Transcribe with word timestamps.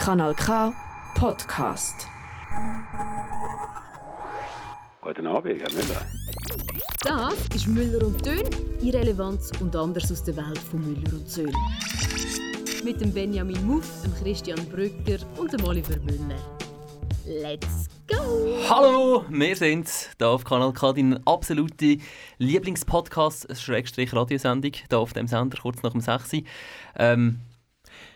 Kanal 0.00 0.34
K 0.34 0.72
Podcast. 1.14 2.08
Guten 5.02 5.26
Abend, 5.26 5.60
Herr 5.60 5.70
Müller. 5.74 6.06
Das 7.02 7.34
ist 7.54 7.66
Müller 7.66 8.06
und 8.06 8.24
Dön, 8.24 8.48
Irrelevanz 8.80 9.52
und 9.60 9.76
anders 9.76 10.10
aus 10.10 10.24
der 10.24 10.38
Welt 10.38 10.56
von 10.56 10.80
Müller 10.80 11.12
und 11.12 11.28
Söhn. 11.28 11.54
Mit 12.82 13.02
dem 13.02 13.12
Benjamin 13.12 13.62
Muff, 13.66 13.86
dem 14.02 14.14
Christian 14.14 14.66
Brücker 14.70 15.18
und 15.36 15.52
dem 15.52 15.62
Oliver 15.64 16.00
Müller. 16.00 16.40
Let's 17.26 17.86
go! 18.08 18.56
Hallo, 18.70 19.26
wir 19.28 19.54
sind 19.54 19.86
hier 20.16 20.28
auf 20.28 20.44
Kanal 20.44 20.72
K, 20.72 20.94
dein 20.94 21.26
absolute 21.26 21.98
Lieblingspodcast, 22.38 23.54
Schrägstrich 23.54 24.14
Radiosendung, 24.14 24.72
hier 24.72 24.98
auf 24.98 25.12
dem 25.12 25.26
Sender, 25.26 25.58
kurz 25.60 25.82
nach 25.82 25.92
dem 25.92 26.00
6. 26.00 26.36
Ähm, 26.96 27.40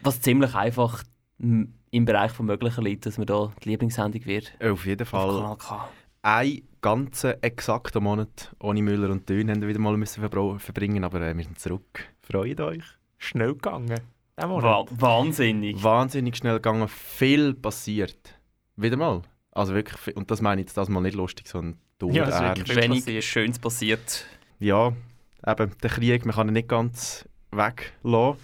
was 0.00 0.22
ziemlich 0.22 0.54
einfach 0.54 1.04
im 1.38 2.04
Bereich 2.04 2.32
von 2.32 2.46
Möglichen 2.46 2.84
liegt, 2.84 3.06
dass 3.06 3.18
wir 3.18 3.26
hier 3.26 3.52
die 3.62 3.68
Lieblingssendung 3.70 4.24
wird. 4.24 4.52
Auf 4.62 4.86
jeden 4.86 5.06
Fall. 5.06 5.56
Ein 6.22 6.62
ganzen 6.80 7.42
exakten 7.42 8.02
Monat 8.02 8.54
ohne 8.60 8.82
Müller 8.82 9.10
und 9.10 9.28
Dön 9.28 9.50
haben 9.50 9.60
wir 9.60 9.68
wieder 9.68 9.78
mal 9.78 9.96
müssen 9.96 10.22
verbringen, 10.58 11.04
aber 11.04 11.20
äh, 11.20 11.36
wir 11.36 11.44
sind 11.44 11.58
zurück. 11.58 12.08
Freut 12.22 12.60
euch. 12.60 12.82
Schnell 13.18 13.52
gegangen. 13.54 14.00
Wa 14.36 14.84
wahnsinnig. 14.90 15.82
Wahnsinnig 15.82 16.36
schnell 16.36 16.54
gegangen, 16.54 16.88
viel 16.88 17.54
passiert. 17.54 18.38
Wieder 18.76 18.96
mal. 18.96 19.22
Also 19.52 19.74
wirklich, 19.74 19.98
viel- 20.00 20.14
und 20.14 20.30
das 20.30 20.40
meine 20.40 20.60
ich 20.62 20.66
jetzt 20.66 20.76
das 20.76 20.88
mal 20.88 21.00
nicht 21.00 21.14
lustig, 21.14 21.46
sondern 21.46 21.78
Ja, 22.02 22.24
das 22.24 22.34
ist 22.36 22.40
ernst. 22.40 22.58
wirklich- 22.68 22.76
Wenig 22.84 22.98
passiert. 23.04 23.24
Schönes 23.24 23.58
passiert. 23.58 24.24
Ja, 24.58 24.92
eben, 25.46 25.72
der 25.82 25.90
Krieg, 25.90 26.26
man 26.26 26.34
kann 26.34 26.48
ihn 26.48 26.54
nicht 26.54 26.68
ganz 26.68 27.28
weglassen. 27.52 28.38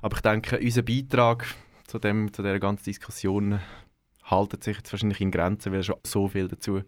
Aber 0.00 0.16
ich 0.16 0.22
denke, 0.22 0.58
unser 0.58 0.82
Beitrag 0.82 1.46
zu, 1.94 2.00
dem, 2.00 2.32
zu 2.32 2.42
dieser 2.42 2.58
ganzen 2.58 2.84
Diskussion 2.84 3.60
haltet 4.24 4.64
sich 4.64 4.76
jetzt 4.78 4.92
wahrscheinlich 4.92 5.20
in 5.20 5.30
Grenzen, 5.30 5.72
weil 5.72 5.84
schon 5.84 5.94
so 6.04 6.26
viel 6.26 6.48
dazu 6.48 6.82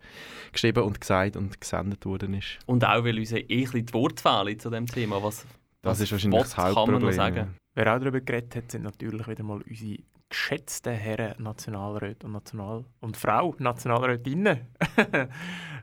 geschrieben 0.52 0.82
und 0.82 1.00
gesagt 1.00 1.36
und 1.36 1.60
gesendet 1.60 2.04
worden 2.04 2.34
ist. 2.34 2.58
Und 2.66 2.84
auch, 2.84 3.04
weil 3.04 3.16
uns 3.18 3.30
eh 3.30 3.40
ein 3.42 3.46
bisschen 3.46 3.86
die 3.86 3.94
Worte 3.94 4.20
fehlen 4.20 4.58
zu 4.58 4.68
diesem 4.68 4.86
Thema. 4.86 5.22
Was, 5.22 5.46
Das 5.82 5.92
was 5.92 6.00
ist 6.00 6.10
wahrscheinlich 6.12 6.38
Wort 6.40 6.46
das 6.48 6.54
kann 6.56 6.64
man 6.64 6.74
noch 6.74 6.86
Hauptproblem. 6.92 7.12
sagen? 7.14 7.54
Wer 7.74 7.94
auch 7.94 8.00
darüber 8.00 8.20
geredet 8.20 8.56
hat, 8.56 8.70
sind 8.72 8.82
natürlich 8.82 9.28
wieder 9.28 9.44
mal 9.44 9.60
unsere 9.68 9.98
geschätzten 10.28 10.94
Herren 10.94 11.40
Nationalräte 11.40 12.26
und 12.26 12.32
National- 12.32 12.84
und 13.00 13.16
Frau 13.16 13.54
Nationalrätinnen. 13.58 14.66
das 14.96 15.28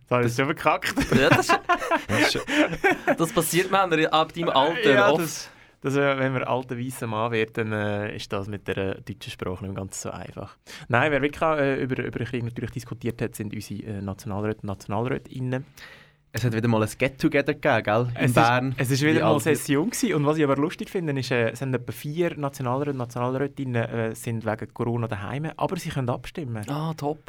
habe 0.09 0.25
ich 0.25 0.35
schon 0.35 0.45
verkackt. 0.45 0.95
Ja, 1.15 1.29
das, 1.29 1.47
Das 2.07 2.35
ist 2.35 2.45
das 3.17 3.31
passiert 3.31 3.71
Männer 3.71 4.11
ab 4.11 4.33
deinem 4.33 4.49
Alter 4.49 4.93
Ja, 4.93 5.11
oft. 5.11 5.21
das, 5.23 5.49
das, 5.83 5.95
äh, 5.95 6.17
wenn 6.17 6.33
wir 6.33 6.49
alter 6.49 6.77
weißer 6.79 7.05
Mann 7.07 7.31
wird, 7.31 7.57
dann 7.57 7.71
äh, 7.71 8.15
ist 8.15 8.33
das 8.33 8.47
mit 8.47 8.67
der 8.67 8.77
äh, 8.77 9.01
deutschen 9.01 9.31
Sprache 9.31 9.63
nicht 9.65 9.75
ganz 9.75 10.01
so 10.01 10.09
einfach. 10.09 10.57
Nein, 10.87 11.11
wer 11.11 11.21
wirklich 11.21 11.41
auch, 11.43 11.57
äh, 11.57 11.75
über, 11.81 12.03
über 12.03 12.17
den 12.19 12.27
Krieg 12.27 12.43
natürlich 12.43 12.71
diskutiert 12.71 13.21
hat, 13.21 13.35
sind 13.35 13.53
unsere 13.53 13.83
äh, 13.83 14.01
Nationalräte 14.01 14.61
und 14.61 14.65
Nationalrätinnen. 14.65 15.65
Es 16.35 16.43
hat 16.43 16.53
wieder 16.53 16.67
mal 16.67 16.81
ein 16.81 16.89
Get-Together 16.97 17.53
gegeben, 17.53 17.83
gell? 17.83 18.07
In 18.17 18.25
Es 18.25 18.33
Bern. 18.33 18.69
Ist, 18.71 18.79
es 18.81 18.91
ist 18.91 19.01
Wie 19.03 19.07
wieder 19.11 19.21
mal 19.25 19.33
alt- 19.33 19.43
Session 19.43 19.91
gewesen. 19.91 20.13
und 20.15 20.25
was 20.25 20.37
ich 20.37 20.43
aber 20.43 20.55
lustig 20.57 20.89
finde, 20.89 21.13
ist, 21.19 21.29
äh, 21.29 21.49
es 21.51 21.59
sind 21.59 21.75
etwa 21.75 21.91
vier 21.91 22.35
Nationalräte 22.35 22.89
und 22.91 22.97
Nationalrätinnen 22.97 23.83
äh, 23.83 24.15
sind 24.15 24.43
wegen 24.43 24.73
Corona 24.73 25.07
daheim, 25.07 25.51
aber 25.57 25.77
sie 25.77 25.89
können 25.89 26.09
abstimmen. 26.09 26.67
Ah, 26.69 26.93
top. 26.95 27.19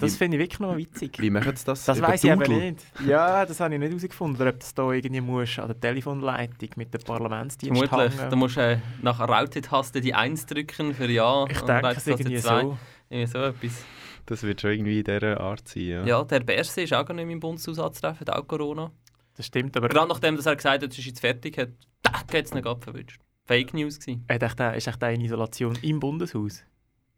Das 0.00 0.16
finde 0.16 0.36
ich 0.36 0.42
wirklich 0.42 0.60
noch 0.60 0.76
witzig. 0.76 1.18
Wie 1.20 1.28
machen 1.28 1.56
sie 1.56 1.64
das? 1.64 1.84
Das 1.84 2.00
weiß 2.00 2.22
ich 2.22 2.30
aber 2.30 2.46
nicht. 2.46 2.84
Ja, 3.04 3.44
das 3.44 3.58
habe 3.58 3.74
ich 3.74 3.80
nicht 3.80 3.90
herausgefunden. 3.90 4.40
Oder 4.40 4.50
ob 4.50 4.60
das 4.60 4.72
da 4.72 4.92
irgendwie 4.92 5.20
muss 5.20 5.58
an 5.58 5.66
der 5.66 5.80
Telefonleitung 5.80 6.70
mit 6.76 6.94
dem 6.94 7.00
Parlamentsdienst 7.00 7.84
Vermutlich. 7.84 8.20
Da 8.20 8.36
musst 8.36 8.56
du 8.56 8.60
äh, 8.60 8.78
nach 9.02 9.18
Routed-Taste 9.20 10.00
die 10.00 10.14
1 10.14 10.46
drücken 10.46 10.94
für 10.94 11.10
Ja. 11.10 11.46
Ich 11.48 11.60
und 11.60 11.68
denke 11.68 11.82
dann 11.82 11.96
es 11.96 12.06
irgendwie 12.06 12.36
zwei. 12.36 12.62
so. 12.62 12.78
Irgendwie 13.10 13.32
so 13.32 13.38
etwas. 13.38 13.84
Das 14.26 14.42
wird 14.44 14.60
schon 14.60 14.70
irgendwie 14.70 14.98
in 14.98 15.04
dieser 15.04 15.40
Art 15.40 15.66
sein, 15.66 15.82
ja. 15.82 16.04
Ja, 16.04 16.22
der 16.22 16.40
Berse 16.40 16.82
ist 16.82 16.92
auch 16.92 17.04
gar 17.04 17.14
nicht 17.14 17.24
mehr 17.24 17.32
im 17.32 17.40
Bundeshaus 17.40 17.78
anzutreffen, 17.78 18.20
hat 18.20 18.30
auch 18.30 18.46
Corona. 18.46 18.92
Das 19.34 19.46
stimmt, 19.46 19.76
aber 19.76 19.88
Gerade 19.88 20.08
nachdem 20.08 20.36
dass 20.36 20.46
er 20.46 20.54
gesagt 20.54 20.82
hat, 20.82 20.92
es 20.92 20.98
ist 20.98 21.06
jetzt 21.06 21.20
fertig, 21.20 21.56
hat 21.58 21.70
er 22.04 22.44
es 22.44 22.54
nicht 22.54 22.66
abverwünscht. 22.66 23.20
Fake 23.46 23.72
News 23.72 23.98
gewesen. 23.98 24.26
ist 24.28 24.86
echt 24.86 25.02
der 25.02 25.12
in 25.12 25.22
Isolation 25.22 25.76
im 25.80 25.98
Bundeshaus? 25.98 26.62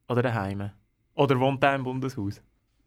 Oder 0.08 0.22
daheim? 0.22 0.70
Oder 1.14 1.40
wohnt 1.40 1.62
er 1.64 1.74
im 1.74 1.82
Bundeshaus? 1.82 2.40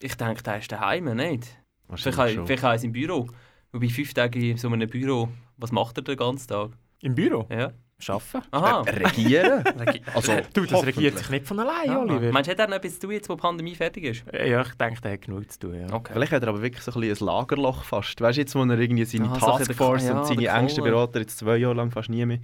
Ich 0.03 0.15
denke, 0.15 0.43
der 0.43 0.57
ist 0.57 0.71
daheim, 0.71 1.05
nicht? 1.15 1.47
Vielleicht, 1.95 2.19
auch- 2.19 2.27
schon. 2.27 2.45
vielleicht 2.47 2.65
auch 2.65 2.83
im 2.83 2.91
Büro. 2.91 3.27
Wobei 3.71 3.87
fünf 3.87 4.13
Tage 4.13 4.49
in 4.51 4.57
so 4.57 4.67
einem 4.69 4.89
Büro, 4.89 5.29
was 5.57 5.71
macht 5.71 5.97
er 5.97 6.03
den 6.03 6.17
ganzen 6.17 6.47
Tag? 6.49 6.71
Im 7.01 7.15
Büro? 7.15 7.47
Ja. 7.49 7.71
Schaffen? 7.99 8.41
Aha. 8.51 8.81
Regieren? 8.81 9.63
also, 10.13 10.33
Du, 10.53 10.65
das 10.65 10.85
regiert 10.85 11.17
sich 11.17 11.29
nicht 11.29 11.47
von 11.47 11.57
allein, 11.61 11.89
Ah, 11.89 12.01
Oliver. 12.01 12.31
Meinst 12.33 12.49
du, 12.49 12.51
hat 12.51 12.59
er 12.59 12.67
noch 12.67 12.75
etwas 12.75 12.95
zu 12.95 13.07
tun, 13.07 13.11
jetzt, 13.11 13.29
wo 13.29 13.35
die 13.35 13.39
Pandemie 13.41 13.75
fertig 13.75 14.03
ist? 14.03 14.25
Ja, 14.33 14.61
ich 14.61 14.73
denke, 14.73 14.99
der 15.01 15.13
hat 15.13 15.21
genug 15.21 15.49
zu 15.49 15.59
tun. 15.59 15.79
Ja. 15.79 15.93
Okay. 15.93 16.11
Vielleicht 16.11 16.33
hat 16.33 16.43
er 16.43 16.49
aber 16.49 16.61
wirklich 16.61 16.83
so 16.83 16.91
ein, 16.91 16.99
bisschen 16.99 17.25
ein 17.29 17.33
Lagerloch 17.33 17.83
fast. 17.85 18.19
Weißt 18.19 18.37
du, 18.37 18.41
jetzt, 18.41 18.55
wo 18.55 18.63
er 18.63 18.77
irgendwie 18.77 19.05
seine 19.05 19.29
Ah, 19.29 19.39
so 19.39 19.45
Taskforce 19.45 20.03
der- 20.03 20.11
ja, 20.15 20.19
und 20.19 20.25
seine 20.27 20.41
der 20.41 20.55
engsten. 20.55 20.83
Berater 20.83 21.19
jetzt 21.21 21.37
zwei 21.37 21.55
Jahre 21.57 21.75
lang 21.75 21.91
fast 21.91 22.09
nie 22.09 22.25
mehr, 22.25 22.39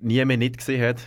nie 0.00 0.24
mehr 0.24 0.36
nicht 0.38 0.56
gesehen 0.56 0.82
hat. 0.82 1.02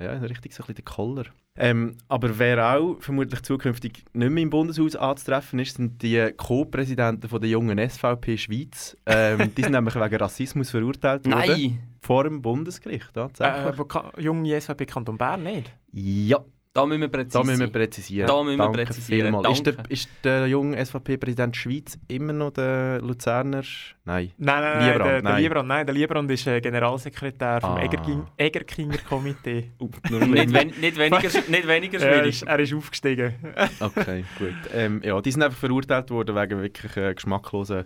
Ja, 0.00 0.12
richtig 0.12 0.54
so 0.54 0.62
ein 0.62 0.66
bisschen 0.68 0.76
der 0.76 0.84
Koller. 0.84 1.24
Ähm, 1.56 1.96
aber 2.06 2.38
wer 2.38 2.76
auch 2.76 2.98
vermutlich 3.00 3.42
zukünftig 3.42 4.04
nicht 4.12 4.30
mehr 4.30 4.42
im 4.44 4.50
Bundeshaus 4.50 4.94
anzutreffen 4.94 5.58
ist, 5.58 5.76
sind 5.76 6.00
die 6.02 6.32
Co-Präsidenten 6.36 7.28
von 7.28 7.40
der 7.40 7.50
jungen 7.50 7.78
SVP 7.78 8.38
Schweiz. 8.38 8.96
Ähm, 9.06 9.52
die 9.56 9.62
sind 9.62 9.72
nämlich 9.72 9.96
wegen 9.96 10.16
Rassismus 10.16 10.70
verurteilt 10.70 11.26
worden. 11.26 11.48
Nein! 11.48 11.80
Vor 12.00 12.24
dem 12.24 12.40
Bundesgericht, 12.40 13.12
tatsächlich. 13.12 13.76
Äh, 13.76 14.20
junge 14.22 14.60
SVP 14.60 14.86
Kanton 14.86 15.18
Bern 15.18 15.42
nicht? 15.42 15.72
ja, 15.92 16.38
Da 16.78 16.86
müssen 16.86 17.00
wir 17.00 17.08
präzise 17.08 17.38
da 17.38 17.44
müssen 17.44 17.60
wir 17.60 17.66
präzisieren. 17.68 18.26
Da 18.28 18.42
müssen 18.44 18.56
wir 18.58 18.64
Danke 18.64 18.84
präzisieren. 18.84 19.44
Ist 19.50 19.66
der, 19.66 19.74
ist 19.88 20.08
der 20.24 20.46
junge 20.46 20.84
SVP-Präsident 20.84 21.56
Schweiz 21.56 21.98
immer 22.08 22.32
noch 22.32 22.50
der 22.52 23.00
Luzerner? 23.00 23.62
Nein. 24.04 24.30
Nein, 24.38 24.62
nein, 24.62 24.84
Liebrand, 24.86 25.04
der, 25.04 25.12
der 25.12 25.22
nein. 25.22 25.42
Liebrand, 25.42 25.68
nein, 25.68 25.86
der 25.86 25.94
Liebrand 25.94 26.30
ist 26.30 26.46
äh, 26.46 26.60
Generalsekretär 26.60 27.60
vom 27.60 27.70
Ah. 27.70 27.82
Egerking- 27.82 28.26
Egerkinger 28.36 28.98
Komitee. 29.08 29.72
nicht, 29.80 30.52
wen, 30.54 30.68
nicht, 30.80 30.96
weniger, 30.96 31.18
nicht 31.48 31.66
weniger 31.68 31.98
er, 32.00 32.14
schwierig. 32.14 32.28
ist, 32.28 32.42
er 32.42 32.58
ist 32.60 32.72
aufgestiegen. 32.74 33.34
Okay, 33.80 34.24
gut. 34.38 34.54
Ähm, 34.72 35.00
ja, 35.04 35.20
die 35.20 35.30
sind 35.32 35.42
einfach 35.42 35.58
verurteilt 35.58 36.10
worden 36.10 36.34
wegen 36.36 36.62
wirklich 36.62 36.96
äh, 36.96 37.14
geschmackloser 37.14 37.84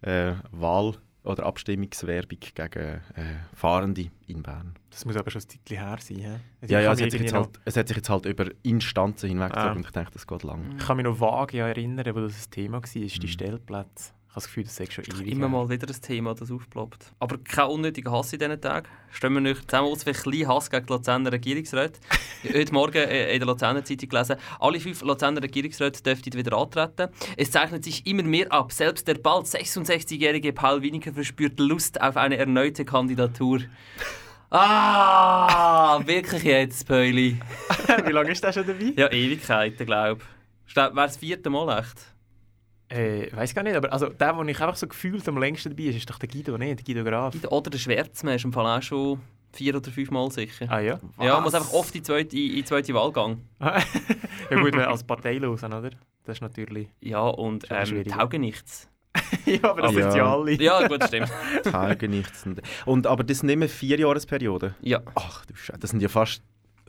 äh, 0.00 0.32
Wahl- 0.50 0.96
oder 1.24 1.44
Abstimmungswerbung 1.46 2.38
gegen 2.40 2.78
äh, 2.78 3.00
Fahrende 3.54 4.10
in 4.26 4.42
Bern. 4.42 4.74
Das 4.90 5.04
muss 5.04 5.16
aber 5.16 5.30
schon 5.30 5.40
ein 5.42 5.48
Zeitchen 5.48 5.76
her 5.78 5.96
sein. 6.00 6.16
hä? 6.18 6.38
Also 6.60 6.74
Ja, 6.74 6.80
ja, 6.80 6.92
es 6.92 7.00
hat, 7.00 7.10
sich 7.10 7.20
jetzt 7.20 7.32
halt, 7.32 7.60
es 7.64 7.76
hat 7.76 7.88
sich 7.88 7.96
jetzt 7.96 8.08
halt 8.10 8.26
über 8.26 8.46
Instanzen 8.62 9.28
hinweggezogen 9.28 9.68
Ah. 9.68 9.72
und 9.72 9.84
ich 9.86 9.90
denke, 9.92 10.10
das 10.12 10.26
geht 10.26 10.42
lang. 10.42 10.74
ich 10.78 10.84
kann 10.84 10.96
mich 10.96 11.04
noch 11.04 11.20
vage 11.20 11.58
erinnern, 11.60 12.14
wo 12.14 12.20
das 12.20 12.46
ein 12.46 12.50
Thema 12.50 12.78
war, 12.78 12.82
ist 12.84 12.94
die 13.22 13.26
Mhm. 13.26 13.30
Stellplätze. 13.30 14.12
Ich 14.32 14.36
habe 14.36 14.44
das 14.44 14.46
Gefühl, 14.46 14.64
das 14.64 14.76
sei 14.76 14.86
schon 14.88 15.04
ewig 15.04 15.30
Immer 15.30 15.46
mal 15.50 15.68
wieder 15.68 15.86
ein 15.86 16.00
Thema, 16.00 16.34
das 16.34 16.50
aufploppt. 16.50 17.12
Aber 17.18 17.36
kein 17.36 17.66
unnötiger 17.66 18.12
Hass 18.12 18.32
in 18.32 18.38
diesen 18.38 18.58
Tagen. 18.62 18.88
Stellen 19.10 19.34
wir 19.34 19.42
nicht 19.42 19.70
zusammen 19.70 19.88
aus 19.88 20.06
ein 20.06 20.14
bisschen 20.14 20.48
Hass 20.48 20.70
gegen 20.70 20.86
die 20.86 20.92
Luzerner 20.94 21.32
Regierungsräte. 21.32 22.00
Heute 22.50 22.72
Morgen 22.72 22.96
äh, 22.96 23.34
in 23.34 23.40
der 23.40 23.46
Luzerner 23.46 23.84
Zeitung 23.84 24.08
gelesen, 24.08 24.36
alle 24.58 24.80
fünf 24.80 25.02
Luzerner 25.02 25.42
Regierungsräte 25.42 26.02
dürften 26.02 26.32
wieder 26.32 26.56
antreten. 26.56 27.10
Es 27.36 27.50
zeichnet 27.50 27.84
sich 27.84 28.06
immer 28.06 28.22
mehr 28.22 28.50
ab. 28.50 28.72
Selbst 28.72 29.06
der 29.06 29.16
bald 29.16 29.44
66-jährige 29.44 30.54
Paul 30.54 30.80
Winiger 30.80 31.12
verspürt 31.12 31.60
Lust 31.60 32.00
auf 32.00 32.16
eine 32.16 32.38
erneute 32.38 32.86
Kandidatur. 32.86 33.60
Ah, 34.48 36.00
wirklich 36.06 36.42
jetzt, 36.44 36.88
Päuli. 36.88 37.38
Wie 38.06 38.12
lange 38.12 38.32
ist 38.32 38.42
der 38.42 38.54
schon 38.54 38.66
dabei? 38.66 38.94
Ja, 38.96 39.12
Ewigkeiten, 39.12 39.84
glaube 39.84 40.22
ich. 40.66 40.74
Wäre 40.74 40.90
das 40.94 41.18
vierte 41.18 41.50
Mal 41.50 41.80
echt? 41.80 42.11
Äh, 42.92 43.34
weiß 43.34 43.54
gar 43.54 43.62
nicht, 43.62 43.74
aber 43.74 43.92
also 43.92 44.08
der, 44.08 44.32
der 44.34 44.46
ich 44.48 44.60
einfach 44.60 44.76
so 44.76 44.86
gefühlt 44.86 45.26
am 45.28 45.38
längsten 45.38 45.70
dabei 45.70 45.84
ist, 45.84 45.96
ist 45.96 46.10
doch 46.10 46.18
der 46.18 46.28
Guido, 46.28 46.58
nicht? 46.58 46.78
Der 46.78 46.84
Guido 46.94 47.08
Graf. 47.08 47.34
Oder 47.50 47.70
der 47.70 47.78
Schwärzmann 47.78 48.34
ist 48.34 48.44
im 48.44 48.52
Fall 48.52 48.66
auch 48.66 48.82
schon 48.82 49.20
vier 49.52 49.76
oder 49.76 49.90
fünf 49.90 50.10
Mal 50.10 50.30
sicher. 50.30 50.66
Ah 50.68 50.80
ja? 50.80 51.00
Ja, 51.20 51.34
man 51.34 51.44
muss 51.44 51.54
einfach 51.54 51.72
oft 51.72 51.94
in 51.94 52.00
die 52.00 52.06
zweite, 52.06 52.36
in 52.36 52.54
die 52.56 52.64
zweite 52.64 52.92
Wahlgang. 52.94 53.40
ja 53.60 54.60
gut, 54.60 54.74
als 54.76 55.04
parteilos, 55.04 55.62
oder? 55.64 55.90
Das 56.24 56.36
ist 56.36 56.40
natürlich... 56.42 56.88
Ja, 57.00 57.20
und 57.22 57.66
ähm, 57.70 58.04
taugen 58.04 58.42
nichts. 58.42 58.88
ja, 59.46 59.62
aber 59.64 59.82
das 59.82 59.92
Ja. 59.94 60.10
sind 60.10 60.18
ja 60.18 60.32
alle. 60.34 60.52
Ja, 60.52 60.86
gut, 60.88 61.04
stimmt. 61.04 61.30
Tage 61.64 62.08
nichts. 62.08 62.46
Und, 62.46 62.62
und, 62.86 63.06
aber 63.06 63.24
das 63.24 63.38
sind 63.40 63.48
immer 63.48 63.68
vier 63.68 63.98
Jahresperioden. 63.98 64.74
Ja. 64.80 65.00
Ach 65.14 65.44
du 65.46 65.54
Scheiße, 65.54 65.78
das 65.80 65.90
sind 65.90 66.00
ja 66.00 66.08
fast 66.08 66.42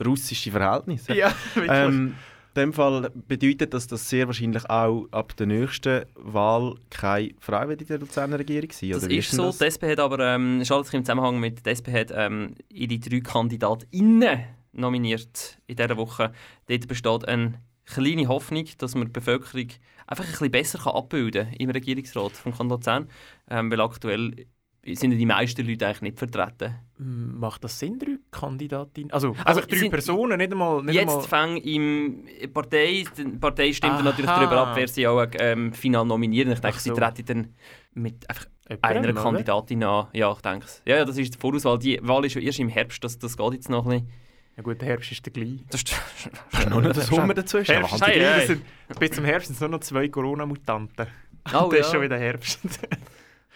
russische 0.04 0.50
Verhältnisse. 0.50 1.14
Ja, 1.14 1.32
wirklich. 1.54 1.70
Ähm, 1.70 2.14
in 2.54 2.62
dem 2.62 2.72
Fall 2.72 3.10
bedeutet 3.26 3.74
das, 3.74 3.88
dass 3.88 4.08
sehr 4.08 4.26
wahrscheinlich 4.26 4.68
auch 4.70 5.06
ab 5.10 5.36
der 5.36 5.46
nächsten 5.46 6.04
Wahl 6.14 6.76
keine 6.88 7.30
Frau 7.40 7.68
wird 7.68 7.80
in 7.82 7.88
der 7.88 7.98
Luzerner 7.98 8.38
Regierung 8.38 8.70
sein 8.70 8.90
Das 8.90 9.02
oder 9.02 9.10
wie 9.10 9.18
ist 9.18 9.32
so. 9.32 9.46
das? 9.46 9.58
Die 9.58 9.64
SP 9.66 9.90
hat 9.90 9.98
aber, 9.98 10.20
ähm, 10.20 10.64
schaltet 10.64 10.86
sich 10.86 10.94
im 10.94 11.04
Zusammenhang 11.04 11.40
mit 11.40 11.66
der 11.66 11.72
SP 11.74 11.90
hat, 11.92 12.12
ähm, 12.14 12.54
ihre 12.68 12.98
drei 12.98 13.20
KandidatInnen 13.20 14.44
nominiert 14.72 15.58
in 15.66 15.76
dieser 15.76 15.96
Woche. 15.96 16.32
Dort 16.68 16.86
besteht 16.86 17.26
eine 17.26 17.54
kleine 17.86 18.28
Hoffnung, 18.28 18.66
dass 18.78 18.94
man 18.94 19.06
die 19.06 19.12
Bevölkerung 19.12 19.68
einfach 20.06 20.24
ein 20.24 20.30
bisschen 20.30 20.50
besser 20.50 20.78
kann 20.78 20.94
abbilden 20.94 21.46
kann 21.46 21.54
im 21.54 21.70
Regierungsrat 21.70 22.32
vom 22.32 22.52
Kanton 22.52 22.78
Luzern. 22.78 23.08
Ähm, 23.50 23.70
weil 23.70 23.80
aktuell 23.80 24.46
sind 24.92 25.10
die 25.12 25.26
meisten 25.26 25.66
Leute 25.66 25.86
eigentlich 25.86 26.02
nicht 26.02 26.18
vertreten. 26.18 26.74
Macht 26.98 27.64
das 27.64 27.78
Sinn, 27.78 27.98
drei 27.98 28.18
Kandidatinnen? 28.30 29.10
Also, 29.12 29.34
also 29.44 29.60
drei 29.62 29.76
sind- 29.76 29.90
Personen, 29.90 30.36
nicht 30.38 30.52
einmal... 30.52 30.82
Nicht 30.82 30.94
Jetzt 30.94 31.08
einmal 31.08 31.22
fängt 31.22 31.66
im 31.66 32.24
Partei, 32.52 33.04
die 33.16 33.24
Partei 33.24 33.72
stimmt 33.72 33.94
Aha. 33.94 34.02
natürlich 34.02 34.30
darüber 34.30 34.66
ab, 34.68 34.76
wer 34.76 34.86
sie 34.88 35.06
auch 35.08 35.26
ähm, 35.38 35.72
final 35.72 36.04
nominieren. 36.04 36.52
Ich 36.52 36.60
denke, 36.60 36.76
Ach 36.76 36.80
sie 36.80 36.90
so. 36.90 36.94
treten 36.94 37.24
dann 37.26 37.54
mit 37.94 38.28
einfach 38.28 38.46
jemandem, 38.68 38.90
einer 39.02 39.12
oder? 39.12 39.22
Kandidatin 39.22 39.84
an. 39.84 40.06
Ja, 40.12 40.32
ich 40.32 40.40
denke 40.40 40.66
es. 40.66 40.82
Ja, 40.84 40.96
ja, 40.96 41.04
das 41.04 41.16
ist 41.18 41.34
die 41.34 41.38
Vorauswahl. 41.38 41.78
Die 41.78 41.98
Wahl 42.02 42.24
ist 42.24 42.34
ja 42.34 42.40
erst 42.42 42.58
im 42.60 42.68
Herbst, 42.68 43.02
das, 43.02 43.18
das 43.18 43.36
geht 43.36 43.52
jetzt 43.54 43.68
noch 43.70 43.84
ein 43.86 43.90
bisschen. 44.02 44.08
Ja 44.56 44.62
gut, 44.62 44.80
der 44.80 44.88
Herbst 44.88 45.10
ist 45.10 45.26
der 45.26 45.32
gleiche. 45.32 45.64
Das 45.70 45.80
ist 45.82 45.94
noch 46.70 46.80
nicht 46.80 46.94
den 46.96 47.02
Sommer 47.02 47.34
dazwischen? 47.34 47.72
Herbst 47.74 47.94
ist 47.94 48.06
hey, 48.06 48.18
der 48.20 48.34
hey. 48.34 48.46
sind- 48.46 48.62
Bis 49.00 49.10
zum 49.10 49.24
Herbst 49.24 49.48
sind 49.48 49.54
es 49.56 49.60
nur 49.60 49.70
noch 49.70 49.80
zwei 49.80 50.08
Corona-Mutanten. 50.08 51.06
Oh, 51.52 51.68
das 51.70 51.80
ist 51.80 51.86
ja. 51.86 51.92
schon 51.94 52.02
wieder 52.02 52.18
Herbst. 52.18 52.60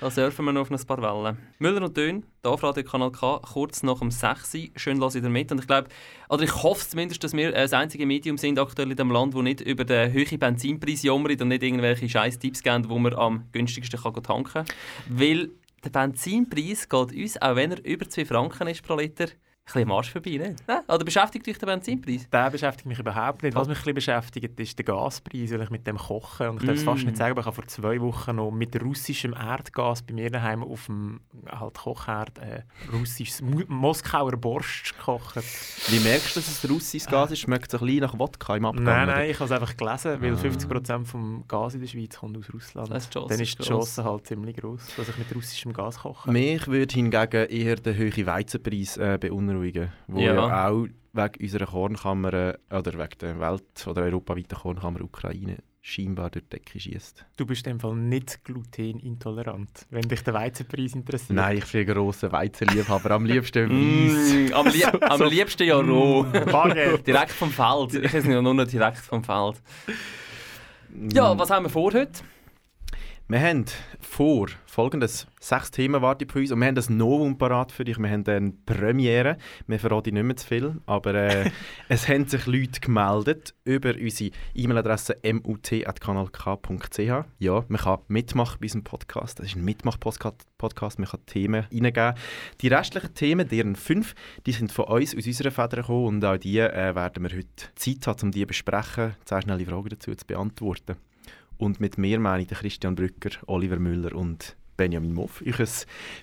Da 0.00 0.12
surfen 0.12 0.44
wir 0.44 0.52
noch 0.52 0.60
auf 0.60 0.70
ein 0.70 0.86
paar 0.86 1.02
Wellen. 1.02 1.38
Müller 1.58 1.84
und 1.84 1.96
Dön, 1.96 2.24
hier 2.42 2.50
auf 2.52 2.62
Radio 2.62 2.84
Kanal 2.84 3.10
K, 3.10 3.40
kurz 3.52 3.82
nach 3.82 3.98
dem 3.98 4.12
6 4.12 4.54
Uhr. 4.54 4.60
Schön 4.76 4.98
lasse 4.98 5.18
ich 5.18 5.24
dir 5.24 5.28
mit. 5.28 5.50
Und 5.50 5.58
ich 5.58 5.66
glaube, 5.66 5.88
oder 6.28 6.44
ich 6.44 6.62
hoffe 6.62 6.88
zumindest, 6.88 7.24
dass 7.24 7.32
wir 7.32 7.50
das 7.50 7.72
einzige 7.72 8.06
Medium 8.06 8.38
sind 8.38 8.60
aktuell 8.60 8.92
in 8.92 8.96
diesem 8.96 9.10
Land, 9.10 9.34
wo 9.34 9.42
nicht 9.42 9.60
über 9.60 9.84
den 9.84 10.14
hohen 10.14 10.38
Benzinpreis 10.38 11.02
jammert 11.02 11.42
und 11.42 11.48
nicht 11.48 11.64
irgendwelche 11.64 12.08
scheiß 12.08 12.38
Tipps 12.38 12.62
geben, 12.62 12.88
wo 12.88 12.96
man 13.00 13.12
am 13.14 13.46
günstigsten 13.50 14.00
kann 14.00 14.22
tanken 14.22 14.44
kann. 14.44 14.66
Weil 15.08 15.50
der 15.82 15.90
Benzinpreis 15.90 16.88
geht 16.88 17.12
uns, 17.12 17.42
auch 17.42 17.56
wenn 17.56 17.72
er 17.72 17.84
über 17.84 18.08
2 18.08 18.24
Franken 18.24 18.68
ist 18.68 18.84
pro 18.84 18.94
Liter, 18.94 19.26
bisschen 19.72 19.82
am 19.90 19.92
Arsch 19.92 20.10
vorbei, 20.12 20.30
nicht? 20.30 20.66
Ne? 20.68 20.82
Oder 20.88 21.04
beschäftigt 21.04 21.46
dich 21.46 21.58
der 21.58 21.66
Benzinpreis? 21.66 22.28
Der 22.30 22.50
beschäftigt 22.50 22.86
mich 22.86 22.98
überhaupt 22.98 23.42
nicht. 23.42 23.54
Was 23.54 23.68
mich 23.68 23.76
ein 23.78 23.80
bisschen 23.80 23.94
beschäftigt, 23.94 24.58
ist 24.60 24.78
der 24.78 24.84
Gaspreis, 24.84 25.50
weil 25.52 25.62
ich 25.62 25.70
mit 25.70 25.86
dem 25.86 25.96
koche. 25.96 26.50
Und 26.50 26.60
ich 26.62 26.66
darf 26.66 26.76
es 26.76 26.82
Mm. 26.82 26.86
fast 26.86 27.04
nicht 27.04 27.16
sagen, 27.16 27.30
aber 27.32 27.40
ich 27.40 27.46
habe 27.46 27.54
vor 27.56 27.66
zwei 27.66 28.00
Wochen 28.00 28.36
noch 28.36 28.50
mit 28.50 28.80
russischem 28.82 29.34
Erdgas 29.34 30.02
bei 30.02 30.14
mir 30.14 30.30
daheim 30.30 30.62
auf 30.62 30.86
dem 30.86 31.20
halt 31.50 31.74
Kochherd 31.74 32.38
äh, 32.38 32.62
russisches 32.92 33.42
Moskauer 33.68 34.32
Borscht 34.36 34.96
gekocht. 34.96 35.36
Wie 35.88 36.00
merkst 36.00 36.36
du, 36.36 36.40
dass 36.40 36.48
es 36.64 36.70
russisches 36.70 37.08
Gas 37.08 37.30
ist? 37.30 37.40
Schmeckt 37.40 37.72
es 37.72 37.80
ein 37.80 37.86
bisschen 37.86 38.00
nach 38.02 38.18
Wodka 38.18 38.56
im 38.56 38.64
Abgang? 38.64 38.84
Nein, 38.84 39.08
oder? 39.08 39.16
nein, 39.18 39.30
ich 39.30 39.36
habe 39.40 39.44
es 39.46 39.52
einfach 39.52 39.76
gelesen, 39.76 40.20
weil 40.22 40.34
Ah. 40.34 40.36
50% 40.36 41.04
vom 41.06 41.44
Gas 41.46 41.74
in 41.74 41.80
der 41.80 41.88
Schweiz 41.88 42.16
kommt 42.18 42.36
aus 42.38 42.52
Russland. 42.52 42.90
Das 42.90 43.04
ist 43.04 43.14
Dann 43.14 43.40
ist 43.40 43.58
die. 43.58 43.62
Chance 43.62 44.04
halt 44.04 44.26
ziemlich 44.26 44.56
groß, 44.56 44.80
dass 44.96 45.08
ich 45.08 45.18
mit 45.18 45.34
russischem 45.34 45.72
Gas 45.72 45.98
koche. 46.00 46.30
Mich 46.30 46.66
würde 46.66 46.94
hingegen 46.94 47.46
eher 47.48 47.76
der 47.76 47.96
hohe 47.96 48.26
Weizenpreis 48.26 48.96
äh, 48.96 49.18
beunruhigen, 49.20 49.57
wo 50.06 50.20
Ja. 50.20 50.34
ja. 50.34 50.68
auch 50.68 50.86
wegen 51.12 51.42
unserer 51.42 51.66
Kornkammer 51.66 52.32
äh, 52.32 52.58
oder 52.70 52.92
wegen 52.94 53.18
der 53.20 53.40
Welt- 53.40 53.86
oder 53.86 54.02
europaweiten 54.02 54.56
Kornkammer 54.56 55.00
Ukraine 55.02 55.58
scheinbar 55.80 56.28
durch 56.30 56.44
die 56.44 56.50
Decke 56.50 56.78
schießt. 56.78 57.24
Du 57.36 57.46
bist 57.46 57.66
in 57.66 57.74
dem 57.74 57.80
Fall 57.80 57.94
nicht 57.96 58.44
glutenintolerant, 58.44 59.86
wenn 59.90 60.02
dich 60.02 60.22
der 60.22 60.34
Weizenpreis 60.34 60.94
interessiert. 60.94 61.30
Nein, 61.30 61.58
ich 61.58 61.72
bin 61.72 61.80
ein 61.80 61.86
grosser 61.94 62.30
Weizenliebhaber, 62.30 63.12
am 63.12 63.24
liebsten 63.24 63.70
weiß. 63.70 64.50
Mm, 64.50 64.52
am, 64.52 64.66
lie 64.66 64.84
am 65.02 65.22
liebsten 65.22 65.66
ja 65.66 65.76
roh. 65.76 66.24
Baguette. 66.24 67.02
direkt 67.06 67.30
vom 67.32 67.50
Feld. 67.50 67.94
Ich 67.94 68.12
weiß 68.12 68.24
nicht, 68.24 68.42
nur 68.42 68.54
noch 68.54 68.66
direkt 68.66 68.98
vom 68.98 69.24
Feld. 69.24 69.62
Ja, 71.12 71.38
was 71.38 71.50
haben 71.50 71.64
wir 71.66 71.70
vor 71.70 71.92
heute? 71.92 72.22
Wir 73.30 73.42
haben 73.42 73.66
vor 74.00 74.48
folgendes 74.64 75.26
sechs 75.38 75.70
Themen 75.70 76.00
warten 76.00 76.26
auf 76.30 76.34
uns 76.34 76.50
und 76.50 76.60
wir 76.60 76.66
haben 76.66 76.78
ein 76.78 76.96
Novum 76.96 77.36
parat 77.36 77.72
für 77.72 77.84
dich. 77.84 77.98
Wir 77.98 78.08
haben 78.08 78.26
eine 78.26 78.54
Premiere. 78.64 79.36
Wir 79.66 79.78
verraten 79.78 80.14
nicht 80.14 80.22
mehr 80.22 80.34
zu 80.34 80.46
viel, 80.46 80.80
aber 80.86 81.12
äh, 81.12 81.50
es 81.90 82.08
haben 82.08 82.26
sich 82.26 82.46
Leute 82.46 82.80
gemeldet 82.80 83.54
über 83.64 83.90
unsere 83.90 84.30
E-Mail-Adresse 84.54 85.18
mut.kanalk.ch. 85.22 86.98
Ja, 87.38 87.64
man 87.68 87.80
kann 87.82 87.98
mitmachen 88.08 88.56
bei 88.60 88.64
unserem 88.64 88.84
Podcast. 88.84 89.40
Das 89.40 89.48
ist 89.48 89.56
ein 89.56 89.64
Mitmach-Podcast. 89.66 90.98
Man 90.98 91.08
kann 91.08 91.26
Themen 91.26 91.66
reingeben. 91.70 92.14
Die 92.62 92.68
restlichen 92.68 93.12
Themen, 93.12 93.46
deren 93.46 93.76
fünf, 93.76 94.14
die 94.46 94.52
sind 94.52 94.72
von 94.72 94.86
uns, 94.86 95.14
aus 95.14 95.26
unserer 95.26 95.50
Feder 95.50 95.82
gekommen 95.82 96.06
und 96.06 96.24
auch 96.24 96.38
die 96.38 96.60
äh, 96.60 96.94
werden 96.94 97.24
wir 97.24 97.36
heute 97.36 97.74
Zeit 97.74 98.06
haben, 98.06 98.22
um 98.22 98.30
die 98.30 98.40
zu 98.40 98.46
besprechen, 98.46 99.16
sehr 99.26 99.42
schnelle 99.42 99.66
Fragen 99.66 99.90
dazu 99.90 100.14
zu 100.14 100.26
beantworten. 100.26 100.96
Und 101.58 101.80
mit 101.80 101.98
mir 101.98 102.20
meine 102.20 102.44
ich 102.44 102.48
Christian 102.48 102.94
Brücker, 102.94 103.30
Oliver 103.46 103.80
Müller 103.80 104.14
und 104.14 104.56
Benjamin 104.76 105.12
Moff. 105.12 105.42
Ich 105.44 105.58
ein 105.58 105.68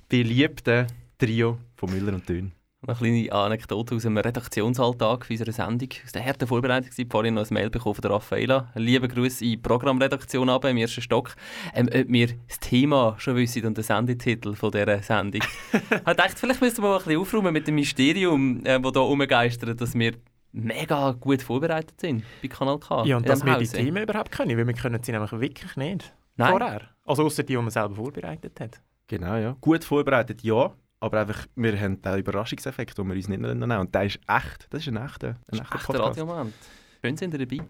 beliebtes 0.08 0.88
Trio 1.18 1.58
von 1.76 1.92
Müller 1.92 2.14
und 2.14 2.28
Dön. 2.28 2.54
Eine 2.88 2.96
kleine 2.96 3.32
Anekdote 3.32 3.96
aus 3.96 4.04
dem 4.04 4.16
Redaktionsalltag 4.16 5.28
unserer 5.30 5.52
Sendung. 5.52 5.90
Aus 6.06 6.12
der 6.14 6.24
harten 6.24 6.48
Vorbereitung. 6.48 6.90
Habe 6.90 7.10
vorhin 7.10 7.34
noch 7.34 7.50
ein 7.50 7.54
Mail 7.54 7.70
bekommen 7.70 7.96
von 7.96 8.02
der 8.02 8.12
Raffaela. 8.12 8.72
Liebe 8.76 9.10
Grüße 9.10 9.44
in 9.44 9.52
die 9.52 9.58
Programmredaktion 9.58 10.50
ab, 10.50 10.64
im 10.66 10.78
ersten 10.78 11.02
Stock. 11.02 11.36
Ähm, 11.74 11.88
ob 11.88 12.08
wir 12.08 12.28
das 12.48 12.60
Thema 12.60 13.16
schon 13.18 13.36
wissen 13.36 13.66
und 13.66 13.76
den 13.76 13.84
Sendetitel 13.84 14.56
von 14.56 14.72
dieser 14.72 15.02
Sendung. 15.02 15.42
ich 15.74 16.14
dachte, 16.14 16.38
vielleicht 16.38 16.62
müssten 16.62 16.82
wir 16.82 16.90
mal 16.90 16.98
ein 16.98 17.04
bisschen 17.04 17.20
aufräumen 17.20 17.54
mit 17.54 17.68
dem 17.68 17.76
Mysterium, 17.76 18.64
äh, 18.64 18.80
das 18.80 18.92
hier 18.94 19.02
rumgeistert, 19.02 19.82
dass 19.82 19.96
wir 19.96 20.14
mega 20.56 21.12
gut 21.12 21.42
vorbereitet 21.42 22.00
sind 22.00 22.24
bei 22.42 22.48
Kanal 22.48 22.80
K. 22.80 23.06
Ja, 23.06 23.18
und 23.18 23.28
dass 23.28 23.44
wir 23.46 23.58
die 23.58 23.66
Hause. 23.66 23.78
Themen 23.78 24.04
überhaupt 24.04 24.32
können, 24.32 24.58
weil 24.58 24.66
wir 24.66 24.74
können 24.74 25.02
sie 25.04 25.12
nämlich 25.12 25.32
wirklich 25.32 25.76
nicht. 25.76 26.14
Nein. 26.38 26.52
Vorher. 26.52 26.82
Also 27.06 27.26
außer 27.26 27.44
die, 27.44 27.54
die 27.54 27.58
man 27.58 27.70
selber 27.70 27.96
vorbereitet 27.96 28.60
hat. 28.60 28.82
Genau, 29.08 29.36
ja. 29.36 29.56
Gut 29.62 29.84
vorbereitet, 29.84 30.42
ja. 30.44 30.74
Aber 31.00 31.20
einfach, 31.20 31.46
wir 31.56 31.80
haben 31.80 32.02
den 32.02 32.20
Überraschungseffekt, 32.20 32.98
den 32.98 33.08
wir 33.08 33.16
uns 33.16 33.28
nicht 33.28 33.40
nehmen. 33.40 33.72
Und 33.72 33.94
der 33.94 34.04
ist 34.06 34.20
echt. 34.28 34.68
Das 34.72 34.82
ist 34.82 34.88
ein 34.88 34.98
echter, 34.98 35.28
ein 35.30 35.38
Das 35.48 35.60
ist 35.60 35.62
echter 35.62 35.76
echt 35.76 35.90
ein 35.90 35.96
Podcast. 35.96 36.20
Radiomoment. 36.20 36.54
Schön 37.02 37.18
sind 37.18 37.34
ihr 37.34 37.46
dabei. 37.46 37.64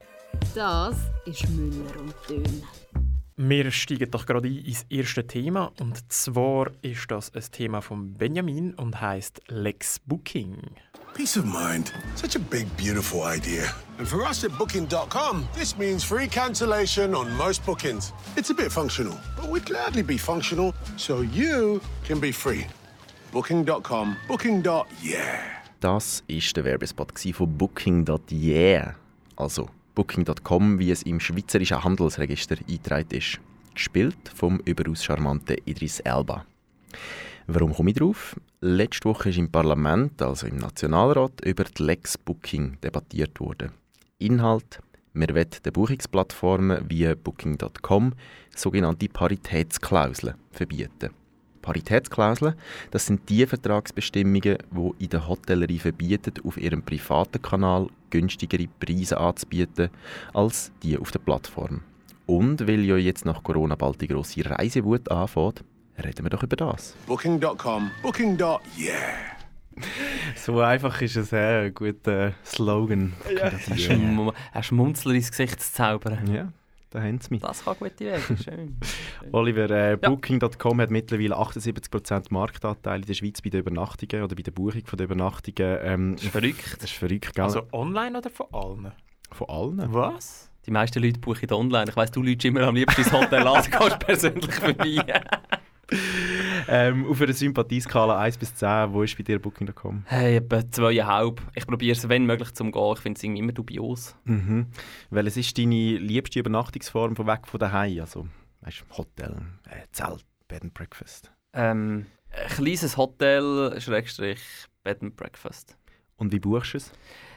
Das 0.54 1.12
ist 1.26 1.50
Müller 1.50 2.00
und 2.00 2.14
Dön. 2.30 2.64
Wir 3.38 3.70
steigen 3.70 4.10
doch 4.12 4.26
gerade 4.26 4.48
ein 4.48 4.64
ins 4.64 4.86
erste 4.90 5.28
Thema. 5.28 5.74
Und 5.82 6.10
zwar 6.12 6.72
ist 6.82 7.12
das 7.12 7.34
ein 7.36 7.44
Thema 7.52 7.82
von 7.82 8.14
Benjamin 8.14 8.74
und 8.76 9.02
heißt 9.02 9.42
Lex 9.50 10.00
Booking. 10.00 10.56
Peace 11.14 11.38
of 11.38 11.44
mind. 11.44 11.94
Such 12.16 12.38
a 12.38 12.40
big, 12.40 12.66
beautiful 12.78 13.24
idea. 13.24 13.74
And 13.98 14.08
for 14.08 14.22
us 14.22 14.46
at 14.46 14.58
Booking.com, 14.58 15.48
this 15.54 15.78
means 15.78 16.04
free 16.04 16.28
cancellation 16.28 17.14
on 17.14 17.30
most 17.36 17.66
bookings. 17.66 18.14
It's 18.38 18.52
a 18.52 18.54
bit 18.54 18.72
functional, 18.72 19.18
but 19.36 19.50
we'd 19.50 19.66
gladly 19.66 20.02
be 20.02 20.18
functional 20.18 20.74
so 20.96 21.22
you 21.22 21.82
can 22.06 22.22
be 22.22 22.32
free. 22.32 22.66
Booking.com, 23.34 24.16
booking.yeah. 24.30 25.42
Das 25.82 26.24
war 26.28 26.54
der 26.56 26.64
Werbespot 26.64 27.12
von 27.34 27.58
Booking.yeah. 27.58 28.96
Also 29.36 29.70
Booking.com, 29.96 30.78
wie 30.78 30.92
es 30.92 31.04
im 31.04 31.20
Schweizerischen 31.20 31.84
Handelsregister 31.84 32.58
eingetragen 32.60 33.18
ist. 33.18 33.40
Gespielt 33.74 34.18
vom 34.36 34.60
überaus 34.66 35.04
charmanten 35.04 35.58
Idris 35.66 36.02
Elba. 36.02 36.46
Warum 37.48 37.74
komme 37.74 37.92
ich 37.92 37.98
drauf? 37.98 38.36
Letzte 38.62 39.10
Woche 39.10 39.30
ist 39.30 39.38
im 39.38 39.52
Parlament, 39.52 40.22
also 40.22 40.48
im 40.48 40.58
Nationalrat, 40.58 41.42
über 41.46 41.64
die 41.64 41.84
Lex 41.84 42.18
Booking 42.18 42.78
debattiert 42.82 43.40
worden. 43.40 43.72
Inhalt: 44.18 44.80
Wir 45.14 45.30
wollen 45.30 45.50
den 45.64 45.74
Buchungsplattformen 45.74 46.86
wie 46.90 47.14
Booking.com 47.16 48.14
sogenannte 48.56 49.08
Paritätsklauseln 49.08 50.36
verbieten. 50.52 51.12
Paritätsklauseln, 51.66 52.54
das 52.92 53.08
sind 53.08 53.28
die 53.28 53.46
Vertragsbestimmungen, 53.46 54.58
die 54.72 55.04
in 55.04 55.10
der 55.10 55.28
Hotellerie 55.28 55.80
verbieten, 55.80 56.34
auf 56.46 56.58
ihrem 56.58 56.84
privaten 56.84 57.42
Kanal 57.42 57.88
günstigere 58.12 58.68
Preise 58.80 59.18
anzubieten 59.18 59.90
als 60.34 60.72
die 60.84 60.98
auf 60.98 61.12
der 61.12 61.20
Plattform. 61.20 61.82
Und 62.28 62.68
weil 62.68 62.86
ja 62.86 62.98
jetzt 62.98 63.26
nach 63.26 63.44
Corona 63.44 63.76
bald 63.76 64.00
die 64.02 64.08
grosse 64.08 64.46
Reisewut 64.46 65.10
anfängt, 65.10 65.64
reden 65.98 66.24
wir 66.24 66.30
doch 66.30 66.44
über 66.44 66.56
das. 66.56 66.96
Booking.com, 67.08 67.92
booking.yeah. 68.04 68.56
So 70.36 70.62
einfach 70.62 71.02
ist 71.02 71.18
es 71.18 71.34
ein 71.34 71.74
guter 71.74 72.34
Slogan. 72.46 73.14
Ja, 73.36 73.52
ein 74.54 74.64
Schmunzler 74.64 75.14
ins 75.14 75.32
Gesicht 75.32 75.60
zu 75.62 75.74
zaubern. 75.74 76.34
ja 76.34 76.54
da 76.96 77.02
haben 77.04 77.20
sie 77.20 77.28
mich. 77.32 77.42
Das 77.42 77.64
kann 77.64 77.76
gute 77.78 78.00
Wege. 78.00 78.22
Schön. 78.44 78.78
Oliver, 79.32 79.70
äh, 79.70 79.98
Booking.com 79.98 80.82
hat 80.82 80.92
mittlerweile 80.92 81.38
78% 81.38 82.26
Marktanteil 82.30 83.02
in 83.02 83.06
der 83.06 83.14
Schweiz 83.14 83.42
bei 83.42 83.50
den 83.50 83.60
Übernachtungen 83.62 84.24
oder 84.24 84.36
bei 84.36 84.42
der 84.42 84.52
Buchung 84.52 84.86
von 84.86 84.98
den 84.98 85.06
Übernachtungen. 85.06 85.78
Ähm, 85.84 86.16
Das 86.16 86.24
ist 86.26 86.32
verrückt. 86.32 86.74
Das 86.78 86.84
ist 86.86 86.94
verrückt, 86.98 87.36
gell? 87.36 87.44
Also 87.44 87.64
online 87.72 88.18
oder 88.18 88.30
von 88.30 88.48
allen? 88.52 88.92
von 89.32 89.50
allen. 89.50 89.94
Was? 89.94 90.50
Die 90.66 90.72
meisten 90.72 91.04
Leute 91.04 91.20
buchen 91.20 91.52
online. 91.52 91.90
Ich 91.90 91.96
weiss, 91.96 92.12
du 92.12 92.22
Leute 92.24 92.48
immer 92.48 92.62
am 92.62 92.76
liebsten 92.76 93.02
ins 93.02 93.12
Hotel 93.12 93.46
an, 93.46 93.64
du 93.64 93.78
gehst 93.80 94.00
persönlich 94.00 94.54
vorbei. 94.54 95.04
Ähm, 96.68 97.06
auf 97.08 97.22
einer 97.22 97.34
Sympathieskala 97.34 98.20
1 98.20 98.38
bis 98.38 98.56
10, 98.56 98.92
wo 98.92 99.04
ist 99.04 99.16
bei 99.18 99.24
dir 99.24 99.40
Booking.com? 99.40 100.04
hey, 100.08 100.38
etwa 100.38 100.70
zweieinhalb. 100.70 101.42
Ich 101.54 101.68
probiere 101.68 101.96
es, 101.96 102.10
wenn 102.10 102.26
möglich, 102.26 102.54
zum 102.54 102.72
gehen. 102.72 102.94
Ich 102.96 103.00
finde 103.00 103.18
es 103.18 103.24
irgendwie 103.24 103.42
immer 103.42 103.52
dubios. 103.52 104.16
Mhm. 104.24 104.68
Welches 105.10 105.38
ist 105.38 105.58
deine 105.58 105.98
liebste 105.98 106.40
Übernachtungsform 106.40 107.16
von 107.16 107.28
weg 107.28 107.48
von 107.48 107.60
daheim? 107.60 108.00
Also, 108.00 108.28
weißt, 108.62 108.84
Hotel, 108.98 109.42
äh, 109.70 109.86
Zelt, 109.92 110.26
Bed 110.48 110.64
and 110.64 110.74
Breakfast. 110.74 111.32
Ähm, 111.54 112.08
ein 112.32 112.48
kleines 112.50 112.98
Hotel, 112.98 113.80
Schrägstrich, 113.80 114.42
Bed 114.84 115.02
and 115.02 115.16
Breakfast. 115.16 115.78
Und 116.18 116.32
wie 116.32 116.40
buchst 116.40 116.74
du 116.74 116.78
es? 116.78 116.92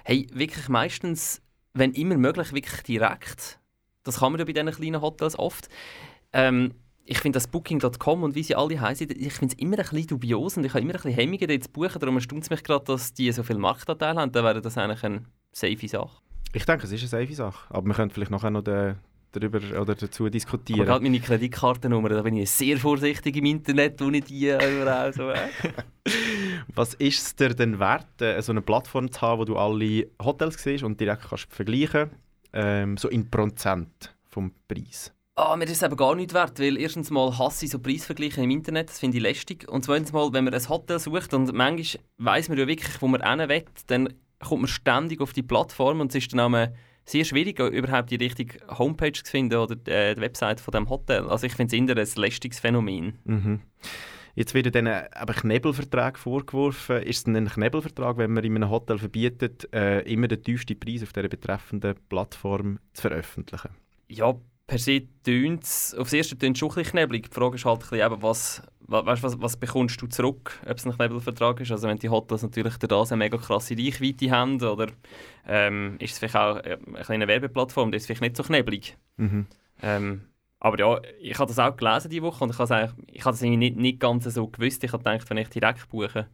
Hey, 0.04 0.26
wirklich 0.32 0.68
meistens, 0.68 1.42
wenn 1.74 1.92
immer 1.92 2.16
möglich, 2.16 2.52
wirklich 2.52 2.82
direkt. 2.82 3.58
Das 4.04 4.20
kann 4.20 4.32
man 4.32 4.38
ja 4.38 4.44
bei 4.46 4.52
diesen 4.52 4.70
kleinen 4.70 5.00
Hotels 5.02 5.38
oft. 5.38 5.68
Ähm, 6.32 6.74
ich 7.10 7.20
finde 7.20 7.38
das 7.38 7.46
Booking.com 7.46 8.22
und 8.22 8.34
wie 8.34 8.42
sie 8.42 8.54
alle 8.54 8.78
heißen, 8.78 9.08
ich 9.10 9.32
finde 9.32 9.54
es 9.54 9.62
immer 9.62 9.78
ein 9.78 9.84
bisschen 9.84 10.08
dubios 10.08 10.58
und 10.58 10.64
ich 10.64 10.74
habe 10.74 10.82
immer 10.82 10.92
ein 10.92 11.00
bisschen 11.00 11.14
Hemmungen, 11.14 11.48
dort 11.48 11.64
zu 11.64 11.70
buchen. 11.70 11.98
Darum 11.98 12.16
erstaunt 12.16 12.42
es 12.42 12.50
mich 12.50 12.62
gerade, 12.62 12.84
dass 12.84 13.14
die 13.14 13.32
so 13.32 13.42
viel 13.42 13.56
Marktanteil 13.56 14.16
haben. 14.16 14.30
Dann 14.30 14.44
wäre 14.44 14.60
das 14.60 14.76
eigentlich 14.76 15.02
eine 15.02 15.24
safe 15.50 15.88
Sache. 15.88 16.20
Ich 16.52 16.66
denke, 16.66 16.84
es 16.84 16.92
ist 16.92 17.00
eine 17.00 17.24
safe 17.24 17.34
Sache. 17.34 17.74
Aber 17.74 17.86
wir 17.86 17.94
können 17.94 18.10
vielleicht 18.10 18.30
nachher 18.30 18.50
noch 18.50 18.62
den, 18.62 18.96
darüber 19.32 19.58
oder 19.80 19.94
dazu 19.94 20.28
diskutieren. 20.28 20.80
Aber 20.80 20.90
gerade 20.90 21.04
meine 21.04 21.18
Kreditkartennummer, 21.18 22.10
da 22.10 22.20
bin 22.20 22.36
ich 22.36 22.50
sehr 22.50 22.76
vorsichtig 22.76 23.36
im 23.36 23.46
Internet, 23.46 23.98
wo 24.02 24.10
ich 24.10 24.24
die 24.24 24.48
überall 24.48 25.14
so 25.14 25.32
Was 26.74 26.92
ist 26.94 27.22
es 27.22 27.36
dir 27.36 27.54
denn 27.54 27.78
wert, 27.78 28.20
äh, 28.20 28.40
so 28.42 28.52
eine 28.52 28.60
Plattform 28.60 29.10
zu 29.10 29.22
haben, 29.22 29.40
wo 29.40 29.44
du 29.46 29.56
alle 29.56 30.08
Hotels 30.22 30.62
siehst 30.62 30.84
und 30.84 31.00
direkt 31.00 31.22
kannst 31.30 31.50
vergleichen 31.50 32.10
ähm, 32.52 32.98
so 32.98 33.08
in 33.08 33.30
Prozent 33.30 34.14
vom 34.28 34.52
Preis? 34.68 35.14
Ah, 35.38 35.54
mir 35.54 35.66
ist 35.66 35.70
es 35.70 35.82
eben 35.82 35.94
gar 35.94 36.16
nicht 36.16 36.34
wert, 36.34 36.58
weil 36.58 36.76
erstens 36.76 37.10
mal 37.10 37.38
hasse 37.38 37.64
ich 37.64 37.70
so 37.70 37.78
Preisvergleiche 37.78 38.42
im 38.42 38.50
Internet, 38.50 38.88
das 38.88 38.98
finde 38.98 39.18
ich 39.18 39.22
lästig. 39.22 39.68
Und 39.68 39.84
zweitens 39.84 40.12
mal, 40.12 40.32
wenn 40.32 40.42
man 40.42 40.52
ein 40.52 40.68
Hotel 40.68 40.98
sucht 40.98 41.32
und 41.32 41.52
manchmal 41.52 42.02
weiss 42.16 42.48
man 42.48 42.58
ja 42.58 42.66
wirklich, 42.66 43.00
wo 43.00 43.06
man 43.06 43.22
hin 43.22 43.48
will, 43.48 43.64
dann 43.86 44.12
kommt 44.40 44.62
man 44.62 44.68
ständig 44.68 45.20
auf 45.20 45.32
die 45.32 45.44
Plattform 45.44 46.00
und 46.00 46.08
es 46.08 46.16
ist 46.16 46.32
dann 46.32 46.40
auch 46.52 46.68
sehr 47.04 47.24
schwierig, 47.24 47.60
überhaupt 47.60 48.10
die 48.10 48.16
richtige 48.16 48.58
Homepage 48.66 49.12
zu 49.12 49.30
finden 49.30 49.58
oder 49.58 49.76
äh, 49.86 50.16
die 50.16 50.20
Website 50.20 50.60
von 50.60 50.72
dem 50.72 50.90
Hotel. 50.90 51.28
Also 51.28 51.46
ich 51.46 51.52
finde 51.54 51.76
es 51.76 51.88
eher 51.88 51.96
ein 51.96 52.20
lästiges 52.20 52.58
Phänomen. 52.58 53.20
Mhm. 53.22 53.60
Jetzt 54.34 54.54
wird 54.54 54.74
dann 54.74 54.88
ein 54.88 55.08
Knebelvertrag 55.26 56.18
vorgeworfen. 56.18 57.00
Ist 57.02 57.28
es 57.28 57.32
ein 57.32 57.48
Knebelvertrag, 57.48 58.18
wenn 58.18 58.32
man 58.32 58.42
in 58.42 58.56
einem 58.56 58.70
Hotel 58.70 58.98
verbietet, 58.98 59.72
äh, 59.72 60.00
immer 60.00 60.26
den 60.26 60.42
tiefsten 60.42 60.80
Preis 60.80 61.04
auf 61.04 61.12
der 61.12 61.28
betreffenden 61.28 61.94
Plattform 62.08 62.80
zu 62.92 63.02
veröffentlichen? 63.02 63.70
Ja, 64.08 64.34
per 64.68 64.78
se 64.78 65.08
tönt 65.24 65.64
es, 65.64 65.94
aufs 65.94 66.12
erste 66.12 66.38
tönt 66.38 66.58
schon 66.58 66.68
ein 66.68 66.74
bisschen 66.74 66.92
knebelig. 66.92 67.30
Die 67.30 67.34
Frage 67.34 67.56
ist 67.56 67.64
halt 67.64 67.82
ein 67.82 67.88
bisschen, 67.88 68.22
was, 68.22 68.62
weißt, 68.86 69.22
was, 69.22 69.40
was 69.40 69.56
bekommst 69.56 70.00
du 70.00 70.06
zurück, 70.06 70.60
ob 70.68 70.76
es 70.76 70.86
ein 70.86 70.92
Knebelvertrag 70.92 71.58
ist. 71.60 71.72
Also 71.72 71.88
wenn 71.88 71.98
die 71.98 72.10
Hotels 72.10 72.42
natürlich 72.42 72.76
das 72.76 73.10
eine 73.10 73.24
mega 73.24 73.38
krasse 73.38 73.76
Reichweite 73.76 74.30
haben, 74.30 74.62
oder 74.62 74.88
ähm, 75.46 75.96
ist 75.98 76.12
es 76.12 76.18
vielleicht 76.18 76.36
auch 76.36 76.56
eine 76.56 77.02
kleine 77.02 77.26
Werbeplattform, 77.26 77.90
das 77.90 78.02
ist 78.02 78.06
vielleicht 78.06 78.20
nicht 78.20 78.36
so 78.36 78.42
knebelig. 78.42 78.96
Mhm. 79.16 79.46
Ähm, 79.82 80.20
aber 80.60 80.78
ja, 80.78 81.00
ich 81.18 81.38
habe 81.38 81.48
das 81.48 81.58
auch 81.58 81.74
gelesen 81.74 82.10
diese 82.10 82.22
Woche 82.22 82.44
und 82.44 82.50
ich 82.50 82.58
habe 82.58 82.94
das 83.08 83.42
irgendwie 83.42 83.56
nicht, 83.56 83.76
nicht 83.76 84.00
ganz 84.00 84.24
so 84.24 84.48
gewusst. 84.48 84.84
Ich 84.84 84.92
habe 84.92 85.02
gedacht, 85.02 85.30
wenn 85.30 85.38
ich 85.38 85.48
direkt 85.48 85.88
buche, 85.88 86.28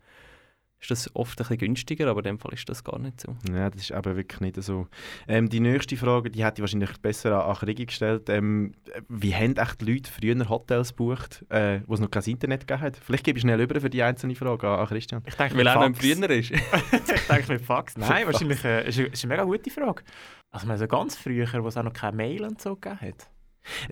ist 0.80 0.90
das 0.90 1.16
oft 1.16 1.38
ein 1.38 1.44
bisschen 1.44 1.58
günstiger, 1.58 2.08
aber 2.08 2.20
in 2.20 2.24
dem 2.24 2.38
Fall 2.38 2.52
ist 2.52 2.68
das 2.68 2.84
gar 2.84 2.98
nicht 2.98 3.20
so. 3.20 3.34
Ja, 3.50 3.70
das 3.70 3.82
ist 3.82 3.92
aber 3.92 4.16
wirklich 4.16 4.40
nicht 4.40 4.62
so. 4.62 4.86
Ähm, 5.26 5.48
die 5.48 5.60
nächste 5.60 5.96
Frage, 5.96 6.30
die 6.30 6.44
hätte 6.44 6.58
ich 6.58 6.60
wahrscheinlich 6.60 6.92
besser 6.98 7.46
an 7.46 7.56
Krigi 7.56 7.86
gestellt. 7.86 8.28
Ähm, 8.28 8.74
wie 9.08 9.34
haben 9.34 9.56
echt 9.56 9.80
die 9.80 9.92
Leute 9.92 10.10
früher 10.10 10.48
Hotels 10.48 10.90
gebucht, 10.90 11.44
äh, 11.48 11.80
wo 11.86 11.94
es 11.94 12.00
noch 12.00 12.10
kein 12.10 12.22
Internet 12.24 12.66
gegeben 12.66 12.82
hat? 12.82 12.96
Vielleicht 12.96 13.24
gebe 13.24 13.38
ich 13.38 13.42
schnell 13.42 13.60
über 13.60 13.80
für 13.80 13.90
die 13.90 14.02
einzelne 14.02 14.34
Frage 14.34 14.68
an, 14.68 14.86
Christian. 14.86 15.22
Ich 15.26 15.34
denke, 15.34 15.56
Weil 15.56 15.66
er 15.66 15.88
noch 15.88 15.96
früher 15.96 16.30
ist. 16.30 16.50
ich 16.50 17.26
denke 17.28 17.52
mit 17.52 17.62
Fax. 17.62 17.96
Nein, 17.96 18.26
wahrscheinlich 18.26 18.62
äh, 18.64 18.86
ist, 18.88 18.98
ist 18.98 19.24
eine 19.24 19.32
mega 19.32 19.44
gute 19.44 19.70
Frage. 19.70 20.02
Also 20.50 20.66
man 20.66 20.78
so 20.78 20.86
ganz 20.86 21.16
früher, 21.16 21.48
wo 21.62 21.68
es 21.68 21.76
auch 21.76 21.82
noch 21.82 21.92
keine 21.92 22.16
Mail 22.16 22.44
und 22.44 22.60
so 22.60 22.76
gegeben 22.76 23.00
hat. 23.00 23.28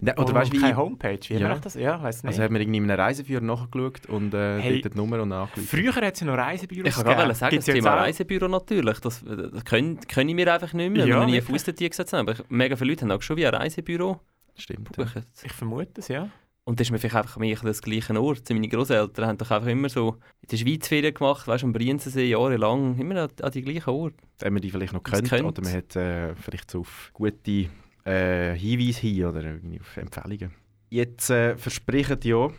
Ne, 0.00 0.14
oder 0.16 0.30
oh, 0.30 0.34
weißt, 0.34 0.52
wie 0.52 0.60
keine 0.60 0.76
Homepage, 0.76 1.18
wie 1.28 1.34
ja. 1.34 1.58
das? 1.58 1.74
Ja, 1.74 2.02
weiß 2.02 2.22
nicht. 2.22 2.32
Also 2.32 2.42
hat 2.42 2.50
man 2.50 2.60
irgendwie 2.60 2.78
in 2.78 2.90
einem 2.90 3.00
Reiseführer 3.00 3.42
nachgeschaut 3.42 4.06
und 4.06 4.34
äh, 4.34 4.60
hey, 4.60 4.82
die 4.82 4.96
Nummer 4.96 5.22
und 5.22 5.30
nachgeschaut. 5.30 5.68
Früher 5.68 5.94
hat 5.94 6.14
es 6.14 6.20
ja 6.20 6.26
noch 6.26 6.36
Reisebüros 6.36 6.88
Ich 6.88 6.94
kann 6.94 7.04
gerade 7.04 7.34
sagen, 7.34 7.50
Gibt's 7.50 7.66
das 7.66 7.74
Thema 7.74 7.94
Reisebüro 7.94 8.48
natürlich, 8.48 8.98
das, 9.00 9.24
das 9.24 9.64
können, 9.64 10.00
können 10.00 10.28
ich 10.28 10.34
mir 10.34 10.52
einfach 10.52 10.72
nicht 10.72 10.90
mehr, 10.90 11.06
ja, 11.06 11.20
wenn 11.20 11.28
wir 11.28 11.34
nie 11.34 11.40
Fuß 11.40 11.64
dort 11.64 11.78
gesetzt 11.78 12.12
haben. 12.12 12.28
Aber 12.28 12.38
mega 12.48 12.76
viele 12.76 12.90
Leute 12.90 13.04
haben 13.04 13.12
auch 13.12 13.22
schon 13.22 13.36
wie 13.36 13.46
ein 13.46 13.54
Reisebüro 13.54 14.20
Stimmt. 14.54 14.96
Ja. 14.96 15.06
Ich 15.42 15.52
vermute 15.52 16.00
es, 16.00 16.08
ja. 16.08 16.28
Und 16.64 16.78
das 16.78 16.86
ist 16.86 16.90
mir 16.92 16.98
vielleicht 16.98 17.16
einfach 17.16 17.38
mehr 17.38 17.56
das 17.60 17.82
gleiche 17.82 18.20
Ort. 18.22 18.48
Meine 18.50 18.68
Großeltern 18.68 19.26
haben 19.26 19.38
doch 19.38 19.50
einfach 19.50 19.68
immer 19.68 19.88
so 19.88 20.18
in 20.42 20.48
der 20.48 20.56
Schweiz 20.58 20.86
Ferien 20.86 21.12
gemacht, 21.12 21.48
weißt 21.48 21.62
du, 21.62 21.66
am 21.66 21.72
Brienzensee 21.72 22.28
jahrelang, 22.28 22.96
immer 22.98 23.22
an, 23.22 23.30
an 23.40 23.50
die 23.50 23.62
gleichen 23.62 23.90
Orte. 23.90 24.16
Wenn 24.38 24.52
man 24.52 24.62
die 24.62 24.70
vielleicht 24.70 24.92
noch 24.92 25.02
kennt, 25.02 25.32
oder 25.32 25.62
man 25.62 25.72
hat 25.72 25.96
äh, 25.96 26.36
vielleicht 26.36 26.70
so 26.70 26.80
auf 26.80 27.10
gute 27.14 27.68
äh, 28.04 28.54
Hinweise 28.54 29.00
hin 29.00 29.24
oder 29.26 29.54
auf 29.80 29.96
Empfehlungen. 29.96 30.52
Jetzt 30.90 31.30
äh, 31.30 31.56
versprechen 31.56 32.18
ja 32.24 32.50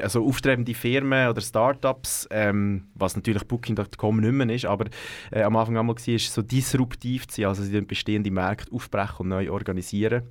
also 0.00 0.24
aufstrebende 0.24 0.74
Firmen 0.74 1.28
oder 1.28 1.40
Startups, 1.40 2.26
ähm, 2.30 2.88
was 2.94 3.16
natürlich 3.16 3.44
Booking.com 3.44 4.20
nicht 4.20 4.32
mehr 4.32 4.50
ist, 4.50 4.64
aber 4.64 4.86
äh, 5.30 5.42
am 5.42 5.56
Anfang 5.56 5.76
einmal 5.76 5.96
war, 5.96 6.18
so 6.18 6.42
disruptiv 6.42 7.28
zu 7.28 7.42
sein, 7.42 7.46
also 7.46 7.62
sie 7.62 7.80
bestehende 7.82 8.30
Märkte 8.30 8.72
aufbrechen 8.72 9.20
und 9.20 9.28
neu 9.28 9.50
organisieren. 9.50 10.22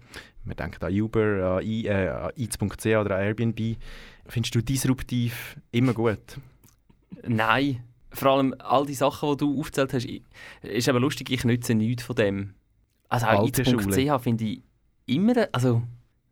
Man 0.43 0.57
denkt 0.57 0.83
an 0.83 0.93
Uber, 0.93 1.57
an, 1.57 1.63
I, 1.63 1.87
äh, 1.87 2.97
oder 2.97 3.15
an 3.15 3.23
Airbnb. 3.23 3.77
Findest 4.27 4.55
du 4.55 4.61
disruptiv 4.61 5.57
immer 5.71 5.93
gut? 5.93 6.39
Nein. 7.27 7.83
Vor 8.11 8.31
allem 8.31 8.55
all 8.59 8.85
die 8.85 8.93
Sachen, 8.93 9.31
die 9.31 9.37
du 9.37 9.59
aufgezählt 9.59 9.93
hast, 9.93 10.07
ist 10.61 10.89
aber 10.89 10.99
lustig, 10.99 11.29
ich 11.31 11.43
nütze 11.43 11.75
nichts 11.75 12.03
von 12.03 12.15
dem. 12.15 12.53
Also 13.09 13.25
auch 13.27 13.45
Eats.ch 13.45 14.21
finde 14.21 14.43
ich 14.43 14.61
immer, 15.05 15.47
also 15.51 15.81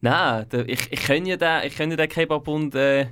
nein, 0.01 0.45
ich, 0.67 0.91
ich 0.91 0.99
kenne 0.99 1.29
ja 1.29 1.37
den, 1.37 1.67
ich 1.67 1.75
kenne 1.75 1.95
den 1.95 2.09
Kebab 2.09 2.47
und 2.47 2.75
äh, 2.75 3.07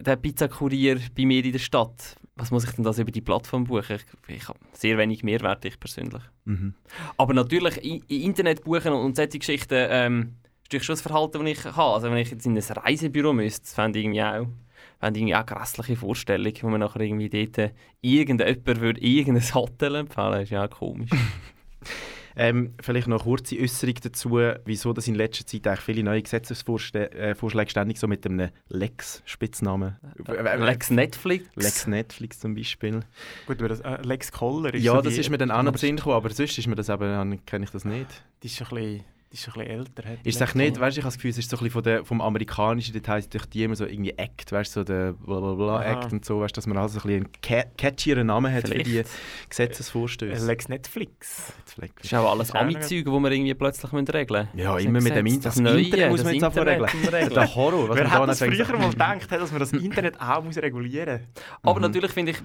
den 0.00 0.20
Pizzakurier 0.20 0.98
bei 1.16 1.24
mir 1.24 1.44
in 1.44 1.52
der 1.52 1.58
Stadt. 1.58 2.16
Was 2.36 2.50
muss 2.50 2.64
ich 2.64 2.70
denn 2.70 2.84
das 2.84 2.98
über 2.98 3.10
die 3.10 3.20
Plattform 3.20 3.64
buchen? 3.64 3.96
Ich, 3.96 4.36
ich 4.36 4.48
habe 4.48 4.58
sehr 4.72 4.96
wenig 4.96 5.24
Mehrwert, 5.24 5.64
ich 5.64 5.80
persönlich. 5.80 6.22
Mhm. 6.44 6.74
Aber 7.16 7.34
natürlich, 7.34 7.82
in, 7.84 8.02
Internet 8.08 8.62
buchen 8.62 8.92
und 8.92 9.16
solche 9.16 9.38
Geschichten 9.38 9.86
ähm, 9.90 10.34
ist 10.70 10.84
schon 10.84 10.92
das 10.94 11.02
Verhalten, 11.02 11.44
das 11.44 11.50
ich 11.50 11.64
habe. 11.64 11.94
Also 11.94 12.10
wenn 12.10 12.18
ich 12.18 12.30
jetzt 12.30 12.46
in 12.46 12.56
ein 12.56 12.62
Reisebüro 12.62 13.32
müsste, 13.32 13.66
fände 13.66 13.98
ich 13.98 14.04
irgendwie 14.04 14.22
auch 14.22 14.46
fände 15.00 15.20
auch 15.20 15.38
eine 15.38 15.44
grässliche 15.44 15.96
Vorstellung, 15.96 16.52
wo 16.62 16.68
man 16.68 16.80
nachher 16.80 17.00
irgendwie 17.00 17.28
dort 17.28 17.58
äh, 17.58 17.70
irgendjemand 18.00 18.80
würde 18.80 19.00
irgendein 19.00 19.54
Hotel 19.54 19.94
empfehlen. 19.96 20.32
Das 20.32 20.42
ist 20.44 20.50
ja 20.50 20.64
auch 20.64 20.70
komisch. 20.70 21.10
Ähm, 22.40 22.74
vielleicht 22.80 23.08
noch 23.08 23.20
eine 23.20 23.24
kurze 23.24 23.58
Äußerung 23.58 23.96
dazu, 24.00 24.38
wieso 24.64 24.92
das 24.92 25.08
in 25.08 25.16
letzter 25.16 25.44
Zeit 25.44 25.66
eigentlich 25.66 25.80
viele 25.80 26.02
neue 26.04 26.22
Gesetzesvorschläge 26.22 27.10
äh, 27.12 27.68
ständig 27.68 27.98
so 27.98 28.06
mit 28.06 28.24
einem 28.24 28.50
Lex-Spitznamen. 28.68 29.96
Äh, 30.26 30.56
Lex 30.56 30.90
Netflix? 30.90 31.48
Lex 31.56 31.86
Netflix 31.88 32.38
zum 32.38 32.54
Beispiel. 32.54 33.00
Gut, 33.46 33.58
aber 33.58 33.68
das, 33.68 33.80
äh, 33.80 34.00
Lex 34.02 34.30
Koller 34.30 34.72
ist 34.72 34.84
Ja, 34.84 34.94
so 34.94 35.02
das 35.02 35.18
ist 35.18 35.30
mir 35.30 35.38
dann 35.38 35.50
auch 35.50 35.64
noch 35.64 35.76
Sinn 35.76 35.96
gekommen, 35.96 36.14
aber 36.14 36.30
sonst 36.30 36.56
ist 36.56 36.68
mir 36.68 36.76
das 36.76 36.88
eben, 36.88 37.44
kenne 37.44 37.64
ich 37.64 37.70
das 37.70 37.84
nicht. 37.84 38.06
Das 38.40 38.52
ist 38.52 38.62
ein 38.62 38.68
bisschen 38.68 39.17
ist 39.30 39.46
ein 39.48 39.52
bisschen 39.52 39.70
älter. 39.70 40.02
Ist 40.24 40.40
es 40.40 40.54
nicht, 40.54 40.80
weißt, 40.80 40.96
ich 40.96 41.04
habe 41.04 41.08
das 41.08 41.16
Gefühl, 41.16 41.30
es 41.30 41.38
ist 41.38 41.50
so 41.50 41.56
ein 41.56 41.58
bisschen 41.58 41.72
von 41.72 41.82
der, 41.82 42.04
vom 42.04 42.20
amerikanischen, 42.20 42.98
das 42.98 43.08
heisst 43.08 43.34
durch 43.34 43.46
die 43.46 43.62
immer 43.62 43.76
so 43.76 43.84
irgendwie 43.84 44.12
Act, 44.16 44.52
weißt 44.52 44.72
so 44.72 44.84
der 44.84 45.12
blablabla 45.12 45.84
Act 45.84 46.12
und 46.12 46.24
so, 46.24 46.40
weißt, 46.40 46.56
dass 46.56 46.66
man 46.66 46.78
also 46.78 46.98
ein 47.00 47.02
bisschen 47.02 47.54
einen 47.58 47.76
catchieren 47.76 48.26
Namen 48.26 48.52
hat 48.52 48.68
Vielleicht. 48.68 48.86
für 48.86 49.02
die 49.02 49.48
Gesetzesvorstöße. 49.48 50.46
Lex 50.46 50.68
Netflix. 50.68 51.52
Netflix. 51.58 51.94
Das 51.96 52.04
ist 52.04 52.14
auch 52.14 52.30
alles 52.30 52.52
Ami-Zeug, 52.52 53.04
die 53.04 53.06
wir 53.06 53.30
irgendwie 53.30 53.54
plötzlich 53.54 53.92
regeln 53.92 54.48
müssen. 54.54 54.58
Ja, 54.58 54.78
immer 54.78 55.00
mit 55.00 55.14
dem 55.14 55.26
Internet. 55.26 55.44
Das, 55.44 55.54
das 55.54 55.60
Neue, 55.62 55.82
Internet 55.82 56.10
muss 56.10 56.24
man 56.24 56.34
jetzt 56.34 56.44
einfach 56.44 56.66
regeln. 56.66 57.34
Der 57.34 57.54
Horror. 57.54 57.88
Was 57.88 57.96
Wer 57.98 58.10
hat 58.10 58.28
das 58.28 58.38
früher 58.38 58.78
mal 58.78 58.90
gedacht, 58.90 59.32
dass 59.32 59.50
man 59.50 59.60
das 59.60 59.72
Internet 59.72 60.20
auch 60.20 60.42
muss 60.42 60.56
regulieren 60.56 61.20
muss? 61.20 61.44
Aber 61.62 61.76
mhm. 61.76 61.82
natürlich 61.82 62.12
finde 62.12 62.32
ich 62.32 62.38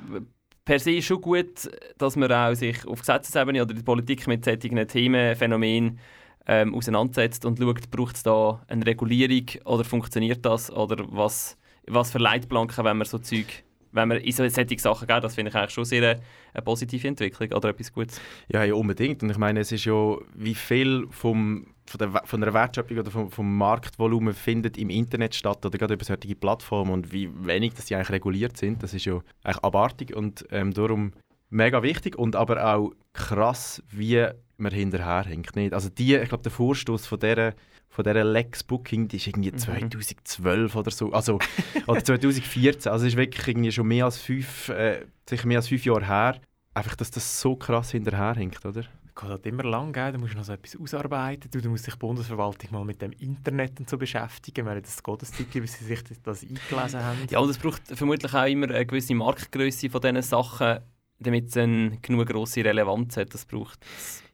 per 0.66 0.80
se 0.80 1.02
schon 1.02 1.22
gut, 1.22 1.70
dass 1.98 2.16
man 2.16 2.32
auch 2.32 2.54
sich 2.54 2.86
auf 2.88 3.00
Gesetzesebene 3.00 3.62
oder 3.62 3.74
die 3.74 3.84
Politik 3.84 4.28
mit 4.28 4.46
solchen 4.46 4.88
Themen, 4.88 5.36
Phänomenen 5.36 6.00
ähm, 6.48 6.76
auseinandersetzt 6.76 7.46
und 7.46 7.60
schaut, 7.60 7.90
braucht 7.92 8.16
es 8.16 8.24
da 8.24 8.62
eine 8.68 8.86
Regulierung 8.86 9.46
oder 9.66 9.84
funktioniert 9.84 10.46
das 10.46 10.72
oder 10.72 11.06
was, 11.10 11.58
was 11.88 12.12
für 12.12 12.20
Leitplanken, 12.20 12.84
wenn 12.84 12.98
man 12.98 13.06
so 13.06 13.18
Zeug 13.18 13.64
wenn 13.94 14.08
man 14.08 14.18
in 14.18 14.32
solche 14.32 14.80
Sachen 14.80 15.08
geht, 15.08 15.24
das 15.24 15.36
finde 15.36 15.50
ich 15.50 15.56
eigentlich 15.56 15.72
schon 15.72 15.86
sehr 15.86 16.02
eine, 16.02 16.22
eine, 16.54 16.64
positive 16.64 17.08
Entwicklung 17.08 17.52
oder 17.54 17.70
etwas 17.70 17.94
Gutes. 17.94 18.20
Ja, 18.52 18.64
ja, 18.64 18.74
unbedingt. 18.74 19.22
Und 19.24 19.30
ich 19.30 19.38
meine, 19.38 19.60
es 19.60 19.72
ist 19.72 19.86
ja, 19.86 20.18
wie 20.34 20.56
viel 20.56 21.08
vom, 21.12 21.68
von, 21.86 21.98
der, 22.00 22.22
von 22.26 22.42
der 22.42 22.54
Wertschöpfung 22.54 22.98
oder 22.98 23.12
vom, 23.12 23.30
vom 23.30 23.58
Marktvolumen 23.58 24.34
findet 24.34 24.78
im 24.78 24.90
Internet 24.90 25.36
statt 25.36 25.64
oder 25.66 25.78
gerade 25.78 25.94
über 25.94 26.04
solche 26.04 26.36
Plattformen 26.36 26.92
und 26.92 27.14
wie 27.14 27.30
wenig 27.46 27.76
dass 27.76 27.86
die 27.86 27.96
eigentlich 27.96 28.10
reguliert 28.10 28.58
sind, 28.58 28.82
das 28.82 28.94
ist 28.94 29.06
ja 29.06 29.22
eigentlich 29.44 29.64
abartig 29.64 30.16
und 30.16 30.46
ähm, 30.52 30.74
darum 30.74 31.14
mega 31.50 31.84
wichtig 31.84 32.18
und 32.18 32.36
aber 32.36 32.66
auch 32.66 32.94
krass, 33.14 33.84
wie 33.92 34.28
man 34.64 34.74
hinterherhängt. 34.74 35.56
Nicht? 35.56 35.74
Also 35.74 35.90
die, 35.90 36.16
ich 36.16 36.30
glaube, 36.30 36.44
der 36.44 36.52
Vorstoß 36.52 37.06
von 37.06 37.20
dieser, 37.20 37.54
von 37.90 38.04
dieser 38.04 38.24
Lex 38.24 38.64
Booking, 38.64 39.08
die 39.08 39.18
ist 39.18 39.28
irgendwie 39.28 39.54
2012 39.54 40.74
mhm. 40.74 40.80
oder 40.80 40.92
so, 40.92 41.12
also 41.12 41.40
oder 41.88 42.04
2014, 42.04 42.92
also 42.92 43.06
ist 43.06 43.18
wirklich 43.18 43.48
irgendwie 43.48 43.72
schon 43.72 43.88
mehr 43.88 44.06
als 44.06 44.18
fünf, 44.18 44.70
äh, 44.70 45.06
sicher 45.30 45.48
mehr 45.48 45.60
als 45.60 45.68
fünf 45.68 45.86
Jahre 45.86 46.08
her. 46.08 46.42
Einfach, 46.74 46.96
dass 46.96 47.12
das 47.12 47.40
so 47.40 47.56
krass 47.56 47.92
hinterherhängt, 47.92 48.66
oder? 48.66 48.82
Das 48.82 49.22
geht 49.22 49.30
halt 49.30 49.46
immer 49.46 49.64
lang, 49.64 49.94
gell? 49.94 50.12
da 50.12 50.18
musst 50.18 50.34
du 50.34 50.38
noch 50.38 50.44
so 50.44 50.54
etwas 50.54 50.76
ausarbeiten, 50.76 51.52
du, 51.52 51.62
du 51.62 51.70
musst 51.70 51.86
dich 51.86 51.94
die 51.94 52.00
Bundesverwaltung 52.00 52.72
mal 52.72 52.84
mit 52.84 53.00
dem 53.00 53.12
Internet 53.12 53.80
und 53.80 53.88
so 53.88 53.96
beschäftigen, 53.96 54.66
weil 54.66 54.82
das 54.82 55.04
geht 55.04 55.22
das 55.22 55.32
bis 55.32 55.78
sie 55.78 55.86
sich 55.86 56.00
das 56.24 56.42
eingelesen 56.42 57.04
haben. 57.04 57.20
Ja, 57.30 57.38
und 57.38 57.50
es 57.50 57.60
braucht 57.60 57.84
vermutlich 57.94 58.34
auch 58.34 58.48
immer 58.48 58.68
eine 58.70 58.88
gewisse 58.88 59.14
Marktgröße 59.14 59.92
von 59.92 60.02
diesen 60.02 60.24
Sachen, 60.24 60.80
damit 61.24 61.50
es 61.50 61.58
eine 61.58 61.98
genug 62.02 62.28
grosse 62.28 62.64
Relevanz 62.64 63.18
hat, 63.18 63.34
das 63.34 63.46
braucht. 63.46 63.80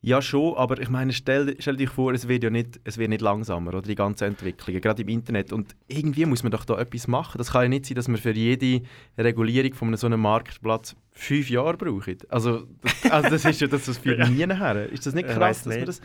Ja, 0.01 0.21
schon, 0.21 0.55
aber 0.55 0.79
ich 0.79 0.89
meine, 0.89 1.11
stell, 1.11 1.57
stell 1.59 1.75
dir 1.75 1.89
vor, 1.89 2.13
es 2.13 2.27
wird 2.29 2.43
ja 2.43 2.49
nicht, 2.49 2.79
es 2.85 2.97
wird 2.97 3.09
nicht 3.09 3.21
langsamer, 3.21 3.69
oder 3.73 3.81
die 3.81 3.95
ganze 3.95 4.25
Entwicklung, 4.27 4.79
gerade 4.79 5.01
im 5.01 5.09
Internet. 5.09 5.51
Und 5.51 5.75
irgendwie 5.89 6.25
muss 6.25 6.41
man 6.41 6.53
doch 6.53 6.63
da 6.63 6.79
etwas 6.79 7.09
machen. 7.09 7.37
Das 7.37 7.51
kann 7.51 7.63
ja 7.63 7.69
nicht 7.69 7.85
sein, 7.85 7.95
dass 7.95 8.07
man 8.07 8.15
für 8.15 8.31
jede 8.31 8.81
Regulierung 9.17 9.73
von 9.73 9.97
so 9.97 10.07
einem 10.07 10.21
Marktplatz 10.21 10.95
fünf 11.11 11.49
Jahre 11.49 11.75
braucht. 11.75 12.31
Also, 12.31 12.65
das, 12.81 13.11
also 13.11 13.29
das 13.29 13.43
ist 13.43 13.59
ja 13.59 13.67
das, 13.67 13.85
das 13.85 13.97
führt 13.97 14.29
nie 14.29 14.45
her. 14.45 14.89
Ist 14.89 15.05
das 15.05 15.13
nicht 15.13 15.27
krass, 15.27 15.63
dass 15.63 15.75
man 15.75 15.85
das... 15.85 16.01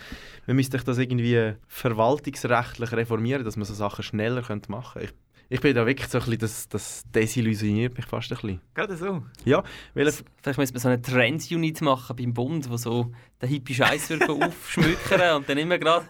Man 0.46 0.56
müsste 0.56 0.76
das 0.78 0.98
irgendwie 0.98 1.52
verwaltungsrechtlich 1.68 2.92
reformieren, 2.92 3.44
dass 3.44 3.56
man 3.56 3.64
so 3.64 3.74
Sachen 3.74 4.02
schneller 4.02 4.42
machen 4.66 5.00
könnte. 5.00 5.14
Ich 5.54 5.61
bin 5.61 5.73
da 5.73 5.87
wirklich 5.87 6.08
so 6.08 6.18
ein 6.18 6.25
bisschen, 6.25 6.40
das, 6.40 6.68
das 6.68 7.04
desillusioniert 7.14 7.96
mich 7.96 8.06
fast 8.06 8.28
ein 8.32 8.34
bisschen. 8.34 8.61
Gerade 8.75 8.96
so? 8.96 9.23
Ja, 9.44 9.62
weil... 9.94 10.12
Vielleicht 10.42 10.58
müsste 10.58 10.75
man 10.75 10.80
so 10.80 10.88
eine 10.88 11.00
Trends-Unit 11.00 11.80
machen 11.80 12.16
beim 12.16 12.34
Bund, 12.34 12.68
wo 12.68 12.76
so 12.76 13.12
der 13.40 13.49
hippie 13.49 13.73
Scheiß 13.73 14.11
aufschmücken 14.28 15.20
und 15.37 15.49
dann 15.49 15.56
immer 15.58 15.78
gerade... 15.78 16.06